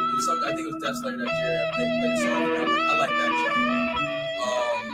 [0.03, 0.43] It was something.
[0.43, 2.43] I think it was Def Slayer that Jerry played, played a song.
[2.83, 3.57] I like, that joint.
[4.43, 4.85] Um,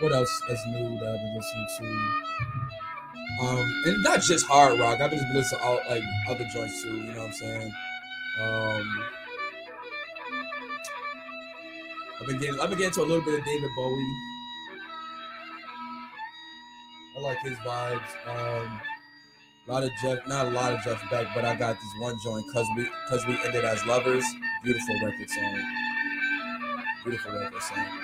[0.00, 2.93] what else is new that I've been listening to?
[3.40, 5.00] Um, and not just hard rock.
[5.00, 6.96] I've been listening to all like other joints too.
[6.96, 7.74] You know what I'm saying?
[8.40, 9.04] Um,
[12.20, 14.14] I've been getting I've been getting to a little bit of David Bowie.
[17.16, 18.00] I like his vibes.
[18.26, 18.80] Um,
[19.66, 22.16] a lot of Jeff, not a lot of Jeff Beck, but I got this one
[22.22, 24.24] joint because we because we ended as lovers.
[24.62, 25.62] Beautiful record song.
[27.04, 28.03] Beautiful record song.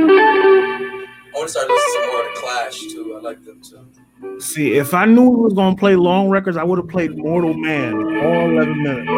[0.00, 3.16] I want to start listening to some more of the Clash too.
[3.16, 4.40] I like them too.
[4.40, 7.54] See, if I knew we was gonna play long records, I would have played Mortal
[7.54, 9.08] Man all 11 minutes.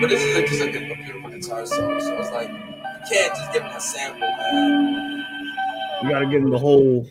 [0.00, 2.31] But this is a, just like a, a beautiful guitar song, so it's like you
[3.12, 5.24] can't just give them a sample, man.
[6.02, 7.06] You gotta give him the whole,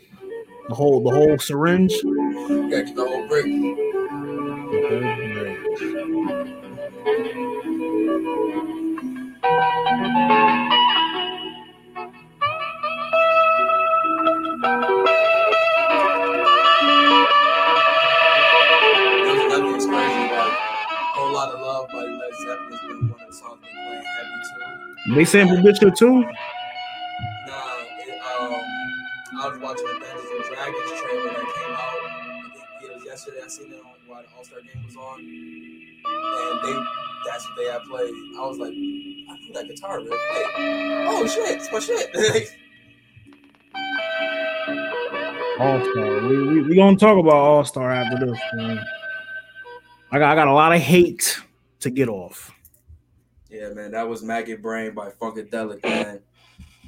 [0.67, 1.93] the whole, the whole syringe.
[2.03, 3.45] You gotta get the whole brick.
[25.15, 26.21] They sampled shit too.
[26.21, 26.31] Nah, it,
[28.39, 28.61] um,
[29.41, 31.99] I was watching the Dungeons and Dragons trailer that came out.
[31.99, 33.41] I think it was yesterday.
[33.43, 36.85] I seen it on while the All Star game was on, and they
[37.25, 38.13] that's the day I played.
[38.37, 40.09] I was like, I know that guitar riff.
[40.09, 42.09] Hey, oh shit, it's my shit.
[45.59, 46.27] All Star.
[46.27, 48.39] We, we we gonna talk about All Star after this.
[48.53, 48.79] Man.
[50.13, 51.41] I got I got a lot of hate
[51.81, 52.53] to get off.
[53.51, 56.21] Yeah, man, that was Maggot Brain by Funkadelic, man.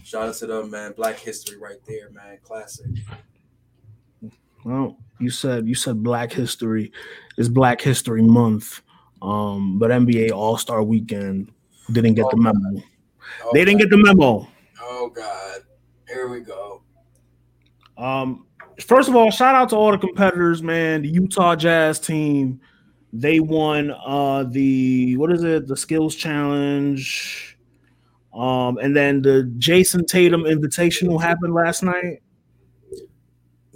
[0.04, 0.94] Shout out to them, man.
[0.94, 2.38] Black History right there, man.
[2.44, 2.88] Classic.
[4.64, 6.92] Well, you said you said Black History
[7.38, 8.82] is Black History Month,
[9.22, 11.52] um, but NBA All Star Weekend
[11.92, 12.82] didn't get the memo.
[13.44, 14.48] Oh, They didn't get the memo.
[14.82, 15.62] Oh God,
[16.08, 16.82] here we go.
[17.98, 18.46] Um,
[18.80, 21.02] first of all, shout out to all the competitors, man.
[21.02, 22.62] The Utah Jazz team,
[23.14, 25.68] they won uh the what is it?
[25.68, 27.58] The skills challenge.
[28.34, 32.24] Um, and then the Jayson Tatum Invitational happened last night.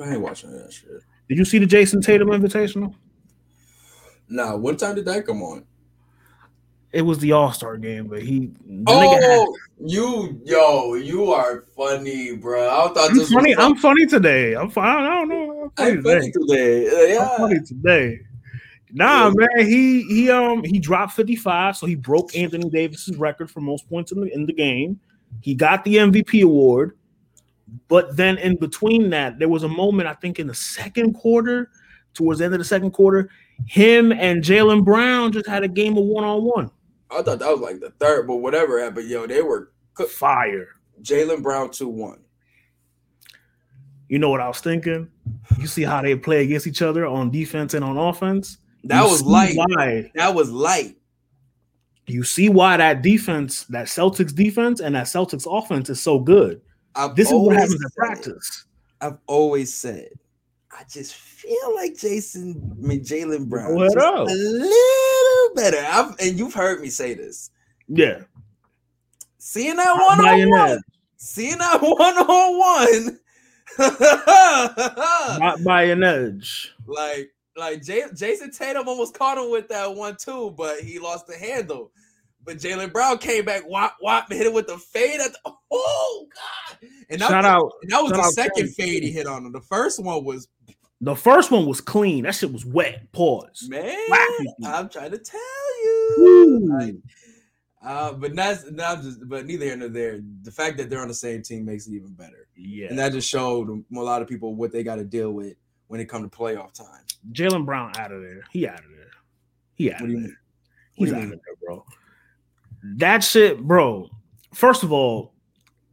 [0.02, 1.04] I ain't watching that shit.
[1.30, 2.96] Did you see the Jayson Tatum Invitational?
[4.30, 5.64] Nah, what time did that come on?
[6.92, 8.52] It was the All Star game, but he.
[8.88, 12.68] Oh, you, yo, you are funny, bro.
[12.68, 13.56] I thought I'm this funny.
[13.56, 14.56] was I'm funny today.
[14.56, 15.04] I'm fine.
[15.04, 15.72] I don't know.
[15.78, 16.86] I'm I'm funny funny today.
[16.86, 17.18] today.
[17.18, 17.38] Uh, I'm yeah.
[17.38, 18.20] funny today.
[18.94, 23.60] Nah, man, he he um he dropped 55, so he broke Anthony Davis's record for
[23.60, 25.00] most points in the in the game.
[25.42, 26.98] He got the MVP award,
[27.90, 31.70] but then in between that, there was a moment I think in the second quarter,
[32.14, 33.30] towards the end of the second quarter,
[33.66, 36.72] him and Jaylen Brown just had a game of one on one.
[37.12, 40.70] I thought that was like the third, but whatever happened, yo, they were cook- Fire.
[41.02, 42.20] Jaylen Brown 2 1.
[44.10, 45.10] You know what I was thinking?
[45.60, 48.58] You see how they play against each other on defense and on offense.
[48.88, 49.56] That You was light.
[49.56, 50.98] Why, That was light.
[52.08, 56.62] you see why that defense, that Celtics defense, and that Celtics offense is so good.
[56.96, 58.66] I've This is what happens in practice.
[59.02, 60.10] I've always said,
[60.72, 64.28] I just feel like Jayson, I mean Jaylen Brown, What up?
[64.28, 65.78] a little better.
[65.86, 67.52] I've, and you've heard me say this.
[67.88, 68.22] Yeah.
[69.38, 70.80] Seeing that one on one,
[71.18, 72.58] seeing that one on
[73.08, 73.20] one,
[75.40, 76.74] By, by an edge.
[76.86, 81.28] like like Jay, Jayson Tatum almost caught him with that one too, but he lost
[81.28, 81.92] the handle.
[82.44, 86.28] But Jaylen Brown came back, whop, and hit him with the fade at the oh
[86.34, 86.90] god!
[87.10, 87.72] And that, Shout was, out.
[87.82, 89.52] and that was shout the second fade he hit on him.
[89.52, 90.48] The first one was
[91.02, 92.24] The first one was clean.
[92.24, 93.12] That shit was wet.
[93.12, 93.68] Pause.
[93.70, 93.98] man.
[94.66, 96.70] I'm trying to tell you.
[96.80, 96.96] Like,
[97.84, 99.28] uh, but that's not just.
[99.28, 100.20] But neither here nor there.
[100.44, 102.88] The fact that they're on the same team makes it even better, Yeah.
[102.90, 105.56] and that just showed a lot of people what they got to deal with
[105.88, 107.04] when it come to playoff time.
[107.32, 108.44] Jaylen Brown out of there.
[108.52, 109.12] He out of there.
[109.76, 110.40] He out of there.
[110.94, 111.86] He's out of there, bro.
[112.96, 114.10] That shit, bro.
[114.54, 115.34] First of all,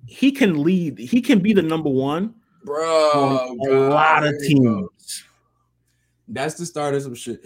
[0.07, 0.99] he can lead.
[0.99, 2.35] He can be the number one
[2.65, 4.79] Bro, a God, lot of here we go.
[4.81, 5.25] teams.
[6.29, 7.45] That's the start of some shit.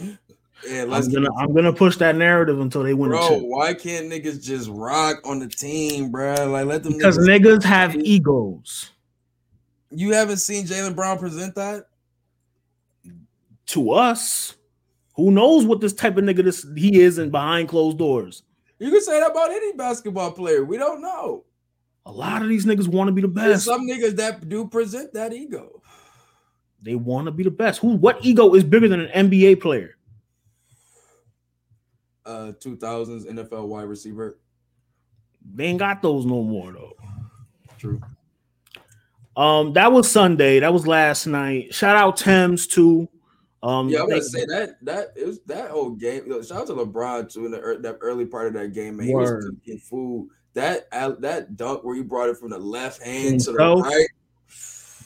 [0.68, 3.28] Yeah, I'm gonna I'm gonna push that narrative until they win bro.
[3.28, 3.42] chip.
[3.42, 6.34] Why can't niggas just rock on the team, bro?
[6.48, 6.92] Like let them.
[6.94, 8.90] Because niggas, niggas have egos.
[9.90, 11.86] you haven't seen Jaylen Brown present that.
[13.68, 14.54] To us,
[15.14, 18.42] who knows what this type of nigga this he is in behind closed doors.
[18.78, 20.64] You can say that about any basketball player.
[20.64, 21.44] We don't know.
[22.06, 23.64] A lot of these niggas want to be the There's best.
[23.66, 25.82] some niggas that do present that ego.
[26.80, 27.80] They want to be the best.
[27.80, 27.88] Who?
[27.96, 29.96] What ego is bigger than an NBA player?
[32.24, 34.38] Uh, 2000s NFL wide receiver.
[35.54, 36.92] They ain't got those no more though.
[37.78, 38.00] True.
[39.36, 40.60] Um, that was Sunday.
[40.60, 41.74] That was last night.
[41.74, 43.08] Shout out Thames too.
[43.62, 46.22] Um, Yeah, I'm they- gonna say that that it was that whole game.
[46.26, 48.96] Yo, shout out to LeBron too in the ear- that early part of that game,
[48.96, 49.06] man.
[49.08, 49.44] He was Word.
[49.60, 50.28] cooking food.
[50.54, 53.82] That out- that dunk where he brought it from the left hand to the Himself.
[53.86, 54.06] right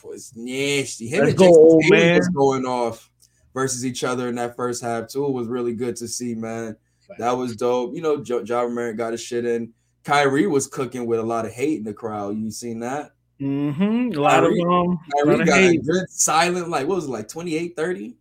[0.04, 1.06] was nasty.
[1.06, 2.18] Him Let's and go, Jayson old man.
[2.18, 3.10] was going off
[3.54, 5.24] versus each other in that first half too.
[5.26, 6.76] It was really good to see, man.
[7.18, 7.94] That was dope.
[7.94, 9.72] You know, Ja ja Morant got his shit in.
[10.04, 12.36] Kyrie was cooking with a lot of hate in the crowd.
[12.36, 13.12] You seen that?
[13.40, 14.18] Mm-hmm.
[14.18, 15.80] a lot of Kyrie- um, a lot Kyrie of got hate.
[15.80, 18.16] a good silent, like what was it, like 28, 30?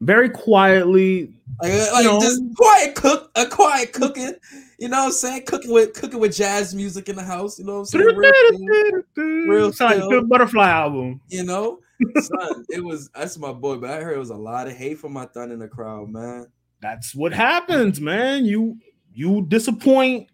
[0.00, 1.32] Very quietly.
[1.62, 2.20] Like, uh, like know.
[2.20, 4.34] just quiet cook, a quiet cooking.
[4.78, 5.44] You know what I'm saying?
[5.46, 7.58] Cooking with cooking with jazz music in the house.
[7.58, 8.16] You know what I'm saying?
[8.16, 11.20] Real chill, Real Sound like good butterfly album.
[11.28, 11.80] you know,
[12.20, 12.64] son.
[12.68, 15.12] It was that's my boy, but I heard it was a lot of hate from
[15.12, 16.46] my thun in the crowd, man.
[16.82, 18.44] That's what happens, man.
[18.44, 18.76] You
[19.14, 20.28] you disappoint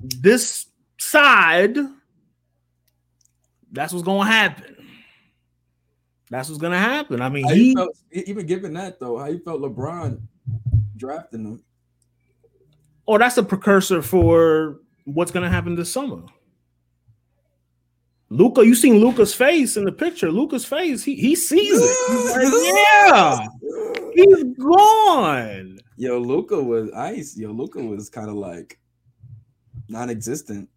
[0.00, 0.66] this
[0.98, 1.76] side.
[3.70, 4.77] That's what's gonna happen.
[6.30, 7.22] That's what's gonna happen.
[7.22, 10.20] I mean, How he felt, even given that though, how you felt LeBron
[10.96, 11.62] drafting him?
[13.06, 16.22] oh, that's a precursor for what's gonna happen this summer.
[18.30, 20.30] Luka, you seen Luka's face in the picture.
[20.30, 21.96] Luka's face, he he sees it.
[22.10, 22.74] He's like,
[23.08, 23.46] yeah,
[24.14, 25.78] he's gone.
[25.96, 27.36] Yo, Luka was ice.
[27.36, 28.78] Yo, Luka was kind of like
[29.88, 30.68] non-existent.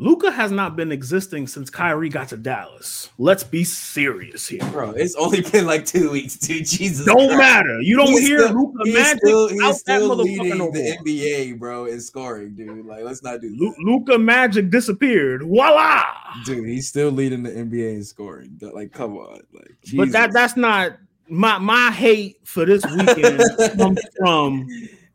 [0.00, 3.10] Luka has not been existing since Kyrie got to Dallas.
[3.18, 4.64] Let's be serious here.
[4.70, 6.66] Bro, it's only been like two weeks, dude.
[6.66, 7.04] Jesus.
[7.04, 7.36] Don't Christ.
[7.36, 7.80] matter.
[7.82, 10.82] You don't He's hear Luka Magic still, he's out that still motherfucker leading no the
[10.84, 11.04] more.
[11.04, 12.86] NBA, bro, in scoring, dude.
[12.86, 13.78] Like, let's not do Lu- that.
[13.80, 15.42] Luka Magic disappeared.
[15.42, 16.04] Voila!
[16.44, 18.56] Dude, he's still leading the NBA in scoring.
[18.60, 20.92] Like, come on, like, But that that's not
[21.28, 23.42] my my hate for this weekend
[23.76, 24.68] comes from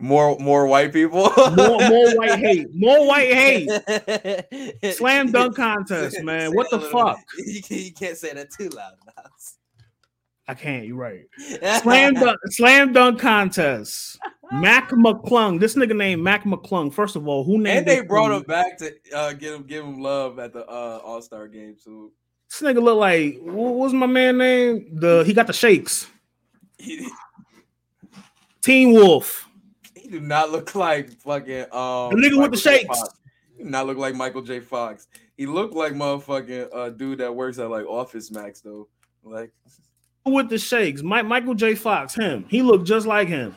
[0.03, 1.31] more more white people.
[1.55, 2.67] more, more white hate.
[2.73, 3.69] More white hate.
[4.95, 6.53] Slam dunk contest, man.
[6.53, 7.19] What the fuck?
[7.37, 8.93] You, can, you can't say that too loud.
[10.47, 11.25] I can't, you're right.
[11.81, 14.19] Slam dunk, slam dunk contest.
[14.51, 15.59] Mac McClung.
[15.59, 16.93] This nigga named Mac McClung.
[16.93, 19.85] First of all, who named and they brought him back to uh, give him give
[19.85, 22.11] him love at the uh, All Star game too.
[22.49, 24.99] This nigga look like what was my man name?
[24.99, 26.07] The he got the shakes.
[28.61, 29.47] Teen Wolf.
[30.13, 32.99] Do not look like fucking um The nigga with the Michael shakes.
[32.99, 33.15] Fox.
[33.57, 34.59] He do not look like Michael J.
[34.59, 35.07] Fox.
[35.37, 38.87] He looked like motherfucking uh dude that works at like Office Max though.
[39.23, 39.51] Like,
[40.25, 41.01] With the shakes.
[41.01, 41.75] Mike Michael J.
[41.75, 42.45] Fox, him.
[42.49, 43.55] He looked just like him.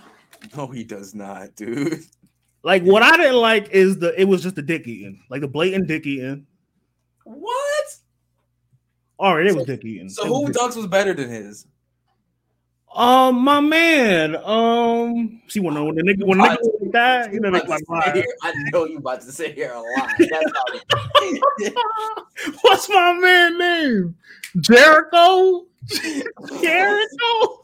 [0.57, 2.01] no, he does not, dude.
[2.63, 5.49] Like what I didn't like is the it was just the dick eating, like the
[5.49, 6.47] blatant dick eating.
[7.25, 7.87] What?
[9.19, 10.09] All right, it was dick eating.
[10.09, 11.67] So who dunks was better than his?
[12.97, 14.35] Um, my man.
[14.37, 17.83] Um, see when when the nigga when nigga like that, you know, they like.
[17.91, 18.25] I
[18.73, 20.11] know you about to sit here a lot.
[22.63, 24.17] What's my man name?
[24.61, 25.67] Jericho.
[26.63, 27.63] Jericho.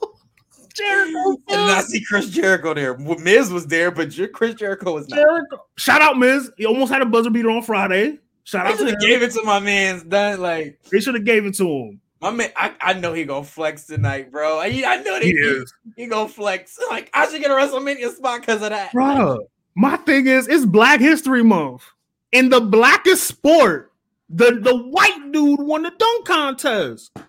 [0.75, 1.37] Jericho.
[1.49, 2.99] And I did not see Chris Jericho there.
[2.99, 5.17] Miz was there, but Chris Jericho was not.
[5.17, 5.65] Jericho.
[5.77, 6.51] Shout out, Miz.
[6.59, 8.19] He almost had a buzzer beater on Friday.
[8.45, 8.97] Shout I out to him.
[9.01, 10.41] gave it to my man's done.
[10.41, 12.01] Like They should have gave it to him.
[12.23, 14.59] My man, I, I know he gonna flex tonight, bro.
[14.61, 15.65] I, I know that He he,
[15.97, 16.79] he gonna flex.
[16.89, 18.93] Like I should get a WrestleMania spot because of that.
[18.93, 19.41] bro.
[19.75, 21.83] my thing is, it's Black History Month.
[22.31, 23.93] In the blackest sport,
[24.31, 27.11] the, the white dude won the dunk contest.
[27.17, 27.21] Oh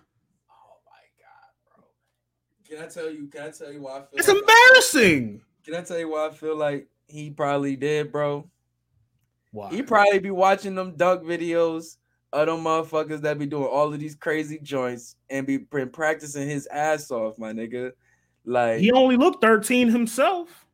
[0.86, 1.84] my god, bro!
[2.68, 3.26] Can I tell you?
[3.26, 4.08] Can I tell you why I feel?
[4.12, 5.42] It's like embarrassing.
[5.64, 8.48] Can I tell you why I feel like he probably did, bro?
[9.50, 9.70] Why?
[9.70, 11.96] He probably be watching them dunk videos
[12.34, 16.48] of them motherfuckers that be doing all of these crazy joints and be been practicing
[16.48, 17.92] his ass off, my nigga.
[18.44, 20.66] Like, He only looked 13 himself.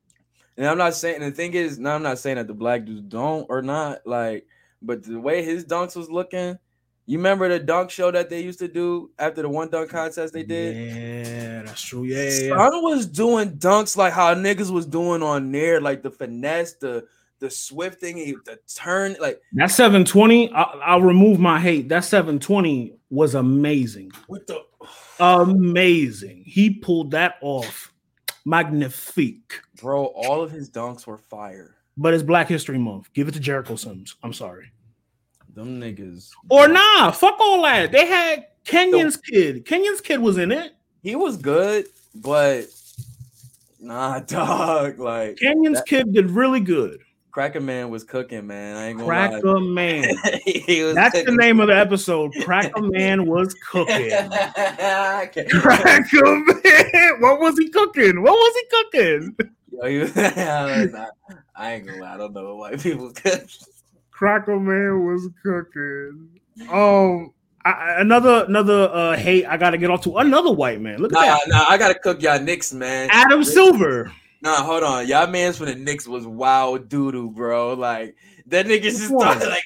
[0.57, 3.03] and I'm not saying the thing is, no, I'm not saying that the black dudes
[3.03, 4.47] don't or not, like,
[4.83, 6.59] but the way his dunks was looking,
[7.07, 10.33] you remember the dunk show that they used to do after the one dunk contest
[10.33, 10.77] they did?
[10.77, 12.05] Yeah, that's true.
[12.05, 12.57] Yeah, yeah, yeah.
[12.57, 17.07] Son was doing dunks like how niggas was doing on there, like the finesse, the
[17.41, 21.89] the swift thing, he- the turn, like That 720, I, I'll remove my hate.
[21.89, 24.13] That 720 was amazing.
[24.29, 24.61] with the
[25.19, 26.45] Amazing.
[26.47, 27.93] He pulled that off.
[28.47, 29.61] Magnifique.
[29.81, 31.77] bro, all of his dunks were fire.
[31.97, 33.13] But it's Black History Month.
[33.13, 34.17] Give it to Jericho Sims.
[34.23, 34.71] I'm sorry.
[35.55, 36.31] Them niggas.
[36.49, 37.93] Or nah, fuck all that.
[37.93, 39.67] They had Kenyon's kid.
[39.67, 40.73] Kenyon's kid was in it.
[41.03, 42.67] He was good, but
[43.81, 44.99] nah, dog.
[44.99, 47.01] Like Kenyon's That- kid did really good.
[47.31, 48.77] Cracker Man was cooking, man.
[48.77, 50.03] I ain't gonna Cracker Man.
[50.03, 50.41] lie.
[50.45, 52.33] he was That's the name of the episode.
[52.43, 54.11] Cracker Man was cooking.
[55.51, 57.21] Cracker Man.
[57.21, 58.23] What was he cooking?
[58.23, 59.37] What was he cooking?
[59.71, 62.15] Yo, he was- I ain't gonna lie.
[62.15, 63.43] I don't know what white people cook.
[64.11, 66.29] Cracker Man was cooking.
[66.71, 67.33] Um,
[67.65, 70.99] I, I- another another uh, hate I got to get off to another white man.
[70.99, 73.09] Look at Nah, that, nah, I gotta cook y'all Knicks, man.
[73.13, 74.11] Adam Silver.
[74.43, 75.07] Nah, hold on.
[75.07, 77.75] Y'all man's from the Knicks was wild doo doo, bro.
[77.75, 79.65] Like that nigga just started like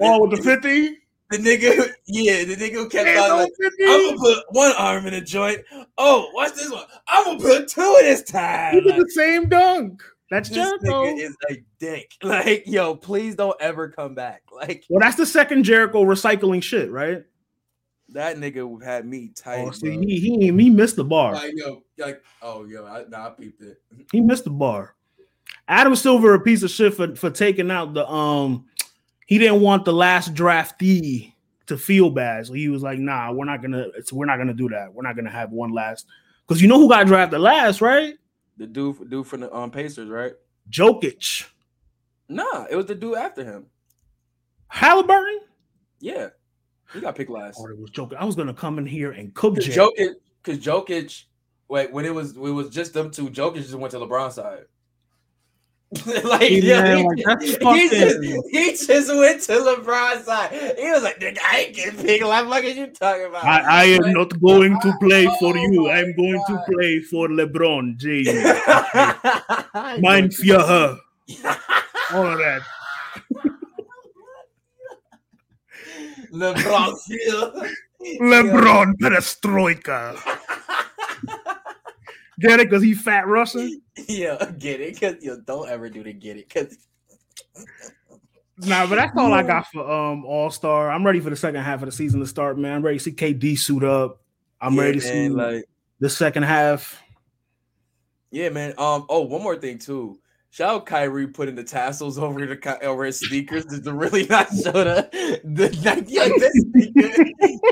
[0.00, 0.98] Oh, with the fifty.
[1.30, 3.84] the nigga, yeah, the nigga who kept Hands on like, 50.
[3.84, 5.60] I'm gonna put one arm in a joint.
[5.96, 6.84] Oh, watch this one.
[7.08, 8.74] I'm gonna put two this He time.
[8.74, 10.02] did Like, the same dunk.
[10.30, 11.04] That's this Jericho.
[11.04, 12.12] nigga is a dick.
[12.22, 14.42] Like, yo, please don't ever come back.
[14.54, 17.22] Like well, that's the second Jericho recycling shit, right?
[18.12, 19.64] That nigga had me tight.
[19.66, 21.34] Oh, see, he, he he missed the bar.
[21.34, 23.80] Like, yo, like, oh, yo, I, nah, I peeped it.
[24.10, 24.94] He missed the bar.
[25.68, 28.66] Adam Silver a piece of shit for for taking out the um.
[29.26, 31.32] He didn't want the last draftee
[31.66, 33.86] to feel bad, so he was like, "Nah, we're not gonna.
[33.96, 34.92] It's, we're not gonna do that.
[34.92, 36.06] We're not gonna have one last."
[36.46, 38.14] Because you know who got drafted last, right?
[38.58, 40.32] The dude, dude from the um Pacers, right?
[40.70, 41.46] Jokic,
[42.28, 43.66] Nah, it was the dude after him.
[44.68, 45.40] Halliburton.
[46.00, 46.28] Yeah,
[46.92, 47.58] he got picked last.
[47.60, 48.18] It was joking.
[48.18, 49.80] I was gonna come in here and cook Because Jay.
[49.80, 51.24] Jokic, because Jokic,
[51.68, 54.64] wait, when it was it was just them two, Jokic just went to LeBron's side.
[56.24, 58.18] like, Hey, yeah, man, he, like, he just,
[58.50, 60.50] he just went to LeBron's side.
[60.78, 62.24] He was like, "Nigga, I ain't getting picked.
[62.24, 65.36] Like, what are you talking about?" I, I am Like, not going to play oh
[65.38, 65.90] for Oh you.
[65.90, 66.64] I'm going God.
[66.66, 68.28] to play for LeBron James.
[68.34, 70.98] I know Führer.
[71.26, 71.36] you-
[72.14, 72.62] All of that.
[76.32, 77.66] LeBron Field.
[78.20, 80.18] LeBron Perestroika.
[82.40, 82.68] Get it?
[82.70, 83.80] Because he fat Russian?
[84.08, 84.98] Yeah, get it?
[85.00, 86.52] Cause yo, don't ever do the get it.
[86.52, 86.76] Cause
[88.58, 90.90] Nah, but that's all I got for um All Star.
[90.90, 92.76] I'm ready for the second half of the season to start, man.
[92.76, 94.20] I'm ready to see KD suit up.
[94.60, 95.64] I'm Yeah, ready to see man, like
[96.00, 97.00] the second half.
[98.30, 98.70] Yeah, man.
[98.78, 99.06] Um.
[99.08, 100.18] Oh, one more thing too.
[100.52, 104.70] Shout out Kyrie putting the tassels over the over his sneakers to really not show
[104.70, 106.18] the the Nike.
[106.18, 107.24] Like, this sneaker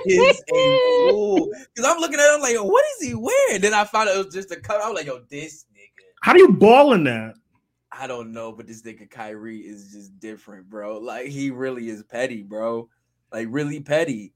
[0.07, 1.51] is a fool.
[1.75, 3.61] Because I'm looking at him like, what is he wearing?
[3.61, 4.81] Then I found out it was just a cut.
[4.81, 6.07] I was like, yo, this nigga.
[6.23, 7.35] How do you ball in that?
[7.93, 10.97] I don't know, but this nigga Kyrie is just different, bro.
[11.01, 12.89] Like he really is petty, bro.
[13.31, 14.33] Like really petty.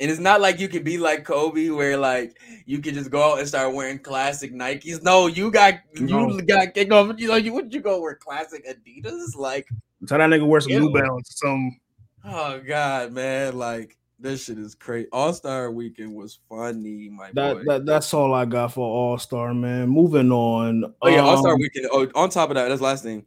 [0.00, 3.32] And it's not like you can be like Kobe, where like you could just go
[3.32, 5.02] out and start wearing classic Nikes.
[5.02, 6.30] No, you got No.
[6.30, 7.14] you got kick off.
[7.18, 9.36] You know, you would you go wear classic Adidas?
[9.36, 9.68] Like,
[10.06, 10.92] Tell that nigga wear some New Ew.
[10.94, 11.80] Balance or something.
[12.24, 15.08] oh god, man, like this shit is crazy.
[15.12, 17.62] All Star Weekend was funny, my That, boy.
[17.66, 19.88] that that's all I got for All Star, man.
[19.88, 20.94] Moving on.
[21.02, 21.88] Oh yeah, All Star Um, Weekend.
[21.92, 23.26] Oh, on top of that, that's the last thing.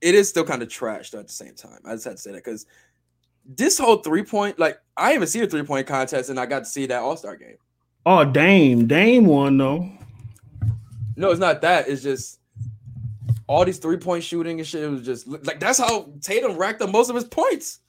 [0.00, 1.78] It is still kind of trash though, at the same time.
[1.84, 2.66] I just had to say that because
[3.44, 6.46] this whole three point, like I didn't even see a three point contest, and I
[6.46, 7.56] got to see that All Star game.
[8.04, 8.86] Oh, Dame.
[8.86, 9.88] Dame won though.
[11.16, 11.88] No, it's not that.
[11.88, 12.40] It's just
[13.46, 14.82] all these three point shooting and shit.
[14.82, 17.80] It was just like that's how Tatum racked up most of his points.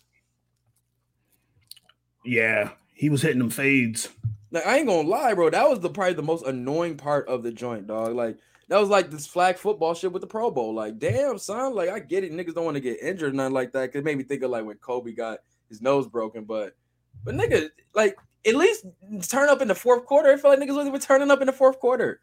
[2.25, 4.09] Yeah, he was hitting them fades.
[4.51, 5.49] Like I ain't gonna lie, bro.
[5.49, 8.13] That was the probably the most annoying part of the joint, dog.
[8.13, 8.37] Like
[8.69, 10.73] that was like this flag football shit with the Pro Bowl.
[10.73, 11.75] Like, damn, son.
[11.75, 13.91] Like I get it, niggas don't want to get injured, nothing like that.
[13.91, 16.75] Cause it made me think of like when Kobe got his nose broken, but
[17.23, 18.85] but nigga, like at least
[19.29, 20.31] turn up in the fourth quarter.
[20.31, 22.19] I feel like niggas wasn't even turning up in the fourth quarter.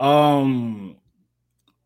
[0.00, 0.96] Um,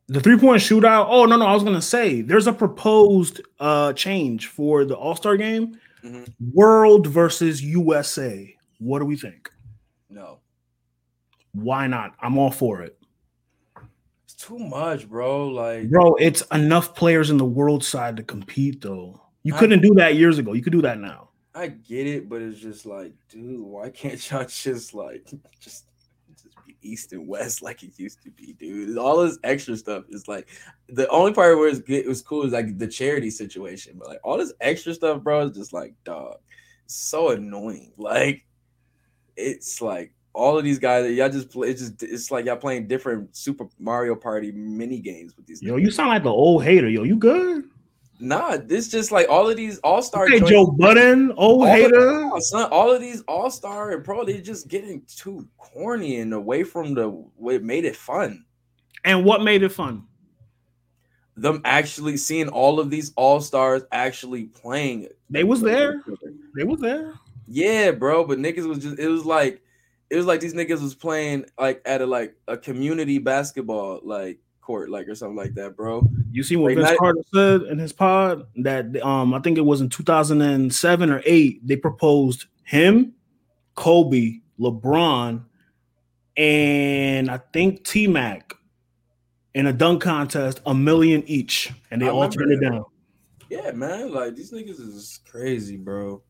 [0.09, 1.07] the three point shootout.
[1.09, 5.17] Oh no, no, I was gonna say there's a proposed uh change for the All
[5.17, 5.79] Star game.
[6.05, 6.29] Mhm.
[6.53, 8.55] World versus USA.
[8.79, 9.49] What do we think?
[10.11, 10.41] No,
[11.53, 12.15] Why not?
[12.21, 12.99] I'm all for it,
[14.25, 15.49] it's too much, bro.
[15.49, 16.15] Like, bro.
[16.15, 19.21] It's enough players in the world side to compete, though.
[19.43, 20.53] You I- couldn't do that years ago.
[20.55, 21.29] You could do that now.
[21.55, 25.27] I get it, but it's just like, dude, why can't y'all just like
[25.61, 25.85] just
[26.35, 28.97] just be east and west like it used to be, dude?
[28.97, 30.49] All this extra stuff is like
[30.89, 34.09] the only part where it's good, it was cool is like the charity situation, but
[34.09, 36.37] like all this extra stuff, bro, is just like, dog,
[36.87, 37.93] so annoying.
[37.99, 38.47] Like,
[39.37, 41.69] it's like all of these guys y'all just play.
[41.69, 45.63] It's just it's like y'all playing different Super Mario Party mini games with these.
[45.63, 46.89] Yo, you sound like the old hater.
[46.89, 47.65] Yo, you good?
[48.23, 50.25] nah, this just like all of these all star.
[50.25, 52.35] Okay, Joe Budden, old all hater.
[52.35, 56.33] Of, son, all of these all star and pro, they're just getting too corny and
[56.33, 58.45] away from the what made it fun.
[59.05, 60.07] And what made it fun?
[61.37, 65.09] Them actually seeing all of these all stars actually playing.
[65.29, 66.03] They was there.
[66.57, 67.15] They was there.
[67.49, 68.25] Yeah, bro.
[68.25, 69.61] But niggas was just it was like
[70.13, 74.39] it was like these niggas was playing like at a like a community basketball like
[74.61, 76.07] court like or something like that, bro.
[76.31, 79.57] You see what Like, Vince not- Carter said in his pod that um I think
[79.57, 83.15] it was in 2007 or 8 they proposed him,
[83.75, 85.43] Kobe, LeBron,
[86.37, 88.53] and I think T Mac
[89.55, 92.85] in a dunk contest, a million each, and they I all turned it down.
[93.51, 94.13] Yeah, man.
[94.13, 96.23] Like these niggas is crazy, bro.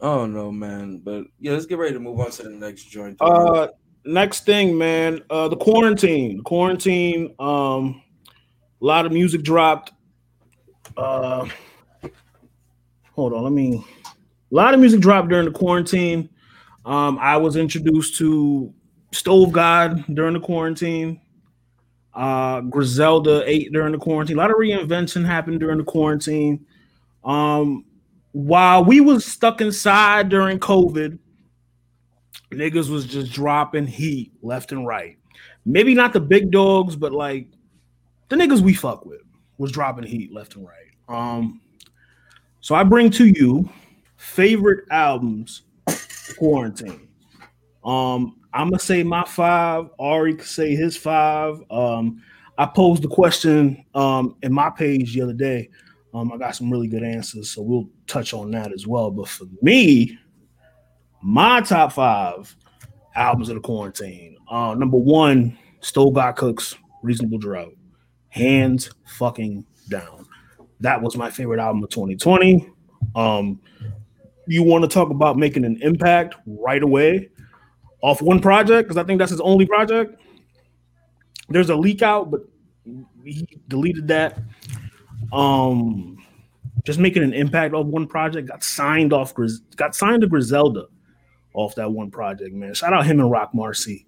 [0.00, 0.98] Don't know, man.
[0.98, 3.16] But yeah, let's get ready to move on to the next joint.
[3.20, 3.68] Uh,
[4.04, 5.22] next thing, man.
[5.30, 6.42] Uh, the quarantine.
[6.42, 7.34] Quarantine.
[7.38, 8.02] Um,
[8.80, 9.92] a lot of music dropped.
[10.96, 11.48] Uh,
[13.12, 13.42] hold on.
[13.42, 13.84] Let me.
[14.52, 16.28] A lot of music dropped during the quarantine.
[16.84, 18.72] Um, I was introduced to
[19.12, 21.20] Stove God during the quarantine.
[22.14, 24.36] Uh, Griselda ate during the quarantine.
[24.36, 26.64] A lot of reinvention happened during the quarantine.
[27.24, 27.84] Um,
[28.36, 31.18] while we was stuck inside during COVID,
[32.50, 35.16] niggas was just dropping heat left and right.
[35.64, 37.48] Maybe not the big dogs, but like
[38.28, 39.22] the niggas we fuck with
[39.56, 40.90] was dropping heat left and right.
[41.08, 41.62] Um,
[42.60, 43.70] so I bring to you
[44.18, 45.62] favorite albums
[46.36, 47.08] quarantine.
[47.86, 49.88] Um, I'm gonna say my five.
[49.98, 51.62] Ari could say his five.
[51.70, 52.22] Um,
[52.58, 55.70] I posed the question um in my page the other day.
[56.16, 59.10] Um, I got some really good answers, so we'll touch on that as well.
[59.10, 60.18] But for me,
[61.20, 62.56] my top five
[63.14, 64.38] albums of the quarantine.
[64.48, 67.74] Uh, number one, Stove God Cooks, Reasonable Drought,
[68.30, 70.24] hands fucking down.
[70.80, 72.70] That was my favorite album of 2020.
[73.14, 73.60] Um,
[74.46, 77.28] you want to talk about making an impact right away
[78.00, 80.18] off one project because I think that's his only project.
[81.50, 82.40] There's a leak out, but
[83.22, 84.38] he deleted that.
[85.32, 86.24] Um,
[86.84, 88.48] just making an impact off one project.
[88.48, 89.34] Got signed off.
[89.76, 90.86] Got signed to Griselda
[91.54, 92.74] off that one project, man.
[92.74, 94.06] Shout out him and Rock Marcy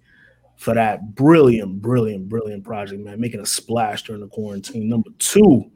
[0.55, 3.19] for that brilliant, brilliant, brilliant project, man.
[3.19, 4.87] Making a splash during the quarantine.
[4.87, 5.69] Number two,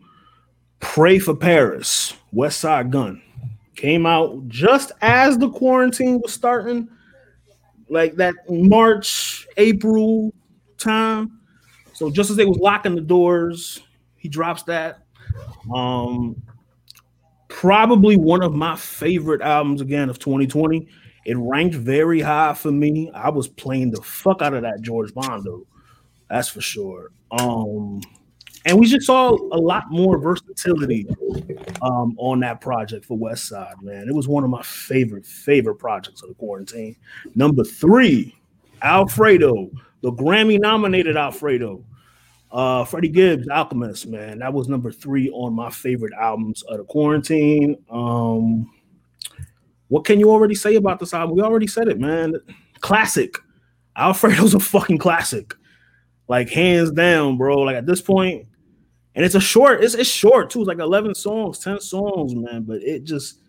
[0.83, 2.13] Pray for Paris.
[2.35, 3.21] Westside Gunn
[3.75, 6.89] came out just as the quarantine was starting,
[7.89, 10.33] like that March, April
[10.77, 11.39] time.
[11.93, 13.81] So just as they was locking the doors,
[14.17, 15.02] he drops that.
[15.73, 16.41] Um,
[17.49, 20.87] probably one of my favorite albums again of 2020.
[21.25, 23.09] It ranked very high for me.
[23.13, 25.65] I was playing the fuck out of that George Bondo.
[26.29, 27.11] That's for sure.
[27.31, 28.01] Um,
[28.65, 31.05] and we just saw a lot more versatility
[31.81, 34.07] um, on that project for Westside, man.
[34.07, 36.95] It was one of my favorite, favorite projects of the quarantine.
[37.35, 38.35] Number three,
[38.81, 39.69] Alfredo,
[40.01, 41.83] the Grammy nominated Alfredo.
[42.53, 44.37] Uh, Freddie Gibbs, Alchemist, man.
[44.39, 47.83] That was number three on my favorite albums of the quarantine.
[47.89, 48.71] Um,
[49.87, 51.35] what can you already say about this album?
[51.35, 52.35] We already said it, man.
[52.79, 53.35] Classic.
[53.95, 55.55] Alfredo's a fucking classic.
[56.27, 57.59] Like hands down, bro.
[57.59, 58.45] Like at this point,
[59.15, 60.61] and it's a short, it's, it's short too.
[60.61, 62.63] It's like 11 songs, 10 songs, man.
[62.63, 63.39] But it just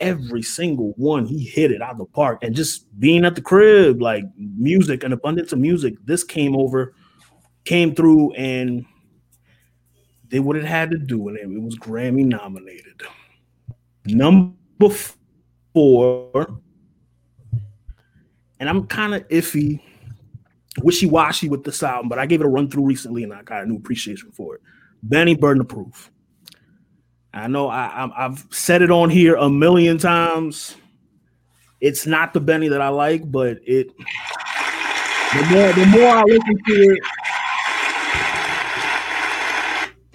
[0.00, 2.38] every single one he hit it out of the park.
[2.42, 5.94] And just being at the crib, like music, an abundance of music.
[6.04, 6.94] This came over,
[7.64, 8.84] came through, and
[10.28, 13.02] did what it had to do, it, it was Grammy nominated.
[14.06, 14.54] Number
[15.72, 16.60] four,
[18.60, 19.80] and I'm kind of iffy,
[20.82, 23.42] wishy washy with this album, but I gave it a run through recently, and I
[23.42, 24.60] got a new appreciation for it.
[25.02, 26.10] Benny Burden of Proof.
[27.32, 30.76] I know I, I've said it on here a million times.
[31.80, 33.88] It's not the Benny that I like, but it
[35.34, 37.00] the more the more I listen to it,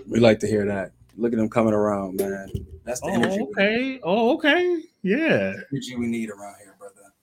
[0.09, 0.91] We like to hear that.
[1.17, 2.49] Look at them coming around, man.
[2.83, 5.53] That's the energy, oh, okay, oh, okay, yeah.
[5.71, 7.13] energy we need around here, brother.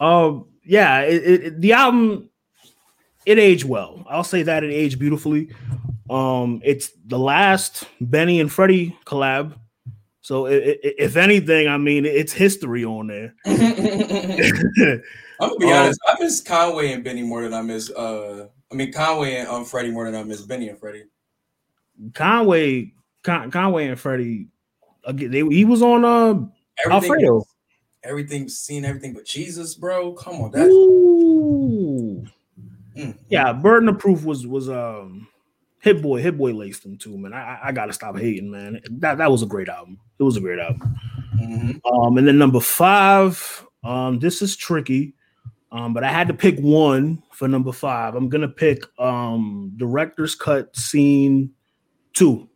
[0.00, 2.28] Um, yeah, it, it, it- the album
[3.26, 4.04] it aged well.
[4.08, 5.50] I'll say that it aged beautifully.
[6.08, 9.54] Um, it's the last Benny and Freddie collab.
[10.22, 13.34] So i- i- if anything, I mean, it's history on there.
[13.46, 13.56] I'm
[15.48, 16.00] gonna be Um, honest.
[16.06, 17.90] I miss Conway and Benny more than I miss.
[17.90, 21.04] Uh, I mean Conway and um Freddie more than I miss Benny and Freddie.
[22.14, 24.48] Conway, Con- Conway and Freddie,
[25.04, 26.34] again, they, he was on uh,
[26.84, 27.44] Everything, Alfredo.
[28.04, 30.12] everything, seeing everything but Jesus, bro.
[30.14, 32.24] Come on, that's Ooh.
[32.96, 33.16] Mm.
[33.28, 35.28] Yeah, Burden of Proof was was um
[35.80, 37.32] Hit Boy, Hit Boy laced him too, man.
[37.32, 38.80] I, I- gotta stop hating, man.
[38.90, 39.98] That that was a great album.
[40.18, 40.94] It was a great album.
[41.36, 41.80] Mhm.
[41.90, 45.14] Um, and then number five, um, this is tricky.
[45.72, 48.14] Um, but I had to pick one for number five.
[48.16, 51.50] I'm gonna pick um director's cut scene
[52.12, 52.48] two.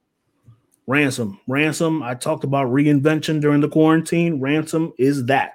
[0.87, 1.41] Ransom.
[1.47, 2.03] Ransom.
[2.03, 4.41] I talked about reinvention during the quarantine.
[4.41, 5.53] Ransom is that.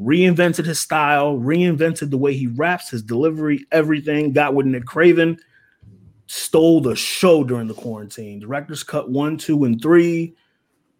[0.00, 4.32] Reinvented his style, reinvented the way he raps, his delivery, everything.
[4.32, 5.38] Got with Nick Craven,
[6.26, 8.38] stole the show during the quarantine.
[8.40, 10.34] Director's cut one, two, and three.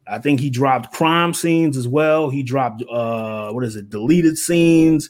[0.06, 2.28] I think he dropped crime scenes as well.
[2.28, 5.08] He dropped uh what is it, deleted scenes.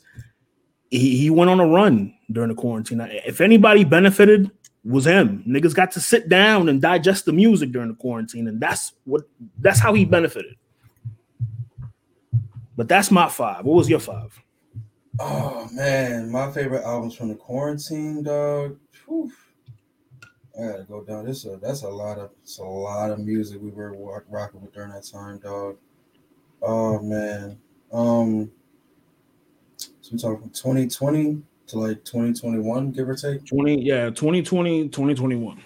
[0.90, 3.00] He, he went on a run during the quarantine.
[3.00, 4.50] If anybody benefited,
[4.84, 5.44] was him.
[5.46, 9.22] Niggas got to sit down and digest the music during the quarantine, and that's what
[9.58, 10.56] that's how he benefited.
[12.76, 13.64] But that's my five.
[13.64, 14.38] What was your five?
[15.18, 18.78] Oh man, my favorite albums from the quarantine, dog.
[19.06, 19.30] Whew.
[20.58, 21.26] I gotta go down.
[21.26, 24.62] This a that's a lot of it's a lot of music we were rock, rocking
[24.62, 25.76] with during that time, dog.
[26.62, 27.58] Oh man,
[27.92, 28.50] um,
[29.76, 33.46] so we talking 2020 to like 2021, give or take.
[33.46, 35.62] 20, yeah, 2020, 2021.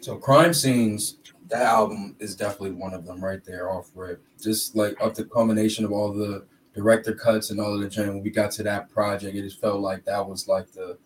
[0.00, 1.18] So crime scenes,
[1.48, 4.22] that album is definitely one of them right there off rip.
[4.40, 8.08] Just like up the culmination of all the director cuts and all of the jam.
[8.08, 10.96] When we got to that project, it just felt like that was like the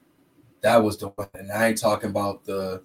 [0.60, 1.28] that was the one.
[1.34, 2.82] And I ain't talking about the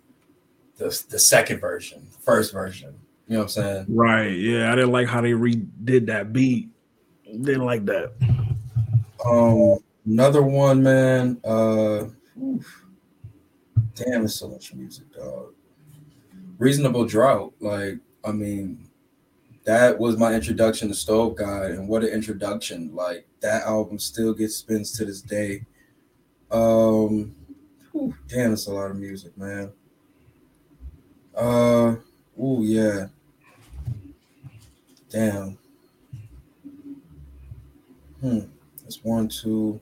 [0.78, 2.96] the, the second version, first version.
[3.28, 3.86] You know what I'm saying?
[3.90, 4.32] Right.
[4.32, 6.70] Yeah, I didn't like how they redid that beat.
[7.26, 8.12] Didn't like that.
[9.26, 11.40] Um, another one, man.
[11.44, 12.06] Uh,
[13.96, 15.54] damn, it's so much music, dog.
[16.58, 18.90] Reasonable drought, like I mean,
[19.64, 22.94] that was my introduction to Stove God, and what an introduction!
[22.94, 25.66] Like that album still gets spins to this day.
[26.52, 27.36] Um,
[27.92, 29.72] whew, damn, it's a lot of music, man.
[31.36, 31.96] Uh,
[32.38, 33.08] oh yeah.
[35.10, 35.58] Damn.
[38.22, 38.40] Hmm.
[38.90, 39.80] That's one, two.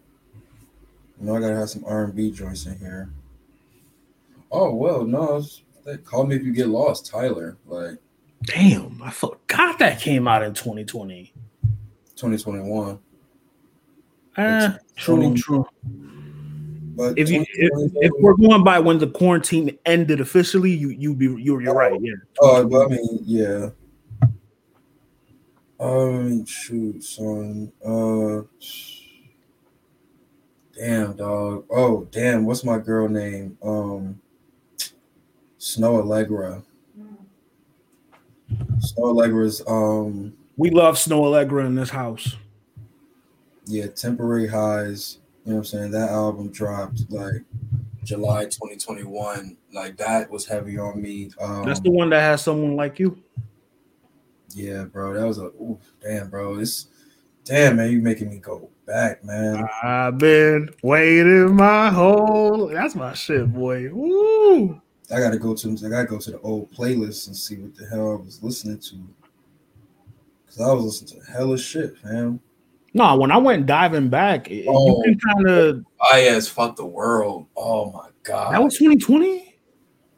[1.18, 3.10] You know, I gotta have some R and B joints in here.
[4.52, 5.42] Oh well, no.
[5.86, 7.56] They call me if you get lost, Tyler.
[7.66, 8.00] Like
[8.44, 11.32] Damn, I forgot that came out in 2020.
[12.18, 13.00] 2021.
[14.36, 15.66] Ah, true, true.
[16.98, 21.16] But If you if, if we're going by when the quarantine ended officially, you you
[21.16, 21.98] be you're, you're right.
[22.02, 22.12] Yeah.
[22.42, 23.70] Oh, but I mean, yeah.
[25.80, 27.72] Um, shoot, son.
[27.86, 28.42] Uh,
[30.78, 31.66] damn, dog.
[31.70, 32.46] Oh, damn.
[32.46, 33.58] What's my girl name?
[33.64, 34.22] Um,
[35.60, 36.64] Snoh Aalegra.
[38.80, 42.38] Snoh Aalegra's um, We love Snoh Aalegra in this house.
[43.66, 45.18] yeah, temporary highs.
[45.44, 45.92] You know what I'm saying?
[45.92, 47.44] That album dropped like
[48.04, 49.58] July 2021.
[49.74, 51.32] Like that was heavy on me.
[51.40, 53.22] Um, That's the one that has someone like you.
[54.54, 56.56] Yeah, bro, that was a ooh, damn, bro.
[56.56, 56.88] This
[57.48, 59.66] damn man, you're making me go back, man.
[59.84, 62.68] I've been waiting my whole.
[62.68, 63.90] That's my shit, boy.
[63.92, 64.82] Woo!
[65.10, 67.86] I gotta go to I gotta go to the old playlist and see what the
[67.88, 68.96] hell I was listening to.
[70.48, 72.40] Cause I was listening to hella shit, fam.
[72.94, 75.04] No, when I went diving back, it- Oh.
[75.06, 75.86] you can kind of.
[76.16, 77.46] IS fuck the world.
[77.56, 78.54] Oh my god.
[78.54, 79.44] That was 2020.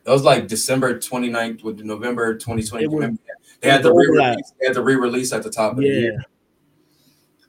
[0.06, 2.88] that was like December 29th with November 2020.
[2.88, 3.18] Was-
[3.62, 4.54] They had it the re-release.
[4.60, 6.24] They had the re-release at the top of the year.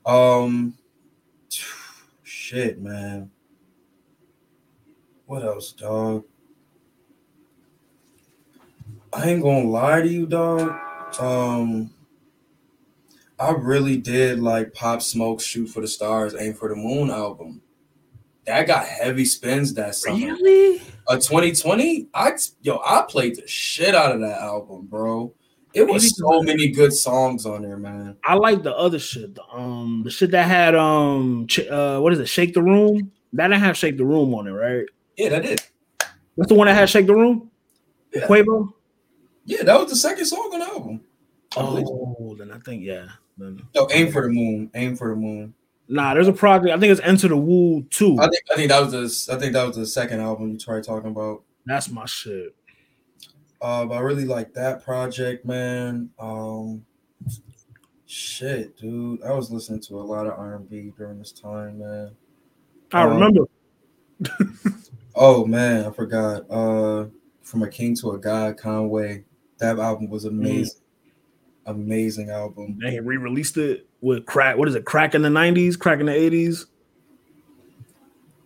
[0.05, 0.77] Um
[2.23, 3.31] shit, man.
[5.25, 6.25] What else, dog?
[9.13, 10.73] I ain't gonna lie to you, dog.
[11.19, 11.91] Um
[13.39, 17.61] I really did like Pop Smoke Shoot for the Stars, Aim for the Moon album.
[18.45, 20.33] That got heavy spins that summer.
[20.33, 20.81] Really?
[21.07, 25.33] A 2020, I yo, I played the shit out of that album, bro.
[25.73, 28.17] It was so many good songs on there, man.
[28.25, 29.35] I like the other shit.
[29.35, 32.27] The, um, the shit that had um, uh, what is it?
[32.27, 33.11] Shake the room.
[33.33, 34.85] That didn't have shake the room on it, right?
[35.17, 35.61] Yeah, that did.
[36.37, 37.49] That's the one that had shake the room.
[38.13, 38.27] Yeah.
[38.27, 38.73] Quavo.
[39.45, 41.01] Yeah, that was the second song on the album.
[41.55, 43.07] Oh, then I think yeah.
[43.37, 44.69] Then, Yo, aim for the moon.
[44.73, 45.53] Aim for the moon.
[45.87, 46.75] nah, there's a project.
[46.75, 48.17] I think it's Enter the Woo too.
[48.19, 50.57] I think I think that was the I think that was the second album you
[50.57, 51.43] tried talking about.
[51.65, 52.55] That's my shit.
[53.61, 56.09] Uh, I really like that project, man.
[56.19, 56.83] Um,
[58.07, 59.21] shit, dude.
[59.23, 62.11] I was listening to a lot of R and B during this time, man.
[62.91, 63.41] I Um, remember.
[65.15, 66.49] Oh man, I forgot.
[66.49, 67.07] Uh,
[67.41, 69.25] from a king to a god, Conway.
[69.59, 70.79] That album was amazing.
[71.65, 72.79] Amazing album.
[72.81, 74.57] They re-released it with crack.
[74.57, 74.85] What is it?
[74.85, 76.65] Crack in the '90s, crack in the '80s.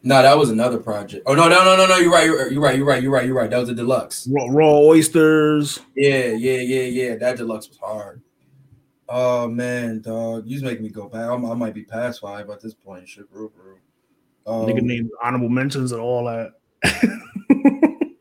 [0.05, 1.23] No, that was another project.
[1.25, 1.97] Oh no, no, no, no, no.
[1.97, 2.25] You're right.
[2.27, 2.77] You're, you're right.
[2.77, 3.01] You're right.
[3.01, 3.25] You're right.
[3.25, 3.49] You're right.
[3.49, 4.27] That was a deluxe.
[4.31, 5.79] Raw, raw oysters.
[5.95, 7.15] Yeah, yeah, yeah, yeah.
[7.15, 8.21] That deluxe was hard.
[9.09, 11.27] Oh man, dog, you making me go back.
[11.27, 13.09] I'm, I might be past five at this point.
[13.09, 13.73] Shit, bro, bro.
[14.45, 16.51] Um, Nigga named honorable mentions and all that.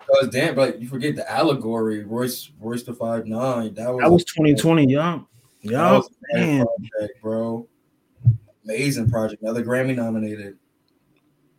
[0.06, 3.74] Cause damn, but you forget the allegory, Royce, Royce da five nine.
[3.74, 4.90] That was That was 2020.
[4.90, 5.20] Yeah,
[5.64, 6.64] that yeah.
[6.64, 7.68] project, bro.
[8.64, 9.42] Amazing project.
[9.42, 10.56] Another Grammy nominated.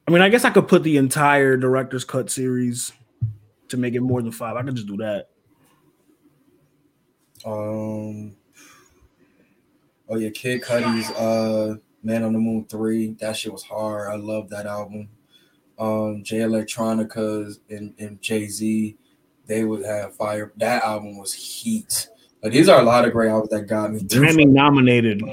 [0.08, 2.94] I mean, I guess I could put the entire director's cut series
[3.70, 4.56] to make it more than five.
[4.56, 5.30] I could just do that.
[7.46, 8.36] Um.
[10.08, 13.16] Oh yeah, Kid Cudi's uh Man on the Moon three.
[13.20, 14.12] That shit was hard.
[14.12, 15.10] I love that album.
[15.78, 18.96] Um, Jay Electronica's and, and Jay Z,
[19.48, 20.54] they would have fire.
[20.58, 22.08] That album was heat.
[22.42, 24.02] But these are a lot of great albums that got me.
[24.02, 25.24] Grammy nominated.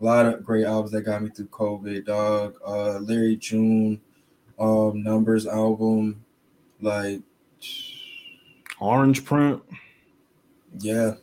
[0.00, 2.56] A lot of great albums that got me through COVID, dog.
[2.66, 4.00] Uh Larry June,
[4.58, 6.24] um, Numbers album,
[6.80, 7.20] like
[8.80, 9.62] Orange print.
[10.78, 11.14] yeah.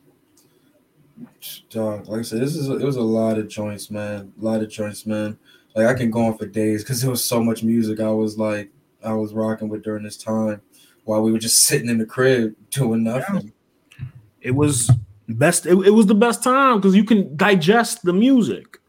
[1.70, 4.34] Dog, like I said, this is it was a lot of joints, man.
[4.42, 5.38] A lot of joints, man.
[5.76, 8.38] Like I can go on for days because there was so much music I was
[8.38, 8.70] like
[9.04, 10.62] I was rocking with during this time
[11.06, 13.54] while we were just sitting in the crib doing nothing.
[14.42, 14.92] It was
[15.34, 15.66] best.
[15.66, 18.80] It, it was the best time because you can digest the music.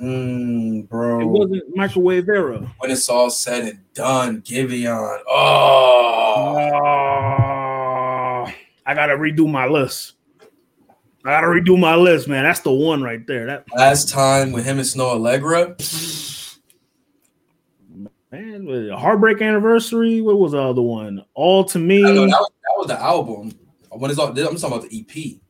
[0.00, 2.72] Mm, bro, It wasn't microwave era.
[2.78, 5.20] when it's all said and done, Giveon.
[5.28, 8.52] Oh, Ah,
[8.84, 10.14] I gotta redo my list.
[11.24, 12.42] I gotta redo my list, man.
[12.42, 13.46] That's the one right there.
[13.46, 15.78] That last time with him and Snoh Aalegra.
[18.32, 20.20] man, Heartbreak Anniversary.
[20.20, 21.24] What was the other one?
[21.34, 22.04] All to me.
[22.04, 23.52] I know that was, that was the album.
[23.96, 25.40] When it's all, I'm talking about the EP.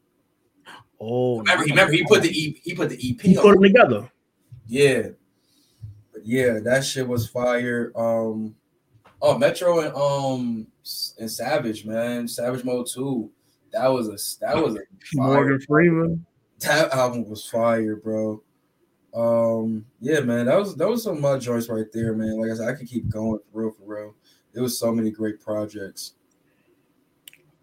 [1.00, 4.10] oh, Remember, remember he put the EP, he put the EP he put them together.
[4.66, 5.08] Yeah,
[6.12, 7.92] but yeah, that shit was fire.
[7.94, 8.54] Um,
[9.20, 10.66] oh, Metro and um
[11.18, 13.30] and Savage, man, Savage Mode Two.
[13.72, 14.80] That was a that was a.
[15.14, 16.26] Morgan Freeman.
[16.60, 18.42] That album was fire, bro.
[19.14, 22.40] Um, yeah, man, that was that was some of my joints right there, man.
[22.40, 24.14] Like I said, I could keep going for real, for real.
[24.52, 26.14] There was so many great projects.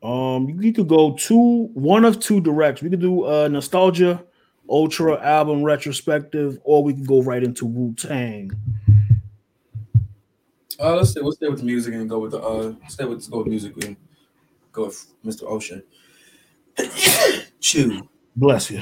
[0.02, 2.82] Um, you could go two, one of two directs.
[2.82, 4.24] We could do uh nostalgia,
[4.70, 8.52] ultra album retrospective, or we could go right into Wu Tang.
[10.82, 13.16] Uh, let's stay, let's stay with the music and go with the uh, stay with
[13.16, 13.98] let's go with music and
[14.72, 15.44] go with Mr.
[15.44, 15.84] Ocean.
[17.60, 18.08] Chew,
[18.38, 18.82] Bless you.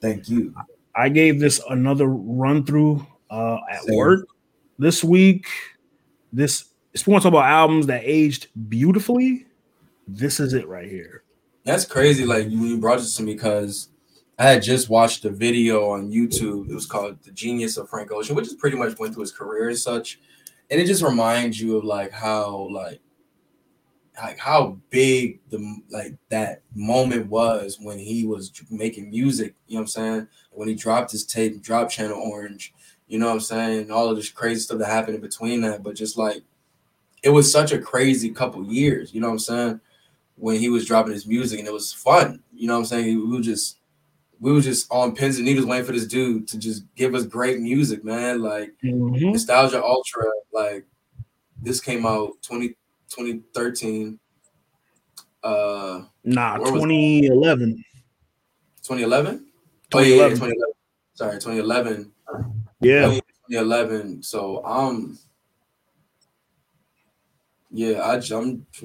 [0.00, 0.54] thank you.
[0.94, 3.96] I gave this another run through uh at Same.
[3.96, 4.28] work
[4.78, 5.46] this week.
[6.32, 9.46] This you want to talk about albums that aged beautifully,
[10.06, 11.22] this is it right here.
[11.64, 12.24] That's crazy.
[12.24, 13.88] Like you, brought this to me because
[14.38, 16.70] I had just watched a video on YouTube.
[16.70, 19.32] It was called "The Genius of Frank Ocean," which is pretty much went through his
[19.32, 20.20] career and such.
[20.70, 23.00] And it just reminds you of like how like
[24.22, 29.54] like how big the like that moment was when he was making music.
[29.66, 30.28] You know what I'm saying?
[30.52, 32.72] When he dropped his tape, dropped Channel Orange.
[33.08, 33.90] You know what I'm saying?
[33.90, 36.42] All of this crazy stuff that happened in between that, but just like
[37.22, 39.12] it was such a crazy couple years.
[39.12, 39.80] You know what I'm saying?
[40.36, 42.42] When he was dropping his music and it was fun.
[42.54, 43.06] You know what I'm saying?
[43.30, 43.78] We were just
[44.38, 47.24] we were just on pins and needles waiting for this dude to just give us
[47.24, 48.42] great music, man.
[48.42, 49.32] Like Mhm.
[49.32, 50.86] Nostalgia Ultra, like
[51.62, 52.68] this came out 20,
[53.08, 54.18] 2013.
[55.42, 57.82] Uh Nah, Where was- 2011.
[58.82, 59.46] 2011?
[59.94, 60.36] Oh yeah, yeah, 2011.
[60.36, 60.74] 2011.
[61.14, 62.12] Sorry, 2011.
[62.80, 63.20] Yeah.
[63.48, 64.22] 2011.
[64.22, 65.18] So um
[67.70, 68.82] yeah, I jumped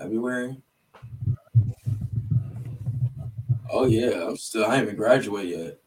[0.00, 0.56] February.
[3.70, 5.78] Oh yeah, I'm still I haven't graduated yet.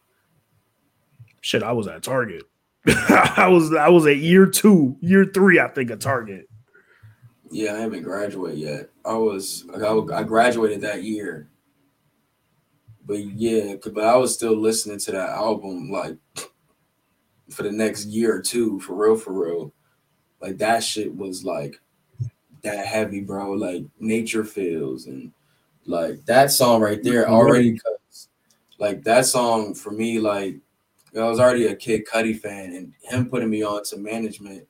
[1.42, 2.44] Shit, I was at Target.
[2.88, 6.48] I was I was at year two, year three, I think, at Target.
[7.50, 8.90] Yeah, I haven't graduated yet.
[9.04, 9.86] I was I,
[10.16, 11.50] I graduated that year.
[13.06, 16.18] But yeah, but I was still listening to that album like
[17.50, 19.74] for the next year or two, for real, for real.
[20.40, 21.82] Like that shit was like
[22.64, 23.52] that heavy, bro.
[23.52, 25.32] Like nature feels and
[25.86, 28.30] like that song right there already cause
[28.80, 30.58] like that song for me, like
[31.18, 34.66] I was already a Kid Cudi fan and him putting me on to management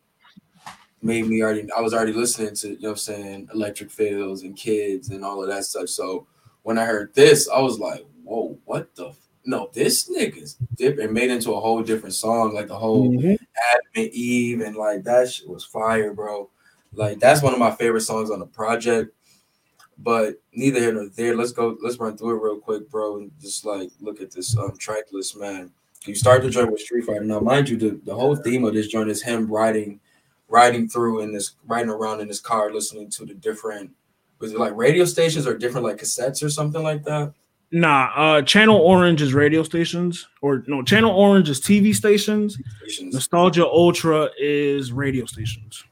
[1.01, 4.43] made me already I was already listening to, you know what I'm saying, Electric Fields
[4.43, 5.89] and Kids and all of that such.
[5.89, 6.27] So
[6.63, 11.11] when I heard this, I was like, whoa, what the f- no, this nigga's different
[11.11, 13.37] made into a whole different song, like the whole Mhm.
[13.71, 16.49] Adam and Eve, and like that shit was fire, bro.
[16.93, 19.15] Like that's one of my favorite songs on the project.
[19.97, 21.35] But neither here nor there.
[21.35, 21.77] Let's go.
[21.81, 25.05] Let's run through it real quick, bro, and just like look at this um track
[25.11, 25.71] list, man.
[26.05, 27.23] You start the joint with Street Fighter.
[27.23, 30.01] Now, mind you, the, the whole theme of this joint is him riding,
[30.49, 33.91] riding through in this, riding around in his car, listening to the different,
[34.39, 37.33] was it like radio stations or different like cassettes or something like that?
[37.71, 42.57] Nah, uh Channel Orange is radio stations, or no, Channel Orange is TV stations.
[42.81, 43.13] Stations.
[43.13, 45.83] Nostalgia Ultra is radio stations.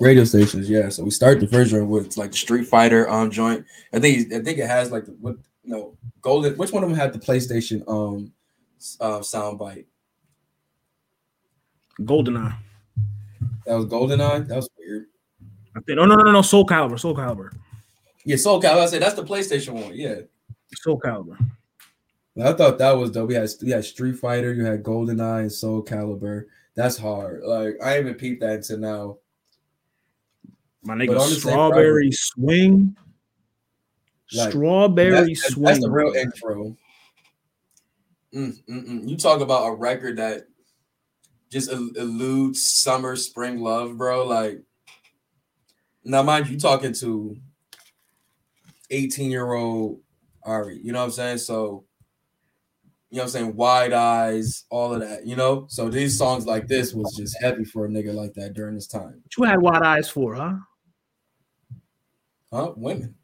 [0.00, 3.30] Radio stations yeah so we start the first joint with like the street fighter um
[3.30, 6.88] joint i think i think it has like the what no golden which one of
[6.88, 8.32] them had the playstation um
[9.00, 9.86] uh sound bite
[12.00, 12.56] Goldeneye.
[13.66, 15.06] that was goldeneye that was weird
[15.76, 16.00] I think.
[16.00, 16.42] Oh No, no, no, no.
[16.42, 16.98] Soul Calibur.
[16.98, 17.52] Soul Calibur.
[18.24, 20.16] yeah soul calibur i said that's the playstation one yeah
[20.76, 21.36] Soul Calibur.
[22.42, 25.52] i thought that was dope we had we had street fighter you had goldeneye and
[25.52, 29.16] soul calibur that's hard like i haven't peeped that until now
[30.82, 32.96] My nigga on the same Strawberry Swing.
[34.32, 35.64] Like, Strawberry That's, that's, swing.
[35.64, 36.76] that's the real intro.
[38.34, 39.08] Mm, mm, mm.
[39.08, 40.46] You talk about a record that
[41.50, 44.24] just eludes summer, spring love, bro.
[44.24, 44.62] Like,
[46.04, 47.36] now, mind you, you talking to
[48.90, 50.00] 18 year old
[50.44, 51.38] Ari, you know what I'm saying?
[51.38, 51.84] So,
[53.10, 53.56] you know what I'm saying?
[53.56, 55.66] Wide eyes, all of that, you know?
[55.68, 58.86] So, these songs like this was just heavy for a nigga like that during this
[58.86, 59.20] time.
[59.24, 60.54] What you had wide eyes for, huh?
[62.52, 62.72] Huh?
[62.76, 63.14] Women.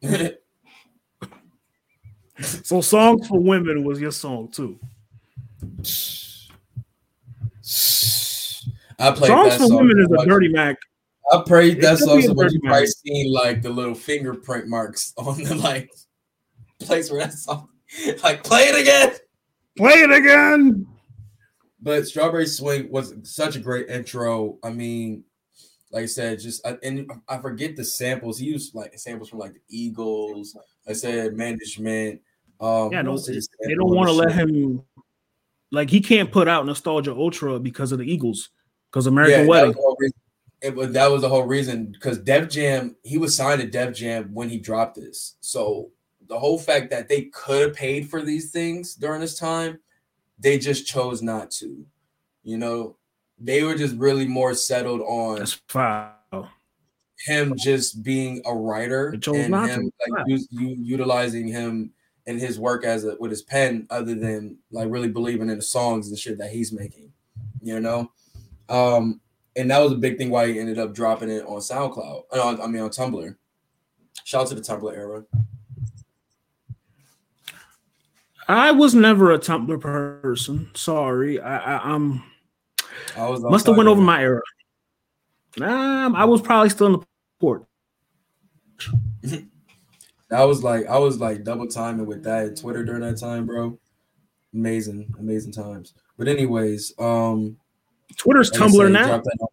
[2.39, 4.79] So songs for women was your song too.
[8.99, 10.77] I played songs that for song women is a dirty Mac.
[11.31, 12.89] I prayed that song so much you probably Mac.
[12.89, 15.91] seen like the little fingerprint marks on the like
[16.79, 17.69] place where that song
[18.23, 19.13] like play it again.
[19.75, 20.87] Play it again.
[21.81, 24.57] But Strawberry Swing was such a great intro.
[24.63, 25.23] I mean,
[25.91, 28.39] like I said, just I, and I forget the samples.
[28.39, 30.57] He used like samples from like the Eagles.
[30.87, 32.21] I said management.
[32.59, 34.83] Um, Yeah, no, else did he they don't want to let him
[35.71, 38.49] like he can't put out Nostalgia Ultra because of the Eagles,
[38.89, 39.67] because American that Wedding.
[39.69, 40.19] was the whole reason.
[40.59, 43.95] It was, that was the whole reason because Def Jam, he was signed to Def
[43.95, 45.35] Jam when he dropped this.
[45.39, 45.91] So
[46.27, 49.79] the whole fact that they could have paid for these things during this time,
[50.39, 51.85] they just chose not to.
[52.43, 52.95] You know,
[53.39, 55.45] they were just really more settled on
[57.25, 61.91] him just being a writer and him like us- you utilizing him
[62.27, 65.61] and his work as a with his pen other than like really believing in the
[65.61, 67.11] songs and shit that he's making
[67.61, 68.11] you know?
[68.69, 69.21] Um
[69.55, 72.41] and that was a big thing why he ended up dropping it on soundcloud uh,
[72.41, 73.35] on, i mean on tumblr.
[74.23, 75.23] Shout out to the tumblr era.
[78.47, 80.69] I was never a Tumblr person.
[80.73, 82.23] Sorry, I, I I'm
[83.17, 84.41] must have went over my era.
[85.57, 87.05] Nah, I was probably still in the
[87.39, 87.65] port.
[90.29, 93.75] that was like i was like double timing with that twitter during that time bro
[94.53, 97.57] amazing amazing times but anyways um
[98.15, 99.07] Twitter's Like Tumblr said, now.
[99.07, 99.51] drop that off.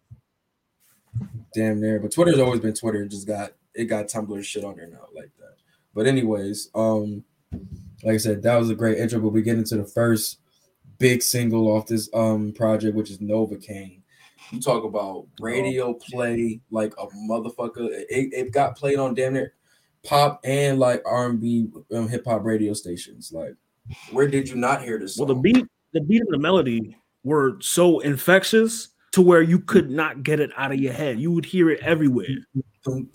[1.53, 3.03] Damn near, but Twitter's always been Twitter.
[3.03, 5.55] It just got it got Tumblr shit on there now like that.
[5.93, 7.23] But anyways, um,
[8.03, 9.19] like I said, that was a great intro.
[9.19, 10.39] But we get into the first
[10.97, 14.01] big single off this um project, which is Novocaine.
[14.51, 17.89] You talk about radio play like a motherfucker.
[17.89, 19.53] It, it got played on damn near
[20.03, 23.31] pop and like R and B um, hip hop radio stations.
[23.33, 23.55] Like,
[24.11, 25.17] where did you not hear this?
[25.17, 29.89] Well, the beat, the beat and the melody were so infectious to where you could
[29.89, 31.19] not get it out of your head.
[31.19, 32.27] You would hear it everywhere.
[32.83, 33.09] Dum,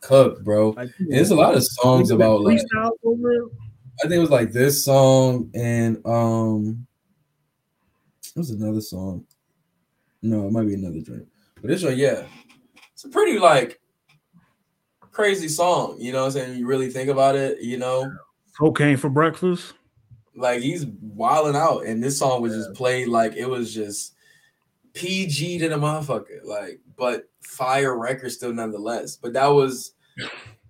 [0.00, 0.74] Cup, bro.
[0.98, 2.60] There's a lot of songs about like.
[4.02, 6.86] I think it was like this song and um,
[8.34, 9.26] it was another song.
[10.22, 11.26] No, it might be another drink,
[11.60, 12.24] but this one, yeah,
[12.92, 13.80] it's a pretty like
[15.12, 15.96] crazy song.
[15.98, 17.60] You know, what I'm saying you really think about it.
[17.60, 18.10] You know,
[18.58, 19.74] cocaine for breakfast.
[20.34, 22.58] Like he's wilding out, and this song was yeah.
[22.60, 24.14] just played like it was just
[24.94, 26.44] PG to the motherfucker.
[26.44, 29.16] Like but fire record still nonetheless.
[29.16, 29.94] But that was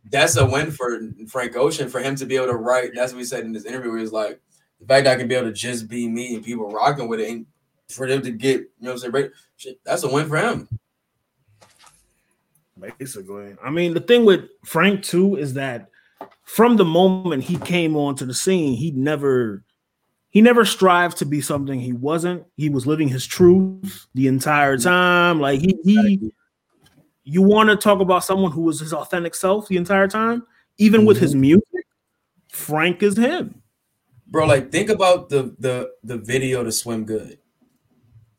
[0.09, 0.99] that's a win for
[1.29, 2.93] Frank Ocean for him to be able to write.
[2.95, 3.97] That's what he said in this interview.
[3.97, 4.41] He was like,
[4.81, 7.19] the fact that I can be able to just be me and people rocking with
[7.21, 7.47] it, and
[7.89, 10.69] for them to get, you know, what I'm saying, shit, that's a win for him.
[12.99, 15.89] Basically, I mean, the thing with Frank too is that
[16.45, 19.65] from the moment he came onto the scene, he never
[20.31, 22.45] he never strived to be something he wasn't.
[22.57, 25.41] He was living his truth the entire time.
[25.41, 26.33] Like he he
[27.25, 30.47] you want to talk about someone who was his authentic self the entire time,
[30.79, 31.43] even with his mm-hmm.
[31.43, 31.87] music.
[32.53, 33.63] Frank is him.
[34.29, 34.47] bro.
[34.47, 37.39] Like, think about the the the video to swim good.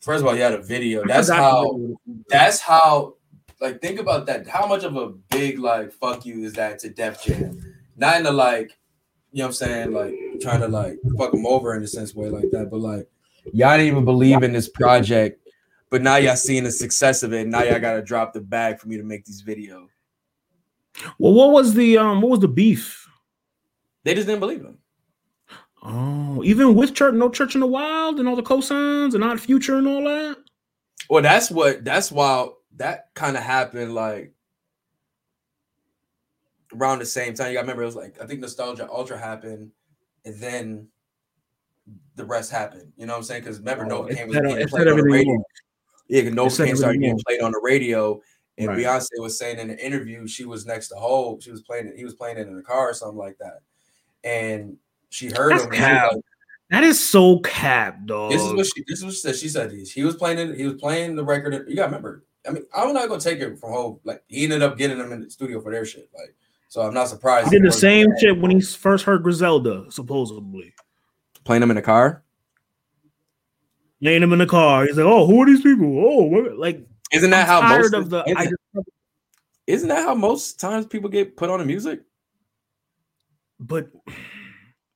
[0.02, 1.06] First of all, you had a video.
[1.06, 1.80] That's how.
[2.28, 3.16] That's how.
[3.60, 4.48] Like, think about that.
[4.48, 7.76] How much of a big like fuck you is that to Def Jam?
[7.96, 8.78] Not in the like,
[9.32, 12.14] you know what I'm saying, like trying to like fuck them over in a sense
[12.14, 13.08] way like that, but like
[13.54, 15.48] y'all didn't even believe in this project,
[15.90, 17.42] but now y'all seeing the success of it.
[17.42, 19.88] And now y'all gotta drop the bag for me to make these videos.
[21.18, 23.08] Well, what was the um what was the beef?
[24.04, 24.78] They just didn't believe him.
[25.84, 29.40] Oh, even with church, no church in the wild and all the cosigns and not
[29.40, 30.38] future and all that.
[31.10, 34.34] Well, that's what that's why that kind of happened like
[36.76, 37.48] around the same time.
[37.50, 39.72] You got remember it was like I think Nostalgia Ultra happened,
[40.26, 40.88] and then
[42.16, 42.92] the rest happened.
[42.98, 43.42] You know what I'm saying?
[43.44, 45.44] Because remember, Oh, it was it played on the radio.
[46.08, 48.22] Yeah, set Novocaine started getting played on the radio,
[48.58, 48.80] and Right.
[48.80, 51.42] Beyonce was saying in the interview she was next to Hov.
[51.42, 51.96] She was playing it.
[51.98, 53.60] He was playing it in the car or something like that,
[54.24, 54.78] and
[55.10, 55.70] she heard That's him.
[55.72, 56.12] and she was cap.
[56.14, 56.24] like,
[56.70, 58.32] That is so cap, dog.
[58.32, 58.84] this is what she.
[58.88, 59.36] This is what she said.
[59.36, 60.56] She said he was playing it.
[60.58, 61.54] He was playing the record.
[61.70, 64.00] You got to remember, I mean, I'm not gonna take it from home.
[64.04, 66.10] Like he ended up getting them in the studio for their shit.
[66.14, 66.36] Like,
[66.72, 67.52] so I'm not surprised.
[67.52, 68.20] He did the same bad.
[68.20, 70.74] shit when he first heard Griselda, supposedly.
[71.44, 72.24] Playing him in the car.
[74.02, 74.86] Playing him in the car.
[74.86, 76.00] He's like, "Oh, who are these people?
[76.00, 76.58] Oh, what?
[76.58, 78.24] like." Isn't that I'm how most of the?
[78.24, 78.88] Isn't, I just,
[79.68, 82.04] isn't that how most times people get put on the music?
[83.62, 83.90] but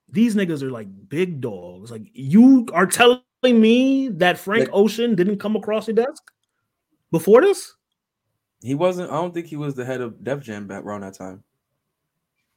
[0.09, 1.91] these niggas are like big dogs.
[1.91, 6.23] Like you are telling me that Frank Ocean didn't come across your desk
[7.11, 7.75] before this,
[8.61, 9.11] He wasn't.
[9.11, 11.43] I don't think he was the head of Def Jam back around that time.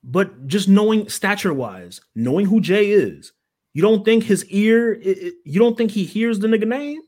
[0.04, 3.32] But just knowing stature wise, knowing who Jay is,
[3.74, 7.00] you don't think his ear, i- i- you don't think he hears the nigga name?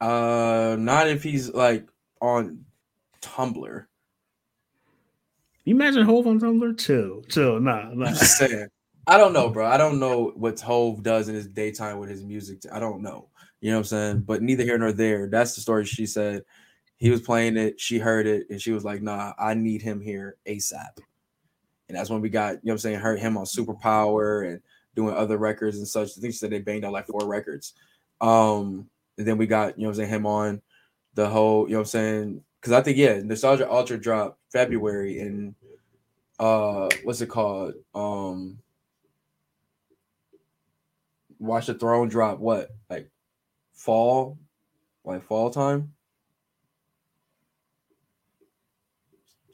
[0.00, 1.88] Uh, not if he's like
[2.20, 2.64] on
[3.22, 3.86] Tumblr.
[5.64, 6.78] You imagine Hov on Tumblr?
[6.78, 8.06] Chill, chill, nah, nah.
[8.06, 8.68] I'm just saying.
[9.06, 9.66] I don't know, bro.
[9.66, 12.62] I don't know what Hov does in his daytime with his music.
[12.72, 13.28] I don't know.
[13.60, 14.20] You know what I'm saying?
[14.22, 15.26] But neither here nor there.
[15.26, 16.42] That's the story she said.
[16.96, 20.00] He was playing it, she heard it, and she was like, nah, I need him
[20.00, 20.98] here ASAP.
[21.88, 24.60] And that's when we got, you know I'm saying, heard him on Superpower and
[24.94, 26.16] doing other records and such.
[26.16, 27.74] I think she said they banged out like four records.
[28.20, 28.88] Um,
[29.18, 30.62] and then we got, you know I'm saying, him on
[31.14, 32.42] the whole, you know I'm saying?
[32.60, 35.54] Because I think, yeah, Nostalgia Ultra dropped February and
[36.38, 37.74] uh what's it called?
[37.94, 38.58] Um
[41.38, 42.70] Watch the Throne drop what?
[42.88, 43.10] Like
[43.72, 44.38] fall?
[45.04, 45.92] Like fall time?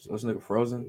[0.00, 0.88] So this nigga frozen.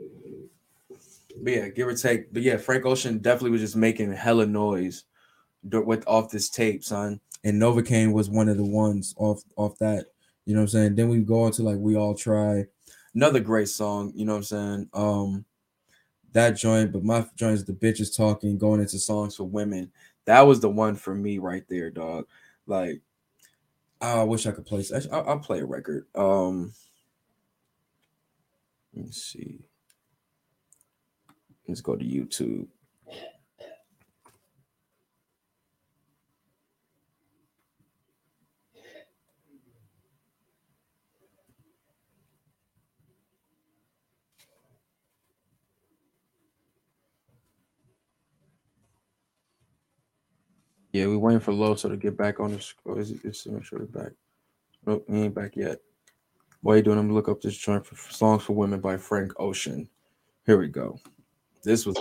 [1.43, 2.33] But yeah, give or take.
[2.33, 5.03] But yeah, Frank Ocean definitely was just making hella noise
[5.63, 7.19] with off this tape, son.
[7.43, 10.07] And Novocaine was one of the ones off off that.
[10.45, 10.95] You know what I'm saying?
[10.95, 12.65] Then we go on to like we all try.
[13.13, 14.89] Another great song, you know what I'm saying?
[14.93, 15.45] Um
[16.31, 19.91] that joint, but my joint is the bitches talking, going into songs for women.
[20.25, 22.25] That was the one for me right there, dog.
[22.67, 23.01] Like,
[23.99, 24.85] I wish I could play.
[25.11, 26.05] I'll play a record.
[26.15, 26.73] Um,
[28.93, 29.59] let me see.
[31.67, 32.67] Let's go to YouTube.
[50.91, 53.63] Yeah, we're waiting for Loso to get back on the oh, it just to make
[53.63, 54.11] sure they're back?
[54.85, 55.79] Nope, he ain't back yet.
[56.61, 56.97] While you doing?
[56.97, 59.89] I'm gonna look up this joint for for songs for women by Frank Ocean.
[60.45, 60.99] Here we go.
[61.63, 61.97] This was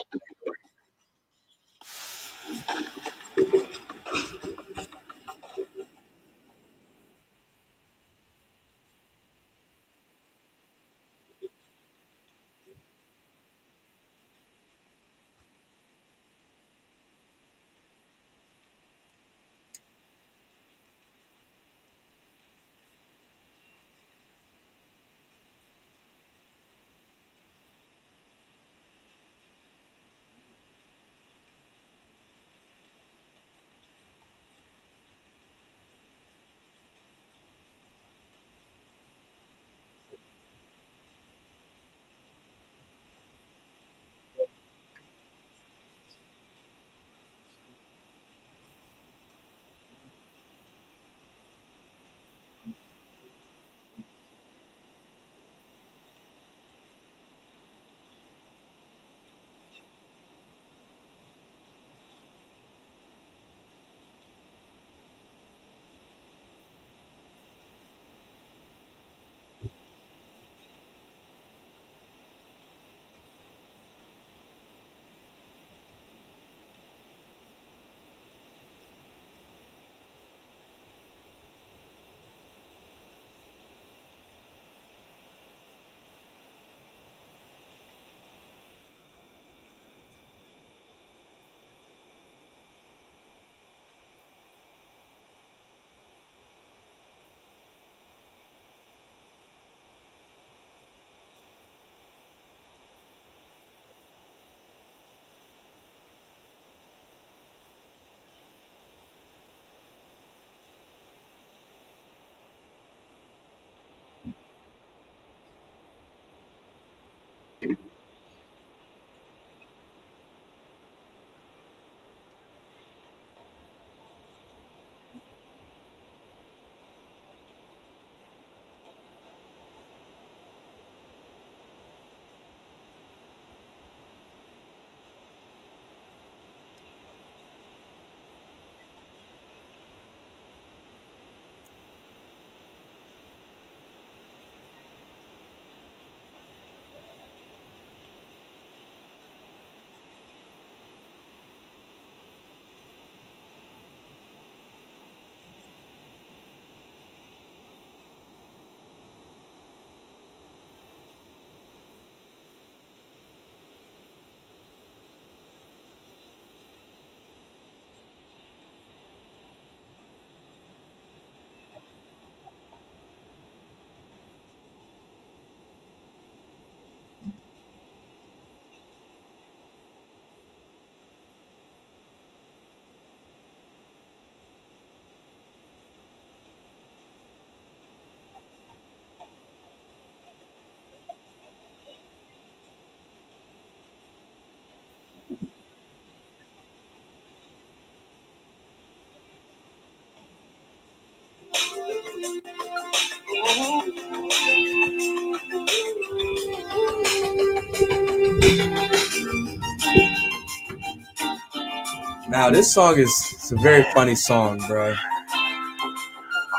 [212.53, 214.93] This song is it's a very funny song, bro.
[214.93, 214.97] I'm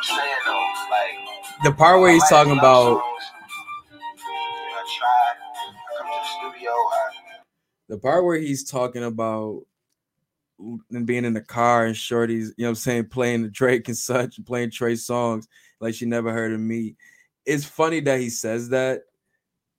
[0.04, 3.02] saying though, like The part where he's talking about I
[4.98, 5.36] tried.
[5.38, 6.72] I come to the studio.
[6.72, 7.12] I,
[7.90, 9.64] the part where he's talking about
[10.92, 13.90] and being in the car and shorties, you know what I'm saying, playing the Drake
[13.90, 15.46] and such, playing Trey Songz
[15.82, 16.96] like she never heard of me.
[17.46, 19.02] It's funny that he says that.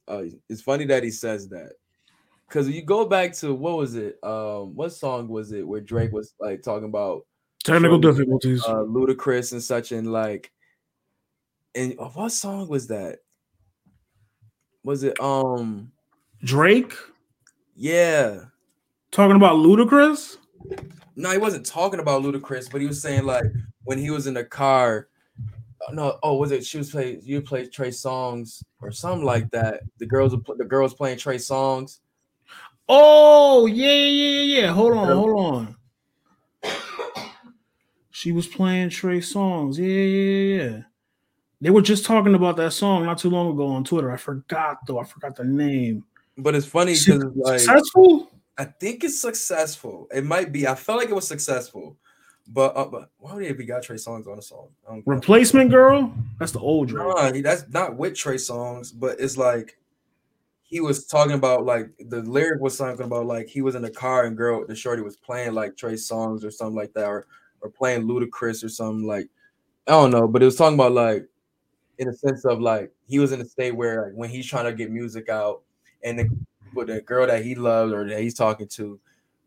[0.06, 1.72] Uh, it's funny that he says that.
[2.52, 4.18] Cause you go back to what was it?
[4.22, 7.24] Um, what song was it where Drake was like talking about
[7.64, 8.62] Technical difficulties.
[8.66, 10.52] uh Ludacris and such and like
[11.74, 13.20] and uh, what song was that?
[14.84, 15.92] Was it um
[16.44, 16.92] Drake
[17.74, 18.40] yeah.
[19.10, 20.36] talking about Ludacris.
[21.16, 23.44] No, he wasn't talking about Ludacris, but he was saying like
[23.84, 25.08] when he was in the car.
[25.88, 27.22] uh, No, oh, was it she was playing?
[27.24, 29.80] You played Trey Songz or something like that.
[29.98, 32.00] The girls, the girls playing Trey Songz.
[32.88, 34.72] Oh yeah, yeah, yeah, yeah.
[34.72, 35.76] Hold on, hold on.
[38.10, 39.78] She was playing Trey Songz.
[39.78, 40.82] Yeah, yeah, yeah.
[41.60, 44.10] They were just talking about that song not too long ago on Twitter.
[44.10, 44.98] I forgot though.
[44.98, 46.04] I forgot the name.
[46.36, 48.30] But it's funny because like Successful?
[48.58, 50.08] I think it's successful.
[50.14, 50.66] It might be.
[50.66, 51.96] I felt like it was successful,
[52.48, 54.68] but uh, but why would he have got Trey Songz on a song?
[55.06, 56.14] Replacement girl?
[56.38, 57.06] That's the old Drake.
[57.06, 59.78] Nah, that's not with Trey Songz, but it's like
[60.72, 63.90] he was talking about like the lyric was something about like he was in the
[63.90, 67.26] car and girl the shorty was playing like Trey Songz or something like that, or
[67.60, 69.28] or playing Ludacris or something like
[69.86, 71.28] I don't know, but it was talking about like
[71.98, 74.64] in a sense of like he was in a state where like when he's trying
[74.64, 75.60] to get music out
[76.02, 76.30] and the
[76.74, 78.98] with the girl that he loves or that he's talking to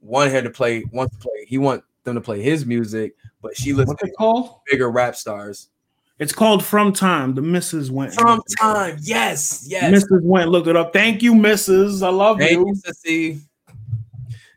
[0.02, 3.58] want him to play wants to play he want them to play his music, but
[3.58, 5.70] she listens to bigger rap stars.
[6.18, 7.36] It's called From Time.
[7.36, 8.14] The Misses went.
[8.14, 8.74] From looked it up.
[8.76, 9.92] time, yes, yes.
[9.92, 10.24] Mrs.
[10.24, 10.94] went and looked it up.
[10.94, 12.06] Thank you, Mrs.
[12.06, 12.68] I love Thank you.
[12.68, 13.42] you, Sissy.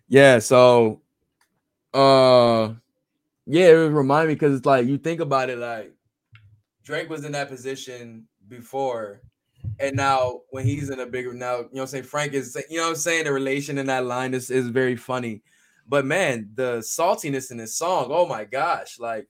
[0.09, 1.02] Yeah, so
[1.94, 2.74] uh
[3.47, 5.93] yeah, it remind me because it's like you think about it like
[6.85, 9.20] Drake was in that position before,
[9.80, 12.05] and now when he's in a bigger now, you know what I'm saying?
[12.05, 14.97] Frank is you know what I'm saying, the relation in that line is, is very
[14.97, 15.43] funny.
[15.86, 19.28] But man, the saltiness in this song, oh my gosh, like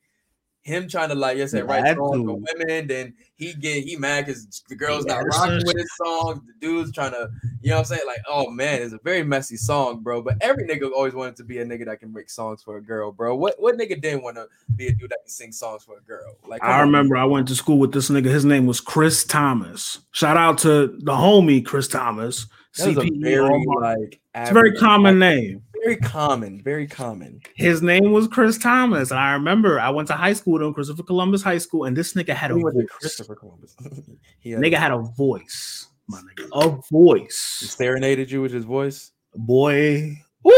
[0.68, 4.26] him trying to like yes, write Had songs for women, then he get he mad
[4.26, 6.42] because the girl's not rocking with his song.
[6.46, 7.30] the dude's trying to
[7.60, 8.02] you know what I'm saying?
[8.06, 10.22] Like, oh man, it's a very messy song, bro.
[10.22, 12.82] But every nigga always wanted to be a nigga that can make songs for a
[12.82, 13.34] girl, bro.
[13.34, 14.46] What what nigga didn't want to
[14.76, 16.36] be a dude that can sing songs for a girl?
[16.46, 16.86] Like, I on.
[16.86, 18.26] remember I went to school with this nigga.
[18.26, 20.00] His name was Chris Thomas.
[20.12, 22.46] Shout out to the homie Chris Thomas.
[22.76, 25.62] That was a very like it's a very common name.
[25.82, 27.40] Very common, very common.
[27.56, 29.10] His name was Chris Thomas.
[29.10, 31.96] And I remember I went to high school with him, Christopher Columbus High School, and
[31.96, 32.90] this nigga had a He went to voice.
[32.90, 33.76] Christopher Columbus.
[33.80, 36.48] had Nigga had a voice, my nigga.
[36.52, 37.58] A voice.
[37.60, 39.12] He serenaded you with his voice.
[39.34, 40.16] Boy.
[40.44, 40.52] Woo!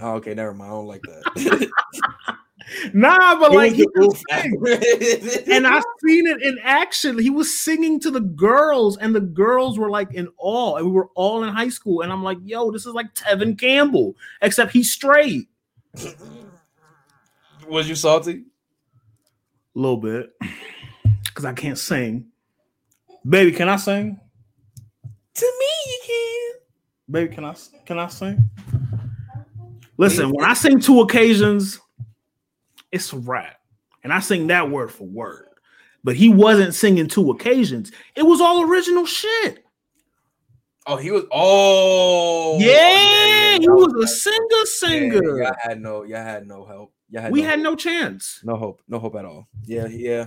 [0.00, 0.70] Oh, okay, never mind.
[0.70, 1.70] I don't like that.
[2.92, 7.18] Nah, but It like was he the oof could and I seen it in action.
[7.18, 10.92] He was singing to the girls, and the girls were like in awe, and we
[10.92, 12.00] were all in high school.
[12.02, 15.48] And I'm like, yo, this is like Tevin Campbell, except he's straight.
[17.68, 18.44] was you salty?
[19.76, 20.30] A little bit,
[21.24, 22.26] because I can't sing.
[23.28, 24.20] Baby, can I sing?
[25.34, 26.60] To me, you can.
[27.10, 27.54] Baby, can I
[27.84, 28.50] can I sing?
[29.96, 31.80] Listen, when I sing two occasions,
[32.94, 33.56] it's a rap.
[34.04, 35.48] And I sing that word for word.
[36.04, 37.90] But he wasn't singing two occasions.
[38.14, 39.64] It was all original shit.
[40.86, 41.24] Oh, he was.
[41.32, 45.42] Oh, yeah, he that was a that- singer yeah, singer.
[45.42, 46.92] Y'all had no, y'all had no help.
[47.08, 48.40] Y'all had we no had no chance.
[48.44, 49.48] no hope, no hope at all.
[49.64, 50.26] Yeah, yeah.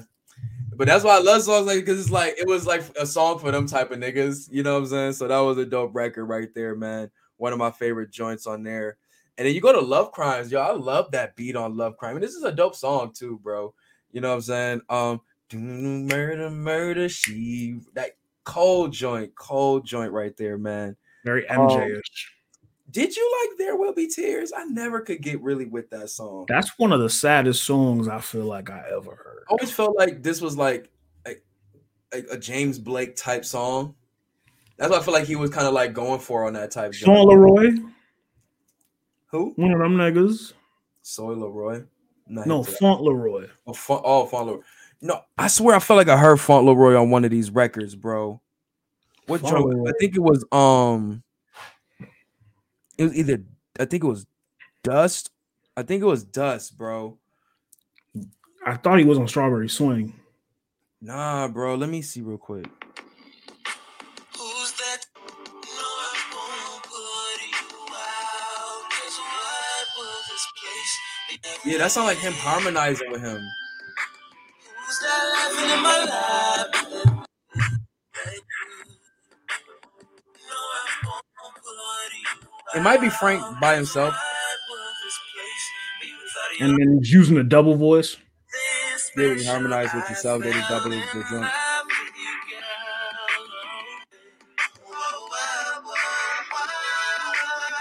[0.76, 3.38] But that's why I love songs like because it's like it was like a song
[3.40, 4.50] for them type of niggas.
[4.52, 5.14] You know what I'm saying?
[5.14, 7.12] So that was a dope record right there, man.
[7.38, 8.98] One of my favorite joints on there.
[9.38, 10.60] And then you go to Love Crimes, yo.
[10.60, 12.16] I love that beat on Love Crime.
[12.16, 13.74] And this is a dope song too, bro.
[14.12, 14.82] You know what I'm saying?
[14.90, 15.22] Um,
[15.54, 20.96] murder, murder, she that cold joint, cold joint right there, man.
[21.24, 22.34] Very Um, MJ-ish.
[22.90, 24.54] Did you like There Will Be Tears?
[24.56, 26.46] I never could get really with that song.
[26.48, 29.44] That's one of the saddest songs I feel like I ever heard.
[29.50, 30.90] I always felt like this was like
[31.28, 31.36] a,
[32.14, 33.94] a, a James Blake type song.
[34.78, 36.94] That's what I feel like he was kind of like going for on that type.
[36.94, 37.30] Sean joint.
[37.30, 37.90] Leroy,
[39.32, 39.54] Who?
[39.56, 40.54] one of them niggas.
[41.02, 41.84] Soy Leroy.
[42.28, 42.64] No.
[42.64, 43.48] Fauntleroy.
[43.66, 44.62] Oh, Font, oh, Fauntleroy.
[45.02, 48.42] No, I swear I felt like I heard Fauntleroy on one of these records, bro.
[49.28, 49.88] What joint?
[49.88, 51.24] I think it was um.
[52.98, 53.44] It was either
[53.80, 54.26] I think it was
[54.84, 55.32] Dust.
[55.76, 57.18] I think it was Dust, bro.
[58.66, 60.14] I thought he was on Strawberry Swing.
[61.00, 61.76] Nah, bro.
[61.76, 62.68] Let me see real quick.
[71.68, 73.42] Yeah, that sounds like him harmonizing with him.
[74.86, 76.68] Who's that laughing in my lap?
[76.74, 77.26] No,
[80.56, 81.76] I won't put
[82.74, 84.16] you It might be Frank by himself.
[86.62, 88.16] And then he's using a double voice.
[89.18, 91.52] Yeah, he you harmonize with yourself, they just double the joint.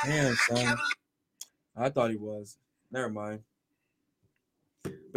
[0.05, 0.77] Damn, son.
[1.77, 2.59] I thought he was.
[2.91, 3.43] Never mind.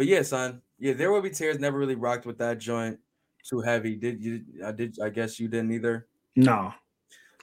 [0.00, 0.62] But yeah, son.
[0.78, 1.58] Yeah, there will be tears.
[1.58, 2.98] Never really rocked with that joint.
[3.46, 3.96] Too heavy.
[3.96, 4.42] Did you?
[4.64, 4.96] I did.
[4.98, 6.06] I guess you didn't either.
[6.36, 6.72] No.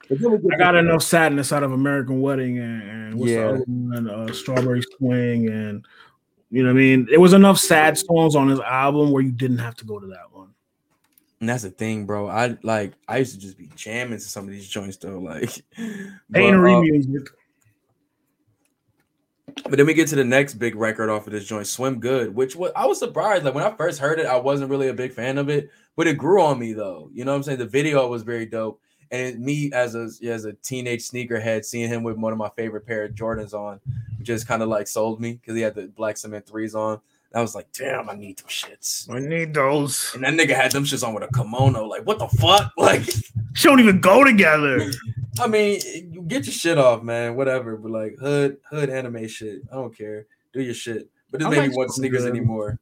[0.09, 3.31] But then we get I got enough sadness out of American Wedding and, and what's
[3.31, 3.59] Yeah.
[3.67, 4.11] the?
[4.11, 5.85] Uh, Strawberry Swing and
[6.49, 7.07] you know what I mean.
[7.11, 10.07] It was enough sad songs on his album where you didn't have to go to
[10.07, 10.49] that one.
[11.39, 12.27] And that's the thing, bro.
[12.27, 12.93] I like.
[13.07, 15.19] I used to just be jamming to some of these joints though.
[15.19, 15.61] Like,
[16.34, 17.29] Paintery uh, music.
[19.63, 22.34] But then we get to the next big record off of this joint, Swim Good,
[22.34, 23.43] which was I was surprised.
[23.43, 26.07] Like when I first heard it, I wasn't really a big fan of it, but
[26.07, 27.09] it grew on me though.
[27.13, 27.59] You know what I'm saying?
[27.59, 28.79] The video was very dope.
[29.09, 32.85] And me as a as a teenage sneakerhead, seeing him with one of my favorite
[32.85, 33.79] pair of Jordans on,
[34.21, 36.99] just kind of like sold me because he had the black cement threes on.
[37.35, 39.09] I was like, damn, I need those shits.
[39.13, 40.11] I need those.
[40.15, 41.85] And that nigga had them shits on with a kimono.
[41.85, 42.71] Like, what the fuck?
[42.77, 43.03] Like,
[43.53, 44.91] She don't even go together.
[45.39, 45.81] I mean,
[46.11, 47.35] you get your shit off, man.
[47.35, 47.75] Whatever.
[47.77, 49.61] But like hood, hood anime shit.
[49.71, 50.25] I don't care.
[50.53, 51.09] Do your shit.
[51.29, 52.79] But this I made like me want sneakers good- anymore.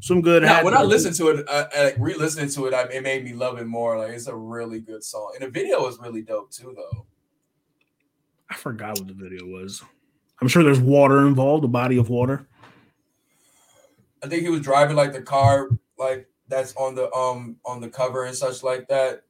[0.00, 0.42] Some good.
[0.42, 3.24] Now, had- when I listened to it, uh, uh, re-listening to it, I, it made
[3.24, 3.96] me love it more.
[3.98, 7.06] Like it's a really good song, and the video is really dope too, though.
[8.50, 9.82] I forgot what the video was.
[10.40, 12.46] I'm sure there's water involved, a body of water.
[14.22, 15.68] I think he was driving like the car,
[15.98, 19.22] like that's on the um on the cover and such like that,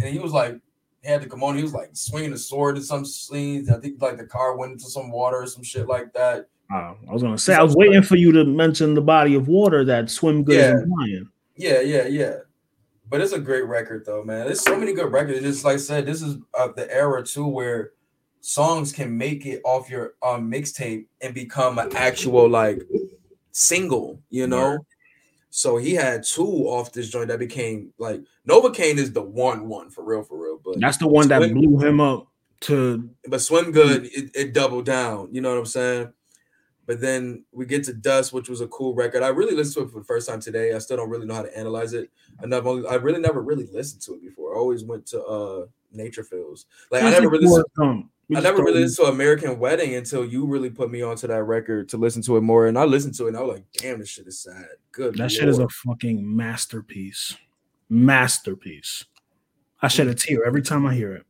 [0.00, 0.58] and he was like
[1.02, 1.56] he had the kimono.
[1.56, 3.70] He was like swinging a sword in some scenes.
[3.70, 6.48] I think like the car went into some water or some shit like that.
[6.72, 9.48] Uh, I was gonna say I was waiting for you to mention the body of
[9.48, 10.72] water that swim good Yeah.
[10.72, 11.28] implying.
[11.56, 12.34] Yeah, yeah, yeah.
[13.08, 14.46] But it's a great record though, man.
[14.46, 15.40] There's so many good records.
[15.40, 17.92] Just like I said, this is uh, the era too where
[18.40, 22.82] songs can make it off your um mixtape and become an actual like
[23.56, 24.78] single, you know.
[25.48, 29.88] So he had two off this joint that became like Novacane is the one one
[29.88, 30.60] for real, for real.
[30.62, 32.28] But That's the one that blew him up
[32.60, 35.28] to but Swim Good, it, it doubled down.
[35.32, 36.12] You know what I'm saying?
[36.84, 39.22] But then we get to Dust, which was a cool record.
[39.22, 40.72] I really listened to it for the first time today.
[40.72, 42.10] I still don't really know how to analyze it.
[42.40, 44.54] I've only, I really never really listened to it before.
[44.54, 46.66] I always went to uh Nature Feels.
[46.90, 50.70] Like I never really, listened, I never really listened to American Wedding until you really
[50.70, 52.66] put me onto that record to listen to it more.
[52.66, 54.66] And I listened to it and I was like, damn, this shit is sad.
[54.90, 55.14] Good.
[55.16, 57.36] That shit is a fucking masterpiece.
[57.88, 59.04] Masterpiece.
[59.80, 61.24] I shed a tear every time I hear it.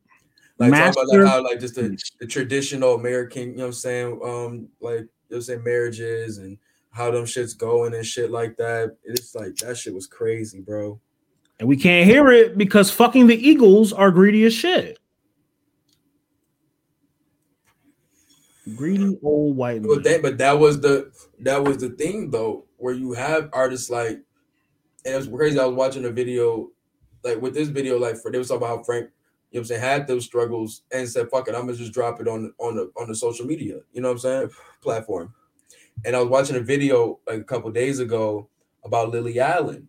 [0.57, 3.73] like talk about like how like just the, the traditional American, you know what I'm
[3.73, 4.19] saying?
[4.23, 6.57] Um, like you know what I'm saying, marriages and
[6.89, 8.97] how them shits going and shit like that.
[9.03, 10.99] It's like that shit was crazy, bro.
[11.59, 14.97] And we can't hear it because fucking the Eagles are greedy as shit.
[18.75, 20.03] Greedy old white But man.
[20.03, 24.21] that, but that was the that was the thing though, where you have artists like,
[25.05, 25.59] and it was crazy.
[25.59, 26.71] I was watching a video,
[27.23, 29.11] like with this video, like for they was talking about how Frank, you know
[29.51, 32.27] what I'm saying, had those struggles and said, "Fuck it, I'm gonna just drop it
[32.27, 34.49] on on the on the social media," you know what I'm saying,
[34.81, 35.33] platform.
[36.05, 38.49] And I was watching a video like a couple days ago
[38.83, 39.87] about Lily Allen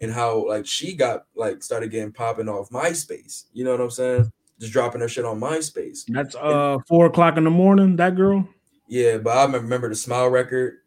[0.00, 3.44] and how like she got like started getting popping off MySpace.
[3.52, 4.32] You know what I'm saying?
[4.60, 6.00] Just dropping her shit on MySpace.
[6.08, 7.96] That's uh four o'clock in the morning.
[7.96, 8.48] That girl.
[8.88, 10.78] Yeah, but I remember the Smile record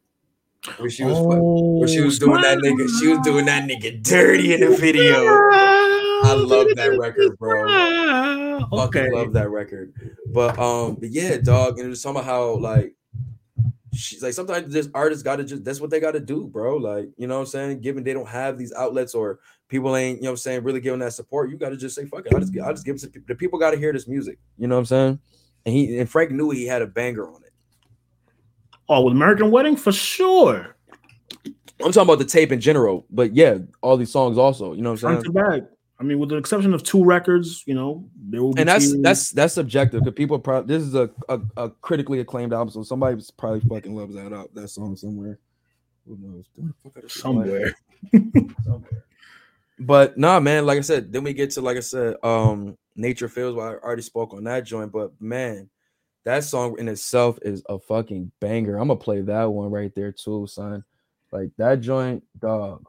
[0.77, 2.87] where she was Oh, where she was doing that nigga.
[2.99, 5.23] She was doing that nigga dirty in the video.
[6.21, 7.67] I love that record, bro.
[8.71, 9.09] Fucking Okay.
[9.11, 9.93] love that record.
[10.33, 12.93] But um, but yeah, dog, and it was talking about how like
[13.93, 16.77] she's like sometimes this artists gotta just that's what they gotta do, bro.
[16.77, 17.81] Like, you know what I'm saying?
[17.81, 20.81] Given they don't have these outlets or people ain't, you know what I'm saying, really
[20.81, 22.33] giving that support, you gotta just say, fuck it.
[22.33, 23.25] I just I just give it to people.
[23.27, 24.37] The people gotta hear this music.
[24.57, 25.19] You know what I'm saying?
[25.65, 27.51] And he and Frank knew he had a banger on it.
[28.87, 30.75] Oh, with American Wedding for sure.
[31.81, 34.91] I'm talking about the tape in general, but yeah, all these songs also, you know
[34.91, 35.33] what I'm Front saying?
[35.33, 35.78] to back.
[35.99, 38.91] I mean, with the exception of two records, you know, there will be and that's
[38.91, 39.01] tears.
[39.01, 42.83] that's that's subjective because people probably this is a, a a critically acclaimed album, so
[42.83, 45.39] somebody probably fucking loves that out that song somewhere.
[46.07, 46.45] Who knows?
[46.55, 47.75] Where the fuck are the shit somewhere.
[48.63, 49.03] somewhere.
[49.79, 50.65] But nah, man.
[50.65, 53.55] Like I said, then we get to like I said, um, Nature Feels.
[53.55, 55.69] Well, I already spoke on that joint, but man,
[56.25, 58.75] that song in itself is a fucking banger.
[58.77, 60.83] I'm gonna play that one right there too, son.
[61.31, 62.85] Like that joint, dog.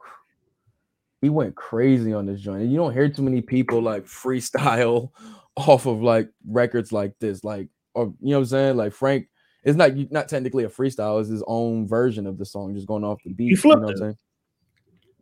[1.21, 2.63] He went crazy on this joint.
[2.63, 5.11] And you don't hear too many people like freestyle
[5.55, 8.77] off of like records like this, like or you know what I'm saying?
[8.77, 9.27] Like Frank,
[9.63, 13.03] it's not not technically a freestyle, it's his own version of the song, just going
[13.03, 13.45] off the beat.
[13.45, 14.17] you know flipped what I'm saying?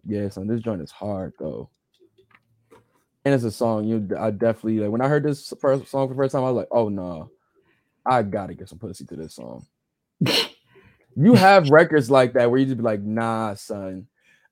[0.05, 1.69] Yeah, son, this joint is hard though.
[3.25, 6.13] And it's a song you I definitely like when I heard this first song for
[6.13, 7.29] the first time, I was like, oh no,
[8.05, 9.67] I gotta get some pussy to this song.
[11.17, 14.07] you have records like that where you just be like, nah, son,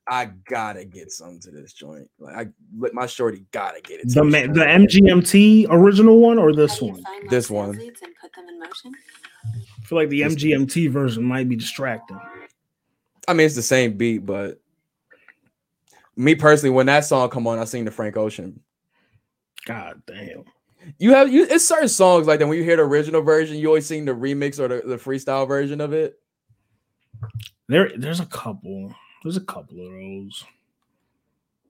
[0.09, 2.09] I gotta get some to this joint.
[2.19, 2.47] Like I
[2.77, 4.09] let my shorty gotta get it.
[4.09, 7.03] to The ma- the MGMT original one or this one?
[7.29, 7.77] This one.
[7.77, 7.91] I
[9.85, 12.19] feel like the MGMT version might be distracting.
[13.27, 14.59] I mean, it's the same beat, but
[16.15, 18.61] me personally, when that song come on, I sing the Frank Ocean.
[19.65, 20.45] God damn.
[20.99, 23.67] You have you it's certain songs like that when you hear the original version, you
[23.67, 26.17] always sing the remix or the, the freestyle version of it.
[27.67, 28.93] There, there's a couple.
[29.27, 30.45] There's a couple of those.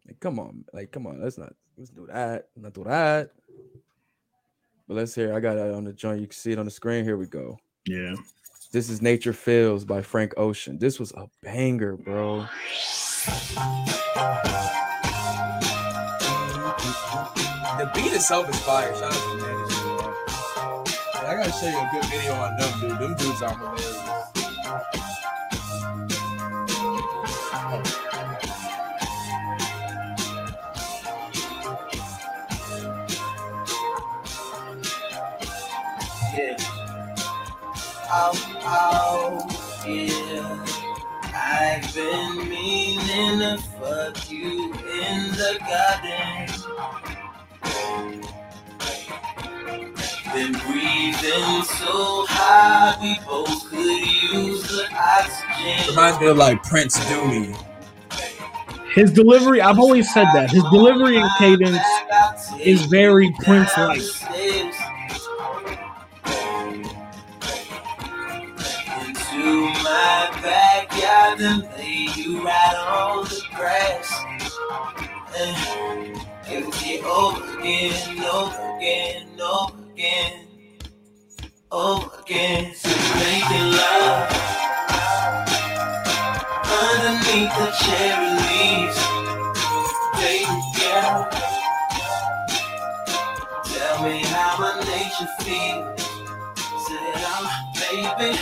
[0.05, 3.31] Like, come on, like, come on, let's not let's do that, not do that.
[4.87, 5.33] But let's hear.
[5.33, 6.21] I got it on the joint.
[6.21, 7.03] You can see it on the screen.
[7.03, 7.57] Here we go.
[7.87, 8.13] Yeah.
[8.71, 10.77] This is Nature Feels by Frank Ocean.
[10.77, 12.45] This was a banger, bro.
[17.79, 18.93] The beat itself is fire.
[18.93, 19.55] Shout out to Nature.
[21.25, 22.99] I gotta show you a good video on them, dude.
[22.99, 24.07] Them dudes are hilarious.
[38.09, 38.31] Oh,
[38.63, 40.65] oh, yeah.
[41.35, 46.47] I've been meaning to fuck you in the garden.
[50.33, 53.77] Been breathing so high, we both could
[54.31, 55.89] use the oxygen.
[55.89, 57.55] Reminds me of like Prince Do Me.
[58.93, 60.49] His delivery, I've always said that.
[60.49, 61.85] His delivery and cadence
[62.59, 64.01] is very Prince like.
[69.97, 74.09] My backyard and lay you right on the grass.
[75.35, 75.55] And
[76.47, 80.47] it will get over again, over again, over again,
[81.71, 82.75] over again.
[82.75, 82.89] So
[83.23, 84.29] making love
[86.83, 88.99] underneath the cherry leaves.
[90.21, 90.57] Baby
[93.65, 96.01] tell me how my nature feels.
[96.85, 98.37] Said I'm baby,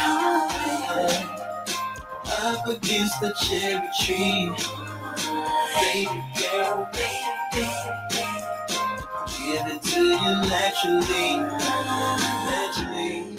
[2.40, 4.52] up against the cherry tree.
[5.76, 6.90] Baby girl,
[9.38, 11.38] give it to you naturally,
[12.49, 13.38] naturally.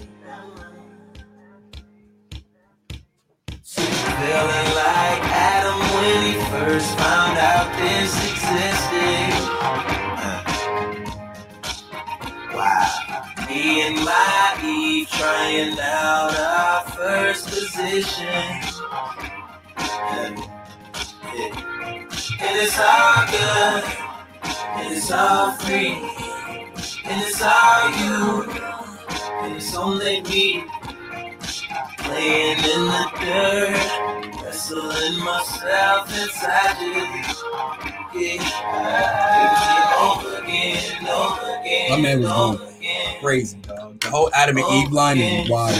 [4.16, 9.32] Feeling like Adam when he first found out this existed.
[12.54, 12.90] Wow.
[13.46, 18.75] Me and my Eve trying out our first position.
[20.18, 20.38] And,
[22.58, 23.84] it's all good,
[24.76, 25.92] and it's all free,
[27.04, 28.42] and it's all you,
[29.42, 30.64] and it's only me.
[31.98, 37.46] Playing in the dirt, wrestling myself inside you.
[38.14, 38.40] Yeah,
[40.00, 41.90] over again, over again.
[41.90, 43.20] My man was going again.
[43.20, 44.00] crazy, dog.
[44.00, 45.74] The whole Adam and Eve line is wild.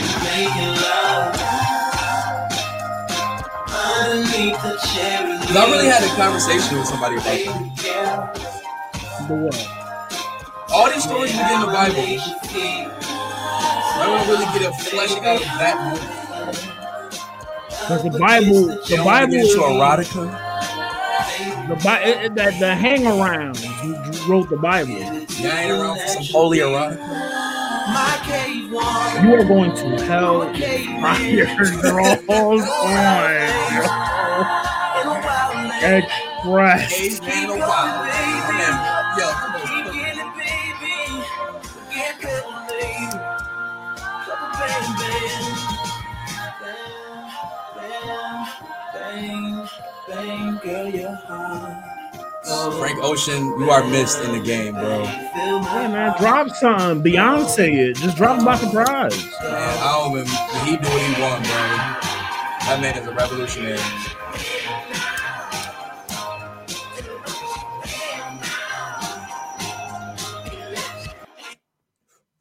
[3.86, 8.34] 'Cause I really had a conversation with somebody about that.
[9.28, 9.68] The what?
[10.72, 12.02] All these stories we get in the Bible,
[13.98, 15.76] I don't really get a fleshing out of that.
[17.68, 20.24] Because the Bible, the Bible, is, into erotica.
[21.68, 21.74] the
[22.34, 23.94] that the hang around who
[24.32, 24.90] wrote the Bible.
[24.90, 27.55] You ain't around for some holy erotica.
[27.86, 30.52] You are going to hell
[31.00, 31.46] fire
[31.80, 33.36] draws on
[35.82, 37.20] Express.
[52.78, 55.02] Frank Ocean, you are missed in the game, bro.
[55.02, 57.02] Yeah, man, drop some.
[57.02, 57.96] Beyonce it.
[57.96, 59.16] Just drop it by surprise.
[59.42, 60.26] Man, I don't even.
[60.64, 61.52] He do what he want, bro.
[62.66, 63.78] That man is a revolutionary.
[63.78, 63.82] I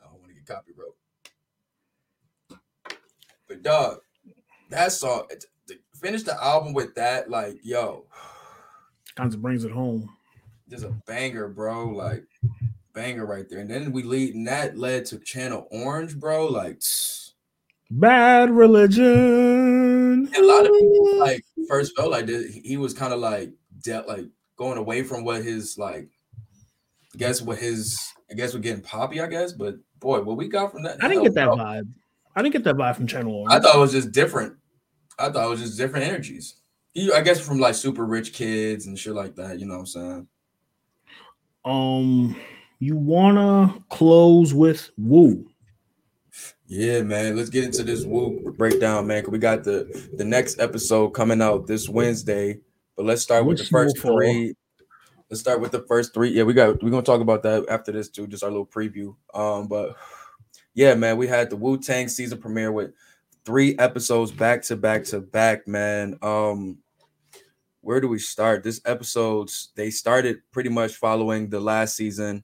[0.01, 0.63] don't want to get.
[3.47, 3.99] But dog,
[4.69, 5.27] that song
[6.05, 8.05] finish the album with that, like, yo,
[9.15, 10.09] Kind of brings it home.
[10.69, 11.89] Just a banger, bro.
[11.89, 12.25] Like
[12.93, 13.59] banger right there.
[13.59, 16.47] And then we lead, and that led to Channel Orange, bro.
[16.47, 16.81] Like
[17.91, 20.27] Bad religion.
[20.35, 24.03] a lot of people like first felt like this, he was kind of like de-
[24.07, 24.25] like
[24.57, 26.09] going away from what his like
[27.13, 29.53] I guess what his I guess we're getting poppy, I guess.
[29.53, 31.87] But boy, what we got from that, I didn't get that hell, vibe.
[32.35, 33.53] I didn't get that vibe from Channel Orange.
[33.53, 34.55] I thought it was just different.
[35.19, 36.55] I thought it was just different energies.
[36.95, 39.59] You, I guess from like super rich kids and shit like that.
[39.59, 40.27] You know what I'm saying?
[41.65, 42.35] um,
[42.79, 45.45] you wanna close with Wu?
[46.67, 47.35] Yeah, man.
[47.37, 49.23] Let's get into this Wu breakdown, man.
[49.23, 52.59] 'cause we got the the next episode coming out this Wednesday.
[52.95, 54.55] But let's start with the first three.
[55.29, 56.29] Let's start with the first three.
[56.29, 59.15] Yeah, we got we're gonna talk about that after this too, just our little preview.
[59.33, 59.95] Um, but
[60.73, 62.91] yeah, man, we had the Wu Tang season premiere with
[63.43, 66.17] three episodes back to back to back, man.
[66.21, 66.77] Um,
[67.85, 68.63] where do we start?
[68.63, 72.43] This episodes they started pretty much following the last season,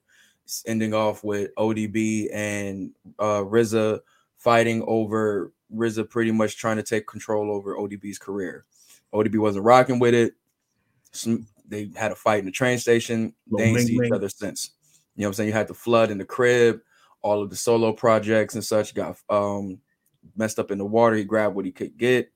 [0.67, 4.01] ending off with ODB and uh RZA
[4.37, 8.65] fighting over RZA pretty much trying to take control over ODB's career.
[9.15, 10.35] ODB wasn't rocking with it.
[11.11, 13.33] Some, they had a fight in the train station.
[13.57, 14.71] They ain't bing see each other since.
[15.15, 15.47] You know what I'm saying?
[15.47, 16.81] You had the flood in the crib,
[17.23, 19.79] all of the solo projects and such got um
[20.35, 21.15] messed up in the water.
[21.15, 22.31] He grabbed what he could get,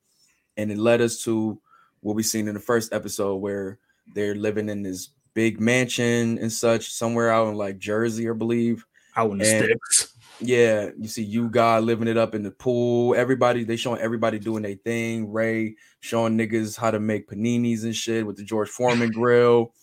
[0.57, 1.61] and it led us to
[2.05, 3.79] what we seen in the first episode where
[4.13, 8.85] they're living in this big mansion and such somewhere out in like Jersey, I believe.
[9.17, 10.11] Out in the And- sticks.
[10.39, 13.15] Yeah, you see U-God living it up in the pool.
[13.15, 15.31] Everybody they showing everybody doing their thing.
[15.31, 19.73] Ray showing niggas how to make paninis and shit with the George Foreman grill.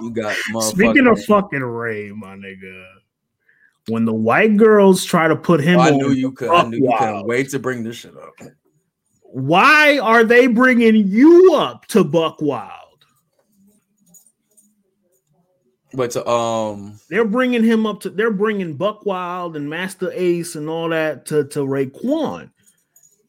[0.00, 2.84] You got Speaking of fucking Ray, my nigga,
[3.88, 6.48] when the white girls try to put him, Oh, I knew you could.
[6.50, 8.34] I knew you couldn't wait to bring this shit up.
[9.30, 12.72] Why are they bringing you up to Buck Wild?
[15.92, 18.10] But to um, They're bringing him up to.
[18.10, 22.50] They're bringing Buck Wild and Masta Ace and all that to to Raekwon,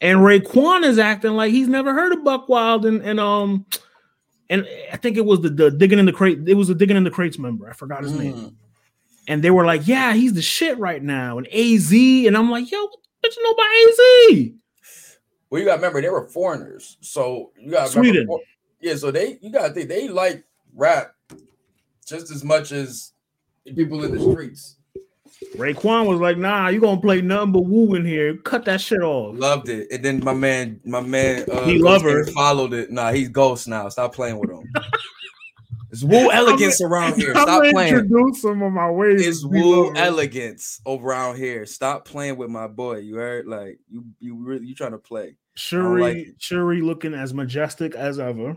[0.02, 3.66] and Raekwon is acting like he's never heard of Buck Wild and and um.
[4.52, 6.40] And I think it was the, the digging in the crate.
[6.48, 7.70] It was the digging in the crates member.
[7.70, 8.34] I forgot his name.
[8.34, 8.56] mm,
[9.28, 12.72] and they were like, "Yeah, he's the shit right now." And AZ, and I'm like,
[12.72, 13.68] "Yo, what you know about
[14.48, 14.60] AZ?"
[15.50, 18.28] Well, you got to remember they were foreigners, so you got Sweden.
[18.82, 20.44] Yeah, so they you got to think they like
[20.76, 21.16] rap
[22.06, 23.14] just as much as
[23.66, 24.78] people in the streets.
[25.56, 28.36] Raekwon was like, "Nah, you gonna play nothing but Wu in here.
[28.38, 32.04] Cut that shit off." Loved it, and then my man, my man, uh, He Ghost
[32.06, 32.92] love King followed it.
[32.92, 33.90] Nah, he's ghost now.
[33.90, 34.64] Stop playing with him.
[35.92, 37.34] It's Wu elegance around here.
[37.36, 37.96] I'm Stop playing.
[37.96, 39.26] Introduce some of my ways.
[39.26, 41.66] It's Wu elegance around here.
[41.66, 42.98] Stop playing with my boy.
[42.98, 43.48] You heard?
[43.48, 45.36] Like you, you really, you trying to play?
[45.56, 46.28] Shuri, like.
[46.38, 48.56] Shuri looking as majestic as ever.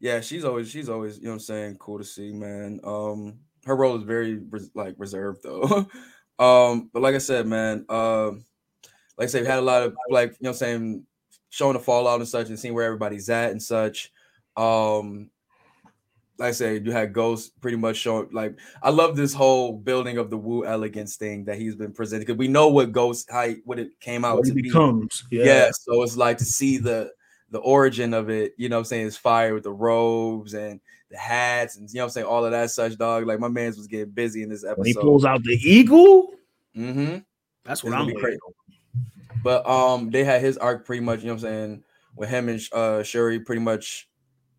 [0.00, 1.76] Yeah, she's always, she's always, you know what I'm saying?
[1.78, 2.80] Cool to see, man.
[2.84, 4.40] Um, her role is very
[4.74, 5.86] like reserved though.
[6.38, 8.44] um, but like I said, man, um,
[9.16, 11.06] like I said, we had a lot of like, you know what I'm saying,
[11.50, 14.12] showing the fallout and such and seeing where everybody's at and such.
[14.56, 15.30] Um,
[16.38, 20.18] like I said, you had Ghost pretty much showing like I love this whole building
[20.18, 23.48] of the Wu elegance thing that he's been presenting because we know what Ghost how
[23.48, 24.62] he- what it came out What to he be.
[24.62, 25.24] becomes.
[25.30, 25.44] Yeah.
[25.44, 25.70] Yeah.
[25.72, 27.10] so it's like to see the
[27.50, 30.80] the origin of it, you know what I'm saying, is fire with the robes and
[31.10, 33.26] the hats and you know what I'm saying, all of that such dog.
[33.26, 36.34] Like my man's was getting busy in this When he pulls out the eagle,
[36.76, 37.18] mm-hmm.
[37.64, 39.02] that's what gonna I'm be waiting crazy.
[39.42, 41.84] But um they had his arc pretty much, you know what I'm saying,
[42.16, 44.07] with him and uh Shuri pretty much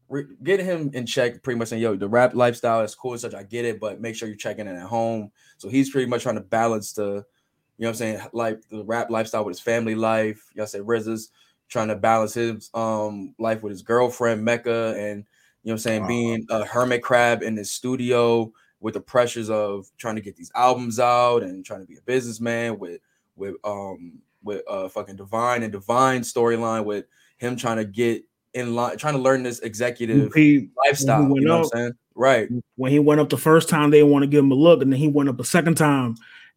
[0.10, 3.22] re- getting him in check, pretty much saying, yo, the rap lifestyle is cool and
[3.22, 3.34] such.
[3.34, 5.32] I get it, but make sure you're checking in at home.
[5.58, 7.24] So he's pretty much trying to balance the, you know
[7.78, 10.50] what I'm saying, like the rap lifestyle with his family life.
[10.56, 11.32] Y'all say RZA's
[11.70, 15.24] trying to balance his um life with his girlfriend Mecca and
[15.64, 19.50] you know what I'm saying, being a hermit crab in his studio with the pressures
[19.50, 23.02] of trying to get these albums out and trying to be a businessman with
[23.36, 27.06] with um with uh fucking divine and divine storyline with
[27.38, 31.42] him trying to get in line trying to learn this executive He- lifestyle he you
[31.42, 31.92] know went what i'm saying?
[32.16, 32.50] Right.
[32.76, 34.82] when he went up the first time, they didn't want to give him a look,
[34.82, 36.16] and then he went up the second time,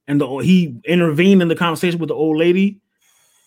[0.08, 2.80] and the, he intervened in the conversation with the old lady,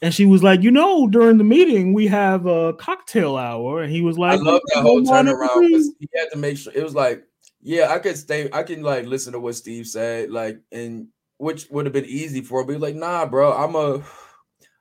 [0.01, 3.91] and she was like, "You know, during the meeting we have a cocktail hour," and
[3.91, 5.67] he was i like, love that whole turnaround
[5.99, 7.25] he had to make sure it was like
[7.61, 11.07] yeah i could stay i can like listen to what steve said like and
[11.38, 14.01] which would have been easy for him but like nah bro i'm a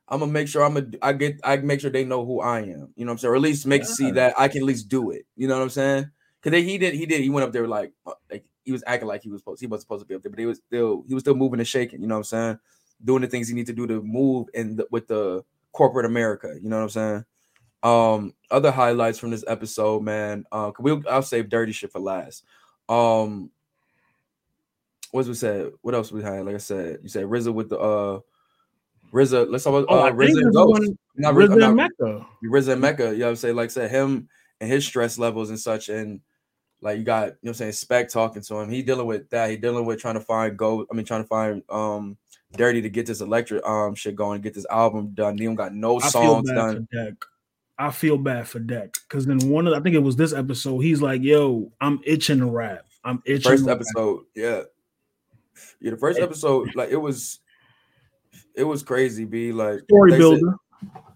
[0.08, 2.60] I'm gonna make sure I'm gonna I get I make sure they know who I
[2.60, 2.92] am.
[2.96, 3.32] You know what I'm saying?
[3.32, 5.26] Or at least make see that I can at least do it.
[5.36, 6.10] You know what I'm saying?
[6.42, 9.08] Because he did he did he went up there like uh, like he was acting
[9.08, 11.04] like he was supposed he wasn't supposed to be up there, but he was still
[11.08, 12.02] he was still moving and shaking.
[12.02, 12.58] You know what I'm saying?
[13.02, 15.42] Doing the things he need to do to move and with the
[15.72, 16.54] corporate America.
[16.60, 17.24] You know what I'm saying?
[17.82, 20.44] Um, other highlights from this episode, man.
[20.52, 22.44] Uh, we I'll save dirty shit for last.
[22.88, 23.50] Um,
[25.12, 25.72] what's we said?
[25.82, 26.44] What else we had?
[26.44, 28.20] Like I said, you said RZA with the uh
[29.14, 29.50] RZA.
[29.50, 30.92] Let's talk about Oh, uh, RZA and Ghost.
[31.16, 32.26] Not RZA RZA, and Mecca.
[32.44, 33.12] RZA and Mecca.
[33.12, 33.56] You know what I'm saying?
[33.56, 34.28] Like I said, him
[34.60, 36.20] and his stress levels and such, and
[36.80, 38.70] like you got you know what I'm saying Spec talking to him.
[38.70, 39.50] He dealing with that.
[39.50, 40.86] He dealing with trying to find go.
[40.90, 42.16] I mean, trying to find um
[42.56, 45.38] Dirty to get this electric um shit going, get this album done.
[45.38, 46.88] He don't got no I feel songs bad done.
[46.90, 47.14] for Deck.
[47.78, 50.32] I feel bad for Deck because then one of the, I think it was this
[50.32, 50.78] episode.
[50.80, 52.86] He's like, "Yo, I'm itching to rap.
[53.02, 54.62] I'm itching." First to rap." episode, yeah,
[55.80, 55.90] yeah.
[55.90, 57.40] The first episode, like it was,
[58.54, 59.24] it was crazy.
[59.24, 60.54] Be like story builder.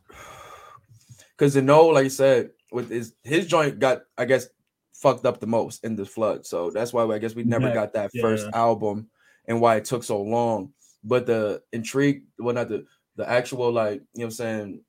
[1.36, 4.48] because you know, like you said, with his his joint got, I guess,
[4.92, 6.44] fucked up the most in the flood.
[6.46, 9.08] So that's why I guess we never Yeah, got that first album
[9.46, 10.72] and why it took so long.
[11.04, 12.84] But the intrigue, well, not the
[13.16, 14.80] the actual like you know what I'm saying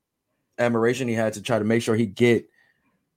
[0.58, 2.46] admiration he had to try to make sure he get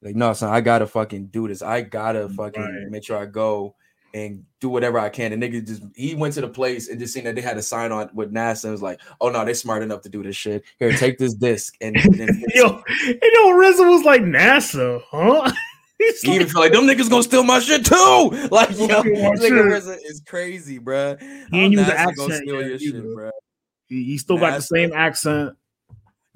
[0.02, 1.62] like no son, I gotta fucking do this.
[1.62, 2.92] I gotta mm, fucking Right.
[2.92, 3.76] make sure I go
[4.14, 5.34] and do whatever I can.
[5.34, 7.62] And nigga just he went to the place and just seen that they had a
[7.62, 10.36] sign on with NASA and was like, oh no, they smart enough to do this
[10.36, 10.64] shit.
[10.80, 15.02] Here, take this disc and, and fix it." Yo, you know, RZA was like NASA,
[15.10, 15.52] huh?
[15.98, 18.48] He's He even feel like them niggas gonna steal my shit too.
[18.52, 19.96] Like yo, Gonna steal my this nigga.
[19.96, 21.20] RZA is crazy, bruh.
[21.52, 23.32] He ain't use the NASA gonna accent steal your shit, bruh.
[23.88, 25.56] he, he still got the same accent.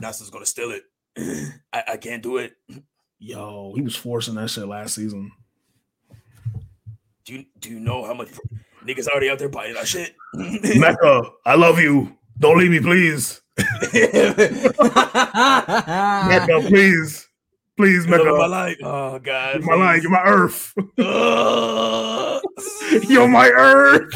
[0.02, 0.84] NASA's gonna steal it.
[1.74, 2.54] I, I can't do it.
[3.20, 5.32] Yo, he was forcing that shit last season.
[7.28, 8.30] Do you do you know how much
[8.86, 10.16] niggas already out there buying that shit?
[10.34, 12.16] Mecca, I love you.
[12.40, 13.42] Don't leave me, please.
[13.58, 13.74] Mecca,
[16.68, 17.28] please.
[17.76, 18.38] Please, You know Mecca.
[18.38, 18.78] my life.
[18.82, 19.60] Oh god.
[19.60, 20.04] You're my life.
[20.04, 20.74] You're my earth.
[21.00, 22.42] Ugh.
[23.10, 24.14] You're my earth.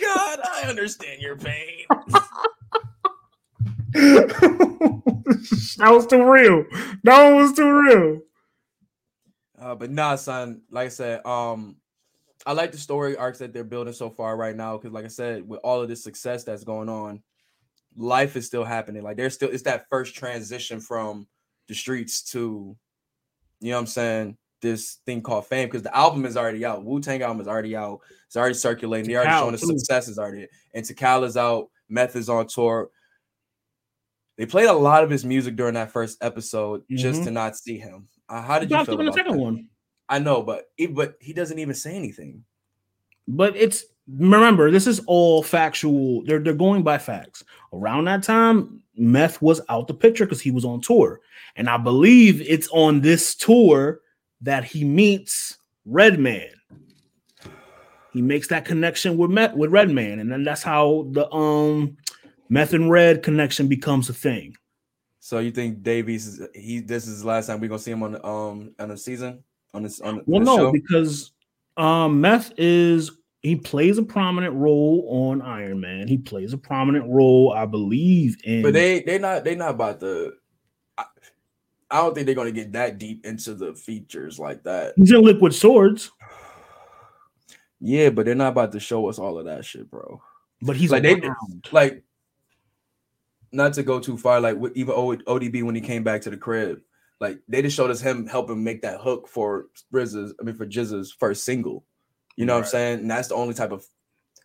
[0.00, 1.84] God, I understand your pain.
[3.92, 6.64] that was too real.
[7.04, 8.20] That one was too real.
[9.60, 10.62] Uh, but nah, son.
[10.70, 11.76] Like I said, um,
[12.48, 14.78] I like the story arcs that they're building so far right now.
[14.78, 17.22] Because, like I said, with all of this success that's going on,
[17.94, 19.02] life is still happening.
[19.02, 21.26] Like there's still it's that first transition from
[21.68, 22.74] the streets to,
[23.60, 25.68] you know, what I'm saying this thing called fame.
[25.68, 26.82] Because the album is already out.
[26.84, 28.00] Wu Tang album is already out.
[28.26, 29.08] It's already circulating.
[29.08, 30.48] They already showing the success is already.
[30.74, 31.68] And Tical is out.
[31.90, 32.88] Meth is on tour.
[34.38, 37.24] They played a lot of his music during that first episode just Mhm.
[37.24, 38.08] to not see him.
[38.28, 39.42] Uh, how did you Dropped feel in the about second that?
[39.42, 39.68] one.
[40.08, 42.44] I know, but he, but he doesn't even say anything.
[43.26, 46.24] But it's remember, this is all factual.
[46.24, 47.44] They're they're going by facts.
[47.72, 51.20] Around that time, Meth was out the picture because he was on tour.
[51.56, 54.00] And I believe it's on this tour
[54.40, 56.50] that he meets Redman.
[58.12, 61.96] He makes that connection with Meth with Redman, and then that's how the um
[62.48, 64.56] Meth and Red connection becomes a thing.
[65.20, 66.80] So you think Davies is he?
[66.80, 69.44] This is the last time we're gonna see him on the um on the season
[69.74, 70.72] on this on Well, the no, show.
[70.72, 71.32] because
[71.76, 73.10] um Meth is
[73.42, 76.08] he plays a prominent role on Iron Man.
[76.08, 80.00] He plays a prominent role, I believe, in But they they're not they're not about
[80.00, 80.32] to.
[80.96, 81.04] I,
[81.90, 84.94] I don't think they're gonna get that deep into the features like that.
[84.96, 86.10] he's in Liquid Swords,
[87.80, 90.20] Yeah, but they're not about to show us all of that shit, bro.
[90.60, 91.20] but he's like they
[91.70, 92.02] like
[93.52, 94.40] not to go too far.
[94.40, 96.80] Like with even ODB when he came back to the crib,
[97.20, 100.34] like they just showed us him helping make that hook for RZA's.
[100.40, 101.84] I mean for Jizz's first single.
[102.36, 103.00] You know what I'm saying?
[103.00, 103.84] And that's the only type of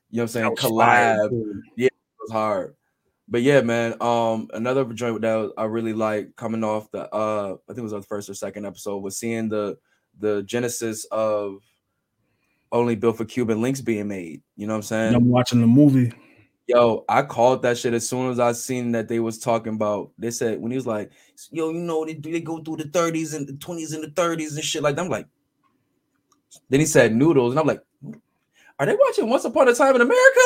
[0.10, 1.62] you know what I'm saying That was fire, collab.
[1.76, 2.76] Yeah, it was hard.
[3.28, 3.96] But yeah, man.
[4.02, 7.92] Um, another joint that I really like coming off the uh, I think it was
[7.92, 9.78] the first or second episode was seeing the
[10.20, 11.58] the genesis of
[12.72, 14.42] only built for Cuban Linx being made.
[14.56, 15.16] You know what I'm saying?
[15.16, 16.12] I'm watching the movie.
[16.68, 20.12] Yo, I called that shit as soon as I seen that they was talking about.
[20.18, 21.12] They said when he was like,
[21.52, 24.56] "Yo, you know they they go through the 30s and the 20s and the 30s
[24.56, 25.28] and shit like that." I'm like,
[26.70, 27.82] then he said noodles, and I'm like,
[28.80, 30.40] are they watching Once Upon a Time in America?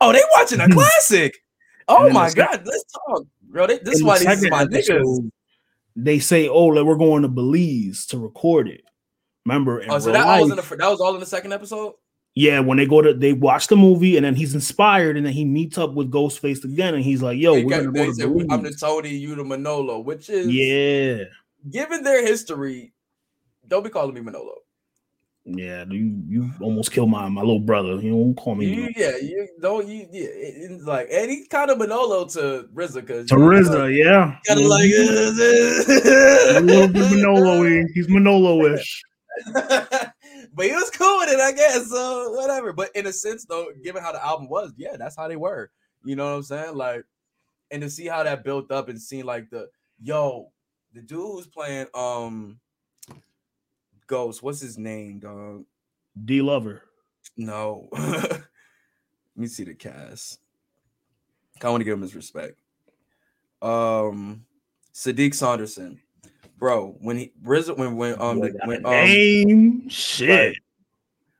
[0.00, 1.42] Oh, they watching a classic.
[1.88, 3.66] Oh my god, let's talk, bro.
[3.66, 5.30] They, this is the why these is my niggas.
[5.96, 8.82] They say, "Oh, we're going to Belize to record it."
[9.46, 9.82] Remember?
[9.88, 11.94] Oh, so that all was in the that was all in the second episode.
[12.36, 15.32] Yeah, when they go to they watch the movie and then he's inspired and then
[15.32, 18.28] he meets up with Ghostface again and he's like, "Yo, we're gonna go to said,
[18.50, 21.24] I'm the Tony, you the Manolo, which is Yeah,
[21.70, 22.92] given their history,
[23.66, 24.54] don't be calling me Manolo.
[25.44, 25.84] yeah.
[25.90, 27.96] You you almost killed my my little brother.
[27.96, 31.70] You don't call me You, yeah, you don't you yeah, it- it's like any kind
[31.70, 33.92] of Manolo to RZA because to RZA.
[33.96, 36.56] Yeah, Kind of like mm-hmm.
[36.58, 37.64] a little bit Manolo.
[37.92, 39.02] He's Manolo-ish.
[40.54, 41.88] but he was cool with it, I guess.
[41.88, 42.72] So whatever.
[42.72, 45.70] But in a sense, though, given how the album was, yeah, that's how they were.
[46.04, 46.76] You know what I'm saying?
[46.76, 47.04] Like,
[47.70, 49.68] and to see how that built up and seeing like the
[50.02, 50.50] yo,
[50.92, 52.58] the dude who's playing um
[54.06, 55.64] Ghost, what's his name, dog?
[56.24, 56.82] D Lover.
[57.36, 57.88] No.
[57.92, 58.42] Let
[59.36, 60.40] me see the cast.
[61.62, 62.58] I want to give him his respect.
[63.62, 64.44] Um
[64.92, 66.00] Siddiq Saunderson.
[66.60, 70.58] Bro, when he RZA when when um the, when um Name shit.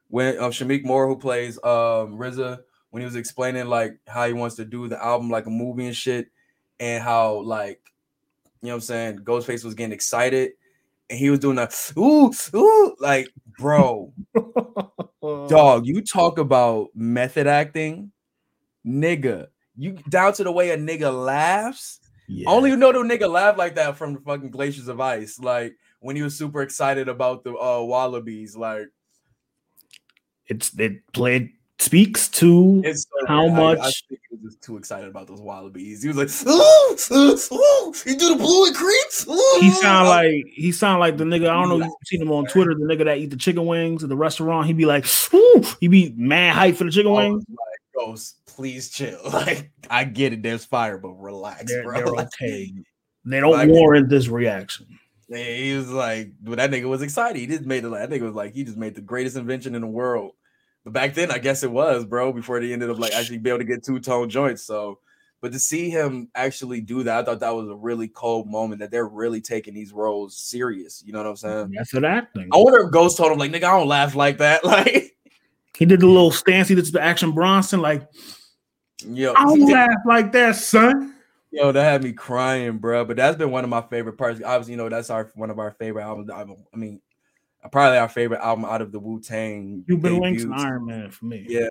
[0.09, 4.33] when um Shameik Moore who plays um RZA when he was explaining like how he
[4.33, 6.29] wants to do the album like a movie and shit
[6.81, 7.81] and how like
[8.63, 10.53] you know what I'm saying Ghostface was getting excited
[11.11, 14.15] and he was doing that ooh ooh like bro
[15.23, 18.11] dog you talk about method acting
[18.87, 22.01] nigga you down to the way a nigga laughs
[22.33, 22.49] Yeah.
[22.49, 25.75] I only know the nigga laugh like that from the fucking glaciers of ice like
[25.99, 28.87] when he was super excited about the uh wallabies like
[30.47, 31.51] it's it played
[31.81, 33.79] speaks to It's so how weird.
[33.79, 36.03] I- I, much think he was just too excited about those wallabies.
[36.03, 40.09] He was like, "Ooh, ooh, ooh, you do the blue and creeps." Ooh." he sound
[40.09, 41.49] like he sound like the nigga.
[41.49, 43.65] I don't know if you've seen him on Twitter, the nigga that eat the chicken
[43.67, 44.67] wings at the restaurant.
[44.67, 47.37] He'd be like, Ooh, he be mad hype for the chicken wings.
[47.37, 49.21] was like, Ghost, please chill.
[49.33, 50.43] Like, I get it.
[50.43, 51.95] There's fire, but relax, They're, bro.
[51.97, 52.73] they're Like, okay.
[53.25, 54.87] They don't Like- warrant this reaction.
[55.29, 57.39] he was like, but that nigga was excited.
[57.39, 57.89] He just made it.
[57.89, 60.33] Like, that nigga was like, he just made the greatest invention in the world.
[60.85, 62.33] But back then, I guess it was, bro.
[62.33, 64.63] Before they ended up like actually be able to get two tone joints.
[64.65, 64.99] So,
[65.43, 68.81] but to see him actually do that, I thought that was a really cold moment.
[68.81, 71.03] That they're really taking these roles serious.
[71.05, 71.71] You know what I'm saying?
[71.73, 72.49] Method acting.
[72.51, 74.65] I wonder if Ghost told him like, nigga, I don't laugh like that.
[74.71, 75.15] Like,
[75.79, 76.69] He did the little stance.
[76.69, 77.81] He did the action Bronson.
[77.81, 78.09] Like,
[79.07, 81.15] yo, I don't laugh like that, son.
[81.51, 83.05] yo, that had me crying, bro.
[83.05, 84.41] But that's been one of my favorite parts.
[84.45, 86.31] Obviously, you know, that's our one of our favorite albums.
[86.31, 87.01] I I mean,
[87.71, 89.85] probably our favorite album out of the Wu Tang.
[89.87, 91.47] Cuban Linx and Iron Man for me.
[91.49, 91.69] Yeah.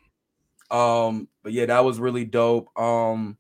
[0.71, 2.69] Um, but yeah, that was really dope.
[2.79, 3.37] Um,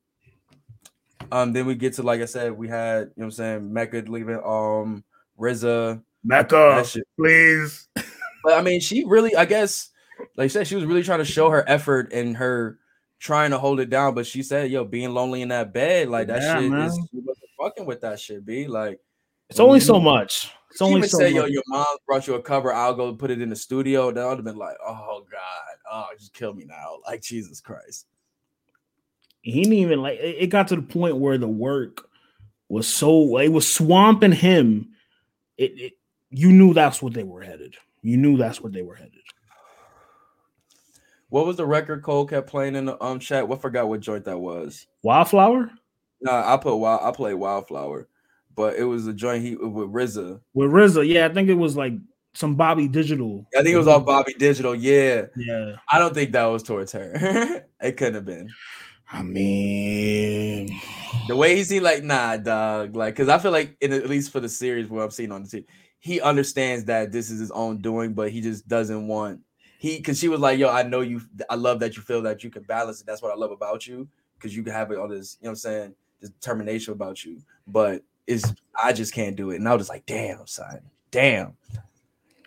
[1.31, 3.73] um, then we get to like I said, we had you know what I'm saying
[3.73, 5.03] Mecca leaving, um,
[5.39, 7.07] RZA, Back that up, shit.
[7.17, 7.87] please.
[8.43, 9.89] But I mean, she really, I guess,
[10.35, 12.79] like you said, she was really trying to show her effort and her
[13.19, 14.15] trying to hold it down.
[14.15, 16.87] But she said, "Yo, being lonely in that bed, like that Yeah, shit man.
[16.87, 18.99] is she wasn't fucking with that shit." Be like,
[19.49, 20.05] It's only so mm-hmm.
[20.05, 20.51] much.
[20.71, 21.41] It's only so said, much.
[21.41, 22.73] "Yo, your mom brought you a cover.
[22.73, 26.05] I'll go put it in the studio." That would have been like, "Oh God, oh,
[26.17, 28.05] just kill me now!" Like Jesus Christ.
[29.41, 32.07] he didn't even like it it got to the point where the work
[32.67, 34.89] was so it was swamping him
[35.57, 35.93] it, it
[36.29, 39.18] you knew that's what they were headed you knew that's what they were headed
[41.29, 43.47] What was the record Cole kept playing in the um chat?
[43.47, 44.87] What forgot what joint that was?
[45.03, 45.71] wildflower
[46.21, 47.01] Nah, I put wild.
[47.03, 48.09] I played Wildflower,
[48.53, 50.41] but it was a joint he with RZA.
[50.53, 51.93] with RZA yeah I think it was like
[52.33, 54.75] some Bobby Digital I think it was all Bobby Digital.
[54.75, 57.13] Yeah, yeah I don't think that was towards her.
[57.81, 58.49] it couldn't have been.
[59.11, 60.69] I mean
[61.27, 62.95] The way he seemed like, nah, dog.
[62.95, 65.43] Like, cause I feel like, in at least for the series, what I'm seeing on
[65.43, 65.65] the team,
[65.99, 69.41] he understands that this is his own doing, but he just doesn't want
[69.79, 69.99] he.
[70.01, 71.21] Cause she was like, "Yo, I know you.
[71.49, 73.07] I love that you feel that you can balance it.
[73.07, 74.07] That's what I love about you.
[74.39, 77.41] Cause you can have all this, you know, what I'm saying, determination about you.
[77.65, 79.55] But it's I just can't do it.
[79.55, 81.53] And I was just like, damn, son, damn."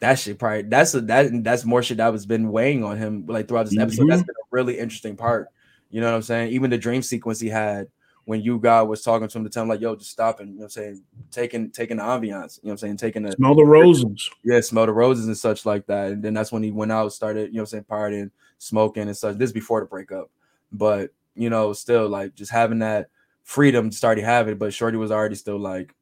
[0.00, 3.24] That shit probably that's a, that that's more shit that was been weighing on him
[3.26, 4.08] like throughout this episode.
[4.08, 4.26] That's Mhm.
[4.26, 5.48] been a really interesting part.
[5.90, 6.52] You know what I'm saying?
[6.52, 7.86] Even the dream sequence he had
[8.24, 10.54] when U-God was talking to him to tell him like, yo, just stop and you
[10.54, 13.32] know what I'm saying, taking taking the ambiance, you know what I'm saying, taking the
[13.32, 16.12] smell the roses yeah, smell the roses and such like that.
[16.12, 19.04] And then that's when he went out, started, you know what I'm saying, partying, smoking
[19.04, 19.36] and such.
[19.36, 20.30] This before the breakup.
[20.72, 23.08] But you know, still like just having that
[23.44, 24.58] freedom to start to have it.
[24.58, 25.94] But Shorty was already still like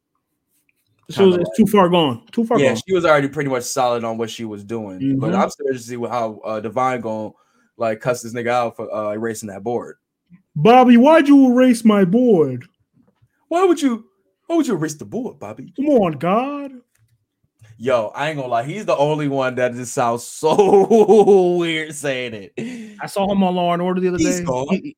[1.09, 4.03] so it's too far gone too far yeah, gone she was already pretty much solid
[4.03, 5.17] on what she was doing.
[5.19, 5.41] But Mhm.
[5.41, 7.33] I'm still interested to see how uh, Divine going
[7.77, 9.97] like cuss this nigga out for uh, erasing that board.
[10.61, 12.65] Bobby why'd you erase my board
[13.47, 14.05] Why would you?
[14.47, 15.73] Why would you erase the board, Bobby?
[15.75, 16.71] come on God
[17.77, 18.63] Yo, I ain't gonna lie.
[18.63, 22.97] He's the only one that just sounds so weird saying it.
[23.01, 24.45] I saw him on Law and Order the other He's day.
[24.45, 24.67] gone.
[24.69, 24.95] He,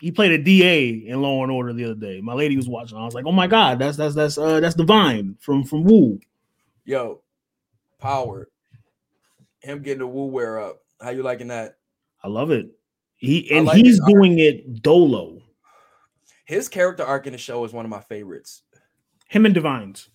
[0.00, 2.20] he played a DA in Law and Order the other day.
[2.20, 2.98] My lady was watching.
[2.98, 6.18] I was like, "Oh my god, that's that's that's uh that's Divine from from Wu."
[6.84, 7.22] Yo,
[8.00, 8.48] power.
[9.60, 10.80] Him getting the Wu Wear up.
[11.00, 11.76] How you liking that?
[12.24, 12.70] I love it.
[13.16, 15.40] He and like he's doing it dolo.
[16.44, 18.62] His character arc in the show is one of my favorites.
[19.28, 20.08] Him and Divines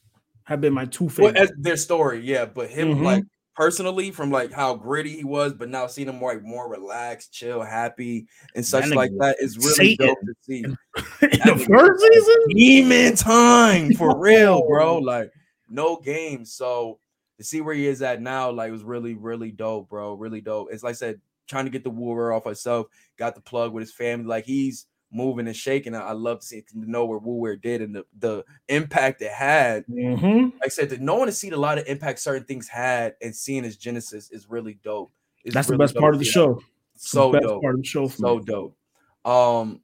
[0.44, 1.40] have been my two Well, favorites.
[1.42, 3.04] as their story, yeah, but him Mhm.
[3.04, 3.24] like
[3.56, 7.34] personally from like how gritty he was, but now seeing him more like more relaxed,
[7.34, 10.08] chill, happy, and such like that is really Satan.
[10.08, 10.62] dope to see.
[10.62, 15.00] The first season, demon time for real, bro.
[15.00, 15.32] Like
[15.70, 16.46] no game.
[16.46, 17.00] So
[17.38, 20.14] to see where he is at now, like was really, really dope, bro.
[20.14, 20.70] Really dope.
[20.72, 21.20] It's like I said,
[21.52, 24.26] trying to get the Wu Wear off herself, got the plug with his family.
[24.26, 25.94] Like he's moving and shaking.
[25.94, 29.22] I, I love to see to know where Wu Wear did and the, the impact
[29.22, 29.86] it had.
[29.88, 30.54] Mhm.
[30.54, 33.36] Like I said, to knowing to see a lot of impact certain things had and
[33.36, 35.12] seeing his genesis is really dope.
[35.44, 36.54] It's That's the best part of the show.
[36.56, 36.62] that.
[36.94, 37.62] The So best dope.
[37.62, 38.46] part of the show So me.
[38.46, 38.78] dope.
[39.26, 39.82] Um,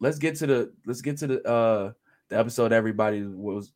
[0.00, 1.92] let's get to the let's get to the uh
[2.28, 2.72] the episode.
[2.72, 3.72] Everybody was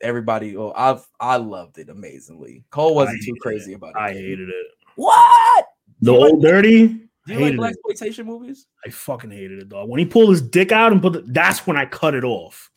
[0.00, 0.56] everybody.
[0.56, 2.62] Oh, I've I loved it amazingly.
[2.70, 3.96] Cole wasn't too crazy about it.
[3.98, 4.66] I hated it.
[4.96, 5.66] What?
[6.04, 6.88] The You like- old dirty.
[7.26, 8.66] Do you like black exploitation movies?
[8.86, 9.88] I fucking hated it, dog.
[9.88, 12.70] When he pulled his dick out and put the, that's when I cut it off.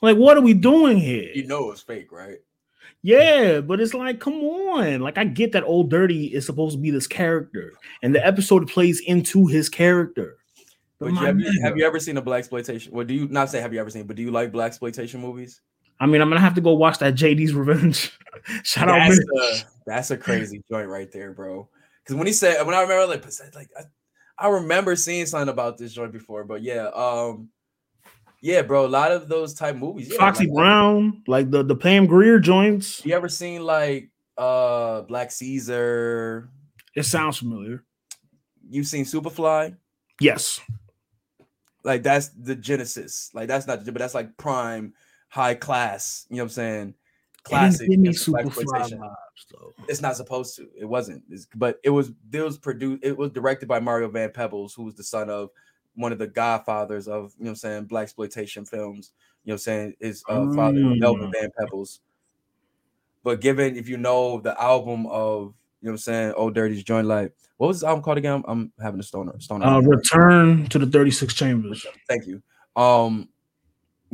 [0.00, 1.30] Like, what are we doing here?
[1.34, 2.38] You know it's fake, right?
[3.02, 5.00] Yeah, but it's like, come on.
[5.00, 8.66] Like, I get that old dirty is supposed to be this character, and the episode
[8.68, 10.38] plays into his character.
[10.98, 12.94] But my you, have, you, have you ever seen a black exploitation?
[12.94, 14.06] Well, do you not say have you ever seen?
[14.06, 15.60] But do you like black exploitation movies?
[16.04, 18.12] I mean, I'm gonna have to go watch that JD's Revenge.
[18.62, 19.62] Shout out, That's Mitch.
[19.62, 21.66] a, that's a crazy joint right there, bro.
[22.02, 23.24] Because when he said, when I remember, like,
[23.54, 23.84] like I,
[24.38, 27.48] I remember seeing something about this joint before, but yeah, um,
[28.42, 30.10] yeah, bro, a lot of those type movies.
[30.12, 33.02] Yeah, Foxy like, Brown, like the the Pam Grier joints.
[33.06, 36.50] You ever seen like uh Black Caesar?
[36.94, 37.82] It sounds familiar.
[38.68, 39.74] You've seen Superfly?
[40.20, 40.60] Yes.
[41.82, 43.30] Like that's the genesis.
[43.32, 44.92] Like that's not, but that's like prime
[45.34, 46.26] high class.
[46.30, 46.94] You know what I'm saying?
[47.42, 47.90] Classic.
[47.90, 48.98] give me black Superfly exploitation.
[49.00, 49.72] vibes.
[49.88, 50.68] It's not supposed to.
[50.78, 51.24] It wasn't.
[51.28, 52.12] It's- but it was.
[52.32, 53.04] It was produced.
[53.04, 55.50] It was directed by Mario Van Peebles, who was the son of
[55.96, 59.12] one of the godfathers of you know what I'm saying black exploitation films.
[59.44, 61.32] You know what I'm saying his uh, father Melvin Mm.
[61.32, 62.00] Van Peebles.
[63.22, 66.82] But given if you know the album of you know what I'm saying Old Dirty's
[66.84, 68.42] Joint Light, what was this album called again?
[68.48, 69.34] I'm having a stoner.
[69.40, 69.66] Stoner.
[69.66, 70.26] Uh, moment right now.
[70.26, 71.86] Return to the 36 Chambers.
[72.08, 72.42] Thank you.
[72.76, 73.28] Um,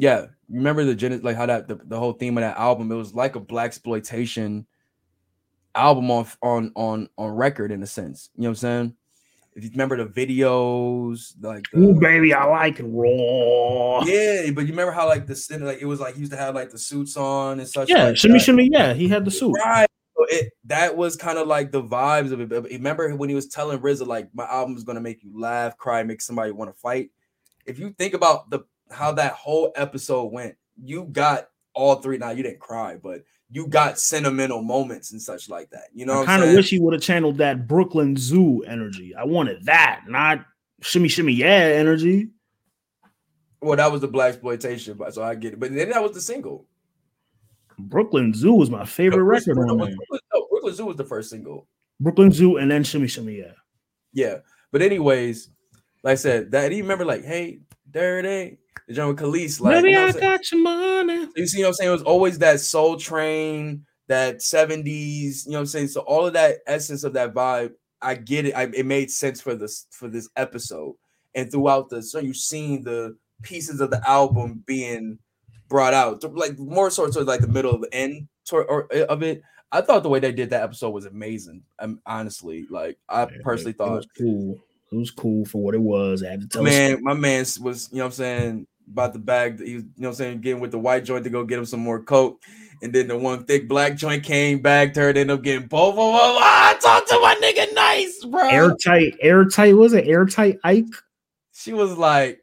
[0.01, 2.91] yeah, remember the gen like how that the, the whole theme of that album.
[2.91, 4.67] It was like a black exploitation
[5.75, 8.31] album on on on on record in a sense.
[8.35, 8.95] You know what I'm saying?
[9.55, 14.03] If you remember the videos, like the, Ooh, baby, I like it raw.
[14.05, 16.55] yeah, but you remember how like the like it was like he used to have
[16.55, 17.91] like the suits on and such.
[17.91, 18.45] Yeah, like shimmy, that.
[18.45, 18.69] shimmy.
[18.73, 19.53] Yeah, he had the suit.
[19.53, 19.89] Right.
[20.17, 22.49] So it that was kind of like the vibes of it.
[22.49, 25.77] But Remember when he was telling RZA like my album is gonna make you laugh,
[25.77, 27.11] cry, make somebody want to fight.
[27.67, 32.19] If you think about the how that whole episode went, you got all three.
[32.19, 35.89] Now you didn't cry, but you got sentimental moments and such like that.
[35.93, 39.15] You know, I kind of wish he would have channeled that Brooklyn Zoo energy.
[39.15, 40.45] I wanted that, not
[40.83, 42.29] shimmy, shimmy, yeah energy.
[43.61, 45.61] well, that was the black exploitation, but so I get it.
[45.61, 46.67] But then that was the single.
[47.79, 49.97] Brooklyn Zoo was my favorite record on Brooklyn, there.
[49.97, 51.67] Brooklyn, no, Brooklyn Zoo was the first single.
[51.99, 53.53] Brooklyn Zoo and then shimmy, shimmy, yeah.
[54.13, 54.39] Yeah.
[54.73, 55.51] But anyways,
[56.03, 57.61] like I said, that you remember like, hey,
[57.91, 60.23] dirty, the joint with Kelis, like Baby, you know I I'm saying?
[60.25, 61.29] got your money.
[61.37, 61.89] you see what I'm saying?
[61.91, 65.89] It was always that soul train, that 70s, you know what I'm saying?
[65.89, 68.53] So all of that essence of that vibe, I get it.
[68.55, 70.95] I, it made sense for this for this episode.
[71.35, 75.19] And throughout the so you've seen the pieces of the album being
[75.69, 79.05] brought out, like more sort of like the middle of the end tor- or, uh,
[79.05, 79.43] of it.
[79.73, 81.63] I thought the way they did that episode was amazing.
[81.79, 84.59] Um, honestly, like I personally It thought was cool.
[84.93, 86.23] It was cool for what it was.
[86.25, 89.13] I had to tell us- man, my man was, you know what I'm saying, about
[89.13, 89.63] the bag.
[89.65, 91.59] He was, you know what I'm saying, getting with the white joint to go get
[91.59, 92.43] him some more coke.
[92.83, 95.97] And then the one thick black joint came back, turned ended up getting both of
[95.97, 96.07] them.
[96.43, 98.49] Ah, talk to my nigga nice, bro.
[98.49, 99.77] airtight, airtight.
[99.77, 100.87] Was it airtight Ike?
[101.53, 102.41] She was like,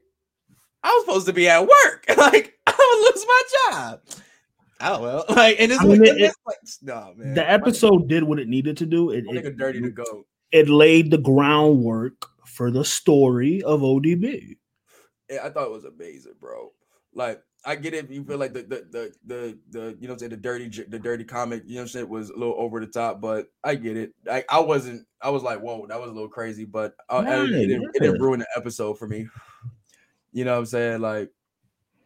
[0.84, 2.06] I was supposed to be at work.
[2.18, 4.02] like, I would lose my job.
[4.80, 5.26] Oh well.
[5.36, 7.34] Like, and it's I mean, like, it- it's like no man.
[7.34, 9.10] The episode did what it needed to do.
[9.10, 10.24] It, it, dirty to go.
[10.52, 12.28] it laid the groundwork
[12.58, 14.58] for the story of ODB.
[15.30, 16.72] Yeah, I thought it was amazing, bro.
[17.14, 18.10] Like, I get it.
[18.10, 20.98] You feel like the the the the, the you know I'm saying the dirty the
[20.98, 23.96] dirty comic, you know I'm saying, was a little over the top, but I get
[23.96, 24.14] it.
[24.30, 25.06] I, I wasn't.
[25.22, 28.02] I was like, whoa, that was a little crazy, but uh, it, Right, didn't, it
[28.02, 29.28] didn't ruin the episode for me.
[30.32, 31.02] You know what I'm saying?
[31.02, 31.32] Like,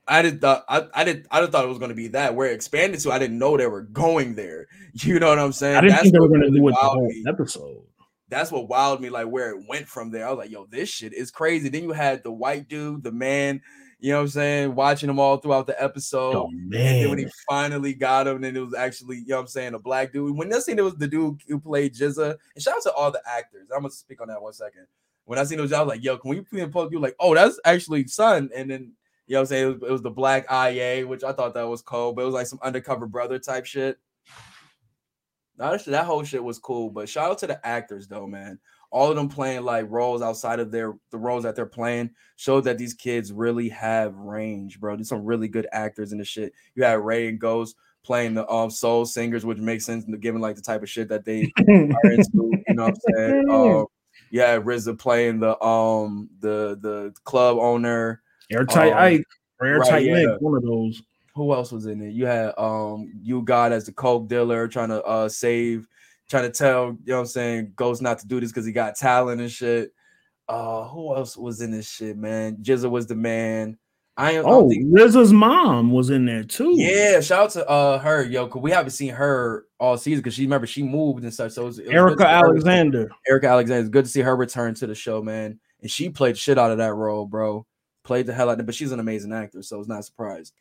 [0.08, 2.36] I didn't thought I, I didn't I did thought it was going to be that
[2.36, 3.12] where it expanded to.
[3.12, 4.68] I didn't know they were going there.
[4.94, 5.78] You know what I'm saying?
[5.78, 7.84] I didn't think they were going to do it the whole episode.
[8.32, 10.26] That's what wowed me, like where it went from there.
[10.26, 11.68] I was like, yo, this shit is crazy.
[11.68, 13.61] Then you had the white dude, the man,
[14.00, 16.35] you know what I'm saying, watching them all throughout the episode.
[16.35, 19.42] Oh And then when he finally got him, then it was actually, you know what
[19.42, 20.35] I'm saying, a black dude.
[20.35, 23.11] When I seen it was the dude who played GZA, and shout out to all
[23.11, 23.68] the actors.
[23.69, 24.88] I'm gonna speak on that one second.
[25.26, 26.93] When I seen those, I was like, yo, can we put in post?
[26.93, 28.50] You're like, oh, that's actually son.
[28.56, 28.93] And then
[29.27, 31.53] you know what I'm saying, it was, it was the black IA, which I thought
[31.53, 33.98] that was cool, but it was like some undercover brother type shit.
[35.58, 38.60] No, that, that whole shit was cool, but shout out to the actors though, man.
[38.90, 42.66] All of them playing like roles outside of their the roles that they're playing showed
[42.66, 44.96] that these kids really have range, bro.
[44.96, 46.54] There's some really good actors in the shit.
[46.76, 50.56] You had Ray and Ghost playing the um soul singers, which makes sense given like
[50.56, 52.52] the type of shit that they are into.
[52.68, 53.46] You know what I'm saying?
[53.50, 53.86] Um,
[54.32, 58.22] Yeah, RZA playing the um the the club owner.
[58.50, 59.26] Airtight Um, Ike,
[59.60, 60.14] or airtight right, yeah.
[60.26, 61.02] Nick, one of those.
[61.35, 62.11] Who else was in it?
[62.14, 65.88] You had um U-God as the coke dealer trying to uh save,
[66.30, 68.72] trying to tell, you know what I'm saying, Ghost not to do this because he
[68.72, 69.93] got talent and shit.
[70.50, 72.58] Uh who else was in this shit, man?
[72.61, 73.77] GZA was the man.
[74.18, 76.76] I am Oh, think- mom was in there too.
[76.77, 80.34] yeah, shout out to uh her, yo, cause we haven't seen her all season because
[80.34, 81.53] she remember she moved and such.
[81.53, 83.10] So it was, it was Erika Alexander.
[83.27, 83.80] Erika Alexander.
[83.80, 85.60] It's good to see her return to the show, man.
[85.82, 87.66] And she played shit out of that role, bro.
[88.03, 90.53] Played the hell out of it, but she's an amazing actor, so it's not surprised.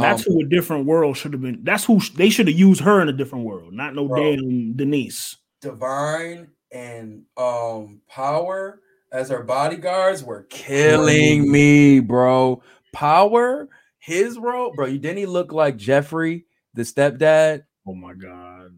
[0.00, 1.60] That's Um, who a different world should have been.
[1.62, 4.36] That's who sh- they should have used her in a different world, not no Bro.
[4.36, 5.36] damn Denise.
[5.60, 12.62] Divine and um Power as her bodyguards were killing me, bro.
[12.92, 13.68] Power,
[13.98, 14.86] his role, bro.
[14.86, 17.64] You didn't he look like Jeffrey, the stepdad?
[17.86, 18.77] Oh my god.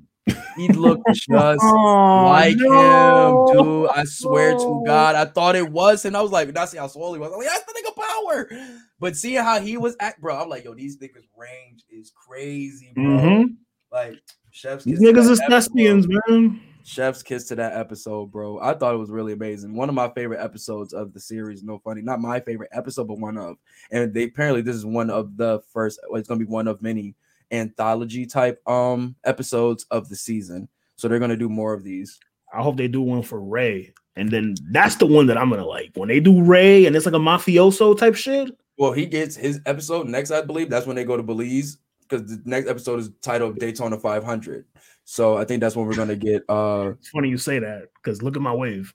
[0.57, 3.47] He looked just Oh, like no.
[3.49, 3.91] him, dude.
[3.95, 6.17] I swear to God, I thought it was him.
[6.17, 7.33] I was like, that's how swole he was.
[7.33, 8.51] I'm like, that's the nigga power.
[8.99, 12.93] But seeing how he was at, bro, I'm like, yo, these niggas' range is crazy,
[12.95, 13.05] bro.
[13.05, 13.57] Mhm.
[13.93, 16.61] Like, chef's These niggas is thespians, man.
[16.83, 18.59] Chef's kiss to that episode, bro.
[18.61, 19.75] I thought it was really amazing.
[19.75, 21.63] One of my favorite episodes of the series.
[21.63, 23.57] No funny, not my favorite episode, but one of.
[23.93, 26.01] And they apparently this is one of the first.
[26.13, 27.15] It's gonna be one of many
[27.53, 30.69] anthology type um episodes of the season.
[30.97, 32.19] So they're gonna do more of these.
[32.53, 33.95] I hope they do one for Ray.
[34.17, 35.93] And then that's the one that I'm gonna like.
[35.95, 38.51] When they do Ray and it's like a mafioso type shit.
[38.77, 40.71] Well, he gets his episode next, I believe.
[40.71, 44.65] That's when they go to Belize because the next episode is titled Daytona 500.
[45.05, 48.23] So I think that's when we're gonna get uh It's funny you say that because
[48.23, 48.93] look at my wave.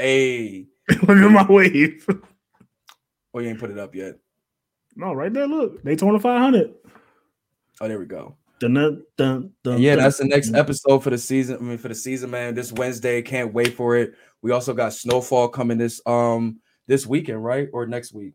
[0.00, 0.66] a.
[0.88, 2.06] look at my wave.
[3.34, 4.16] Oh, you ain't put it up yet.
[4.94, 5.46] No, right there.
[5.46, 6.72] Look, Daytona 500.
[7.80, 8.36] Oh, there we go.
[8.58, 11.58] Dun, dun, dun, yeah, that's the next episode for the season.
[11.58, 12.54] I mean, for the season, man.
[12.54, 14.14] This Wednesday, can't wait for it.
[14.40, 17.68] We also got Snowfall coming this um this weekend, right?
[17.74, 18.32] Or next week.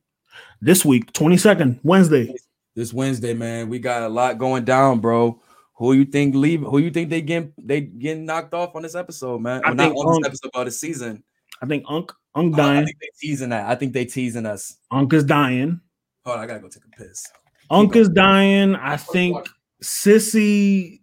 [0.62, 2.34] This week, 22nd, Wednesday.
[2.76, 3.68] This Wednesday, man.
[3.68, 5.42] We got a lot going down, bro.
[5.78, 6.62] Who you think leave?
[6.62, 9.62] Who you think they get they getting knocked off on this episode, man?
[9.66, 11.24] I Well, not think, on um, this episode, but the season.
[11.64, 12.86] I think Unk Unk Uh, I dying.
[12.86, 13.68] think they teasing that.
[13.68, 14.78] I think they teasing us.
[14.92, 15.82] Unk is dying.
[16.26, 17.26] Hold on, I gotta go take a piss.
[17.72, 18.76] Unk is dying.
[18.76, 19.38] I think
[19.82, 21.02] Cissy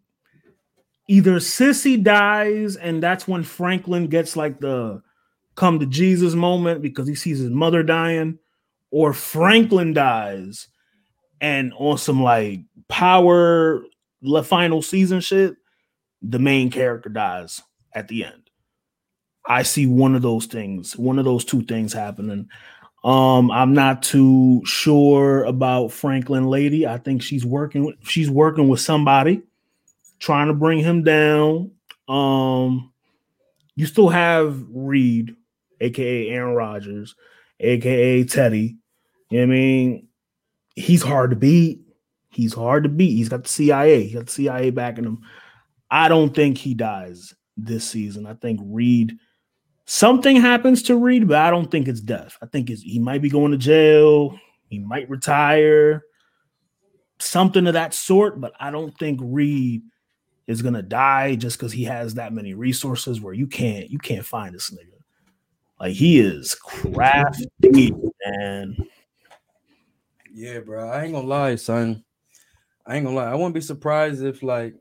[1.08, 5.02] either Cissy dies, and that's when Franklin gets like the
[5.54, 8.38] come to Jesus moment because he sees his mother dying,
[8.90, 10.68] or Franklin dies
[11.40, 13.82] and on some like power
[14.22, 15.56] the final season shit,
[16.22, 17.62] the main character dies
[17.94, 18.50] at the end.
[19.46, 22.48] I see one of those things, one of those two things happening.
[23.04, 26.86] Um, I'm not too sure about Franklin Lady.
[26.86, 29.42] I think she's working with she's working with somebody
[30.18, 31.70] trying to bring him down.
[32.08, 32.92] Um,
[33.76, 35.36] you still have Reed,
[35.80, 37.14] aka Aaron Rodgers,
[37.60, 38.76] aka Teddy.
[39.30, 40.08] You know I mean?
[40.74, 41.80] He's hard to beat.
[42.30, 43.16] He's hard to beat.
[43.16, 44.04] He's got the CIA.
[44.04, 45.22] He got the CIA backing him.
[45.90, 48.26] I don't think he dies this season.
[48.26, 49.18] I think Reed
[49.88, 52.36] something happens to Reed, but I don't think it's death.
[52.42, 54.38] I think he might be going to jail.
[54.68, 56.04] He might retire,
[57.18, 58.40] something of that sort.
[58.40, 59.82] But I don't think Reed
[60.46, 64.24] is gonna die just because he has that many resources where you can't you can't
[64.24, 65.00] find this nigga.
[65.80, 67.92] Like he is crafty,
[68.24, 68.76] man.
[70.32, 70.88] Yeah, bro.
[70.88, 72.04] I ain't gonna lie, son.
[72.86, 73.30] I ain't gonna lie.
[73.30, 74.74] I wouldn't be surprised if like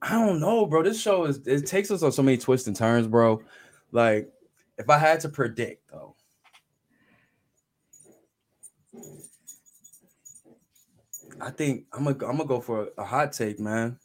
[0.00, 0.82] I don't know, bro.
[0.82, 3.42] This show is it takes us on so many twists and turns, bro.
[3.90, 4.30] Like,
[4.76, 6.14] if I had to predict though.
[11.40, 13.98] I think I'm gonna I'm gonna go for a hot take, man.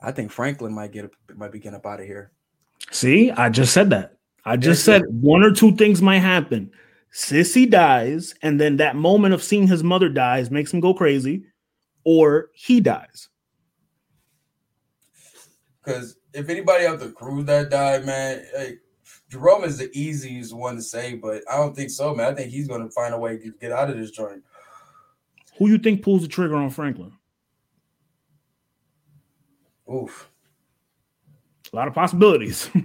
[0.00, 2.32] I think Franklin might get might be getting up out of here.
[2.90, 4.16] See, I just said that.
[4.44, 6.72] I just said one or two things might happen.
[7.12, 11.44] Cissy dies, and then that moment of seeing his mother dies makes him go crazy,
[12.04, 13.28] or he dies.
[15.84, 18.76] Because if anybody out the crew that died, man, hey,
[19.28, 22.32] Jerome is the easiest one to say, but I don't think so, man.
[22.32, 24.42] I think he's gonna find a way to get out of this joint.
[25.58, 27.12] Who you think pulls the trigger on Franklin?
[29.92, 30.30] Oof.
[31.72, 32.70] A lot of possibilities.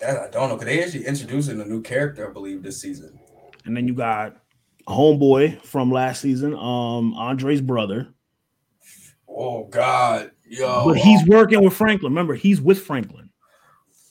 [0.00, 0.56] That I don't know.
[0.56, 3.18] Cause they actually introducing a new character, I believe, this season.
[3.64, 4.45] and then you got a
[4.86, 8.08] homeboy from last season, um, Andre's brother.
[9.28, 10.84] Oh God, yo.
[10.86, 12.12] But he's working with Franklin.
[12.12, 13.30] Remember, he's with Franklin.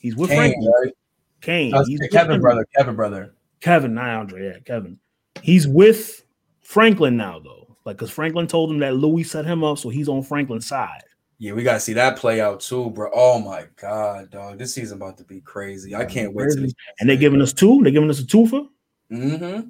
[0.00, 0.72] He's with Kane, Franklin.
[0.84, 0.92] right?
[1.40, 1.74] Kane.
[1.86, 3.34] He's Kevin brother, Kevin brother.
[3.60, 4.46] Kevin, not Andre.
[4.46, 4.98] Yeah, Kevin.
[5.42, 6.24] He's with
[6.62, 7.76] Franklin now, though.
[7.84, 11.02] Like, because Franklin told him that Louis set him up, so he's on Franklin's side.
[11.38, 13.10] Yeah, we gotta see that play out too, bro.
[13.14, 14.58] Oh my god, dog.
[14.58, 15.94] This season about to be crazy.
[15.94, 17.82] I can't wait to And they're giving us two.
[17.82, 18.66] They're giving us a twofer.
[19.12, 19.68] Mm-hmm.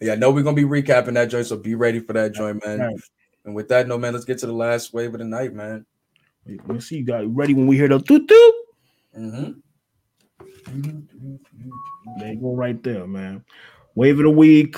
[0.00, 2.64] Yeah, I know we're gonna be recapping that joint, so be ready for that joint,
[2.64, 2.80] man.
[2.80, 2.96] Right.
[3.44, 5.84] And with that, no man, let's get to the last wave of the night, man.
[6.46, 8.54] Let me see you guys ready when we hear the toot toot.
[9.18, 9.52] Mm-hmm.
[12.18, 13.44] There you go, right there, man.
[13.94, 14.76] Wave of the week.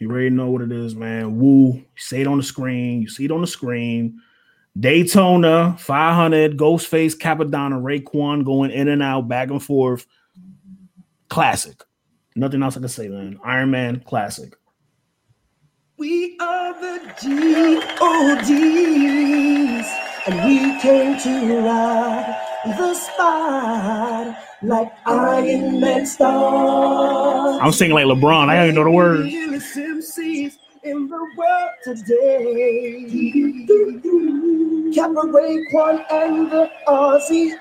[0.00, 1.38] You already know what it is, man.
[1.38, 1.74] Woo.
[1.74, 3.02] You see it on the screen.
[3.02, 4.20] You see it on the screen.
[4.78, 10.06] Daytona 500, Ghostface, Cappadonna, Raekwon going in and out, back and forth.
[11.28, 11.80] Classic.
[12.34, 13.38] Nothing else I can say, man.
[13.44, 14.54] Iron Man, classic.
[16.02, 18.48] We are the G.O.Ds,
[20.26, 22.26] and we came to rock
[22.64, 27.60] the spot like Iron Man stars.
[27.62, 28.48] I'm singing like LeBron.
[28.48, 29.32] I don't even know the words.
[29.32, 33.06] MCs in the world today.
[34.92, 37.52] Kappa Raekwon and the RZA.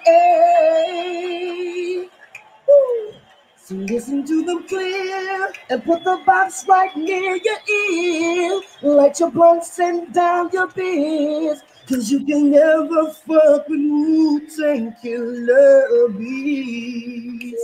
[3.72, 8.62] So listen to them clear and put the box right near your ear.
[8.82, 11.62] Let your blunts send down your beers.
[11.88, 17.56] Cause you can never fuck with Wu Tang Killer Bees.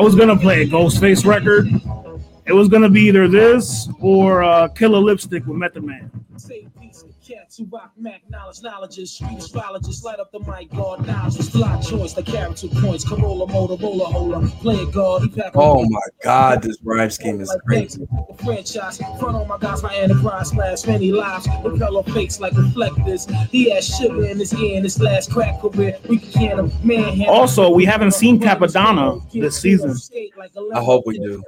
[0.00, 1.68] I was gonna play a Ghostface record.
[2.46, 6.10] It was gonna be either this or uh, Killer Lipstick with Method Man.
[6.38, 6.68] Say
[7.50, 11.50] peace to cats rock Mac knowledge, knowledges, street astrologists, light up the mic, guard knowledge,
[11.50, 16.00] fly choice, the character points, Corolla, Motorola, holder, play it guard, he pack Oh my
[16.22, 18.00] god, this rhyme scheme is crazy.
[18.00, 23.26] The franchise, front on my guys, my enterprise, slash many lives, propeller fakes like reflectors.
[23.50, 25.98] He has sugar in his ear in his last crack career.
[26.08, 27.26] We can him, man.
[27.28, 29.96] Also, we haven't seen Cappadonna this season.
[30.74, 31.42] I hope we do.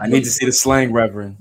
[0.00, 1.36] I need to see the slang reverend.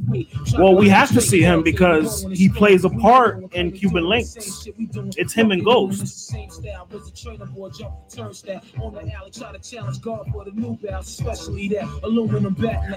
[0.57, 4.67] Well, we have to see him because he plays a part in Cuban Linx.
[5.17, 6.33] It's him and Ghost.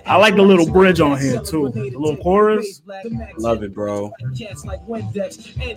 [0.06, 1.68] I like the little bridge on here too.
[1.70, 2.82] The little chorus.
[3.38, 4.12] Love it, bro.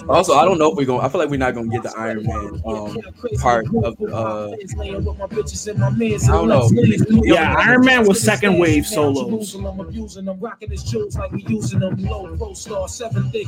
[0.08, 1.94] Also, I don't know if we're gonna I feel like we're not gonna get the
[1.98, 2.98] Iron Man um,
[3.40, 4.52] part of uh.
[4.52, 6.70] I don't know.
[7.24, 9.56] Yeah, Iron Man was second wave solos.
[9.56, 11.95] I'm abusing them, rocking his jewels like we using them.
[11.98, 13.48] Low pro star, seven thick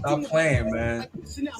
[0.00, 1.00] Stop playing, man.
[1.02, 1.08] out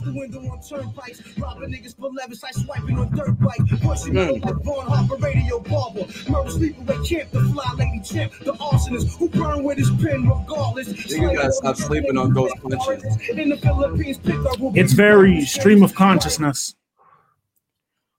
[0.05, 4.45] the window on turnpikes, robbing niggas for levis, I swiping on dirt bike, pushing mm.
[4.45, 9.29] like Vaughn Harper, radio barber, murder sleepaway camp, the fly lady champ, the arsonist who
[9.29, 11.11] burn with his pen regardless.
[11.11, 13.29] You gotta stop sleeping on ghost punches.
[13.29, 16.75] In the Philippines, pick up It's very stream of consciousness.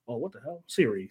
[0.08, 0.64] Oh, what the hell?
[0.68, 1.10] Siri.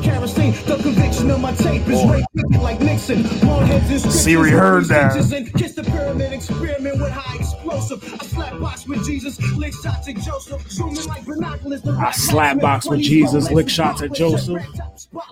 [0.00, 2.24] Kerosene, the conviction of my tape is rape
[2.60, 3.22] like Nixon.
[3.46, 5.12] Long heads and scriptures, Siri heard that.
[7.72, 8.14] And Kiss the pyramid, experiment with high explosive.
[8.14, 10.70] I slap box with Jesus, lick shots at Joseph.
[10.70, 11.86] Zooming like binoculars.
[11.86, 14.62] I slap box with Jesus, lick shots at Joseph.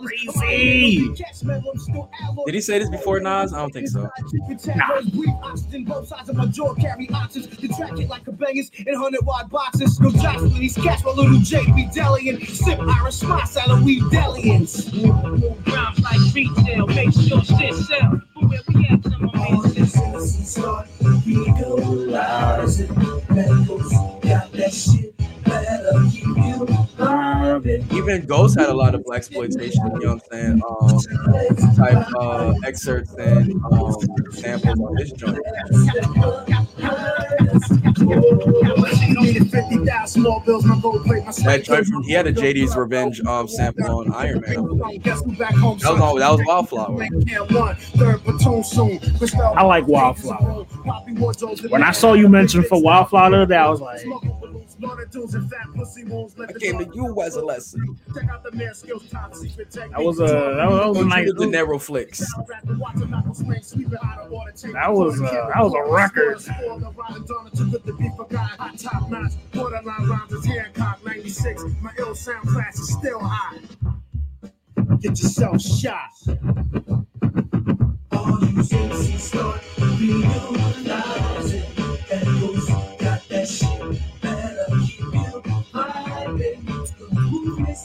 [0.02, 1.08] Crazy.
[2.46, 3.52] Did he say this before Nas?
[3.52, 4.10] I don't think so.
[4.74, 5.00] Nah.
[5.86, 7.46] Both sides of my jaw carry options.
[7.48, 9.98] The track it like a bangers in hundred wide boxes.
[10.00, 12.46] No jostling these cats, my little JP Delian.
[12.46, 14.90] Sip Irish spot salad, we Delians.
[15.66, 18.20] Rhymes like retail, make sure shit sell.
[18.40, 20.88] For we citizens start
[21.26, 22.88] legalizing.
[23.28, 25.19] Medicals got that shit.
[27.92, 30.62] Even Ghost had a lot of black exploitation, you know what I'm saying?
[30.68, 33.94] Um, type uh, excerpts and um,
[34.32, 35.38] samples on this joint.
[41.64, 44.78] Joint from he had a JD's Revenge um, sample on Iron Man.
[45.02, 47.02] That was all, that was Wildflower.
[49.56, 50.64] I like Wildflower.
[51.68, 54.00] When I saw you mention for Wildflower that I was like,
[55.34, 55.38] I
[56.58, 57.96] came to you as a lesson.
[58.08, 58.40] That
[59.98, 61.28] was a that was, that was a nice.
[61.28, 62.18] the De Niro flicks.
[62.18, 62.26] That
[64.92, 66.40] was uh, that was a record.
[71.80, 73.58] My ill sound class is still high.
[75.00, 76.10] Get yourself shot.
[78.12, 79.60] All you MCs start
[79.98, 81.62] realizing
[82.08, 82.68] that those
[82.98, 83.89] got that shit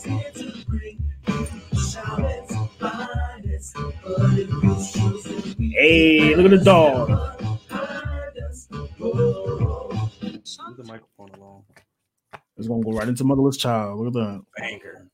[0.03, 0.97] true.
[1.79, 2.01] so
[5.57, 7.07] we Hey, look at the dog.
[7.07, 7.41] behind.
[10.67, 11.63] Leave the microphone alone.
[12.57, 13.99] It's gonna go right into Motherless Child.
[13.99, 14.43] Look at that.
[14.57, 15.07] Banger.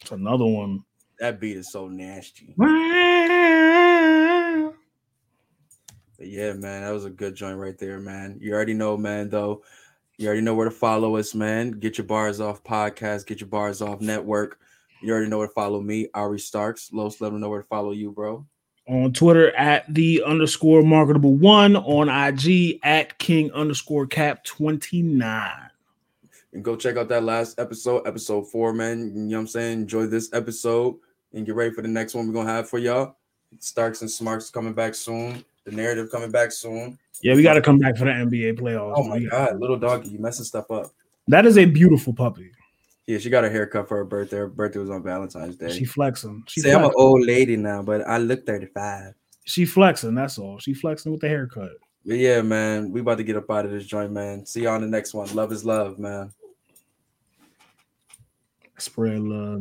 [0.00, 0.80] It's another one.
[1.20, 2.54] That beat is so nasty.
[6.18, 8.38] But yeah, man, that was a good joint right there, man.
[8.40, 9.64] You already know, man, though.
[10.18, 11.72] You already know where to follow us, man.
[11.72, 14.58] Get your bars off podcast, get your bars off network.
[15.02, 16.92] You already know where to follow me, Ari Starks.
[16.92, 18.46] Los, let them know where to follow you, bro.
[18.86, 25.50] on Twitter at the underscore marketable one, on IG at king underscore cap 29.
[26.52, 29.12] And go check out that last episode, episode four, man.
[29.14, 29.80] You know what I'm saying?
[29.80, 30.96] Enjoy this episode
[31.32, 33.16] and get ready for the next one we're gonna have for y'all.
[33.58, 35.44] Starks and Smarks coming back soon.
[35.64, 36.98] The narrative coming back soon.
[37.22, 38.94] Yeah, we got to come back for the NBA playoffs.
[38.96, 40.90] Oh my god, little doggy, you messing stuff up.
[41.28, 42.50] That is a beautiful puppy.
[43.06, 44.38] Yeah, she got a haircut for her birthday.
[44.38, 45.72] Her birthday was on Valentine's Day.
[45.72, 46.44] She flexing.
[46.48, 49.14] She Say I'm an old lady now, but I look 35.
[49.44, 50.14] She flexing.
[50.14, 50.58] That's all.
[50.58, 51.70] She flexing with the haircut.
[52.04, 54.44] But yeah, man, we about to get up out of this joint, man.
[54.46, 55.32] See y'all on the next one.
[55.34, 56.32] Love is love, man.
[58.78, 59.60] Spread love.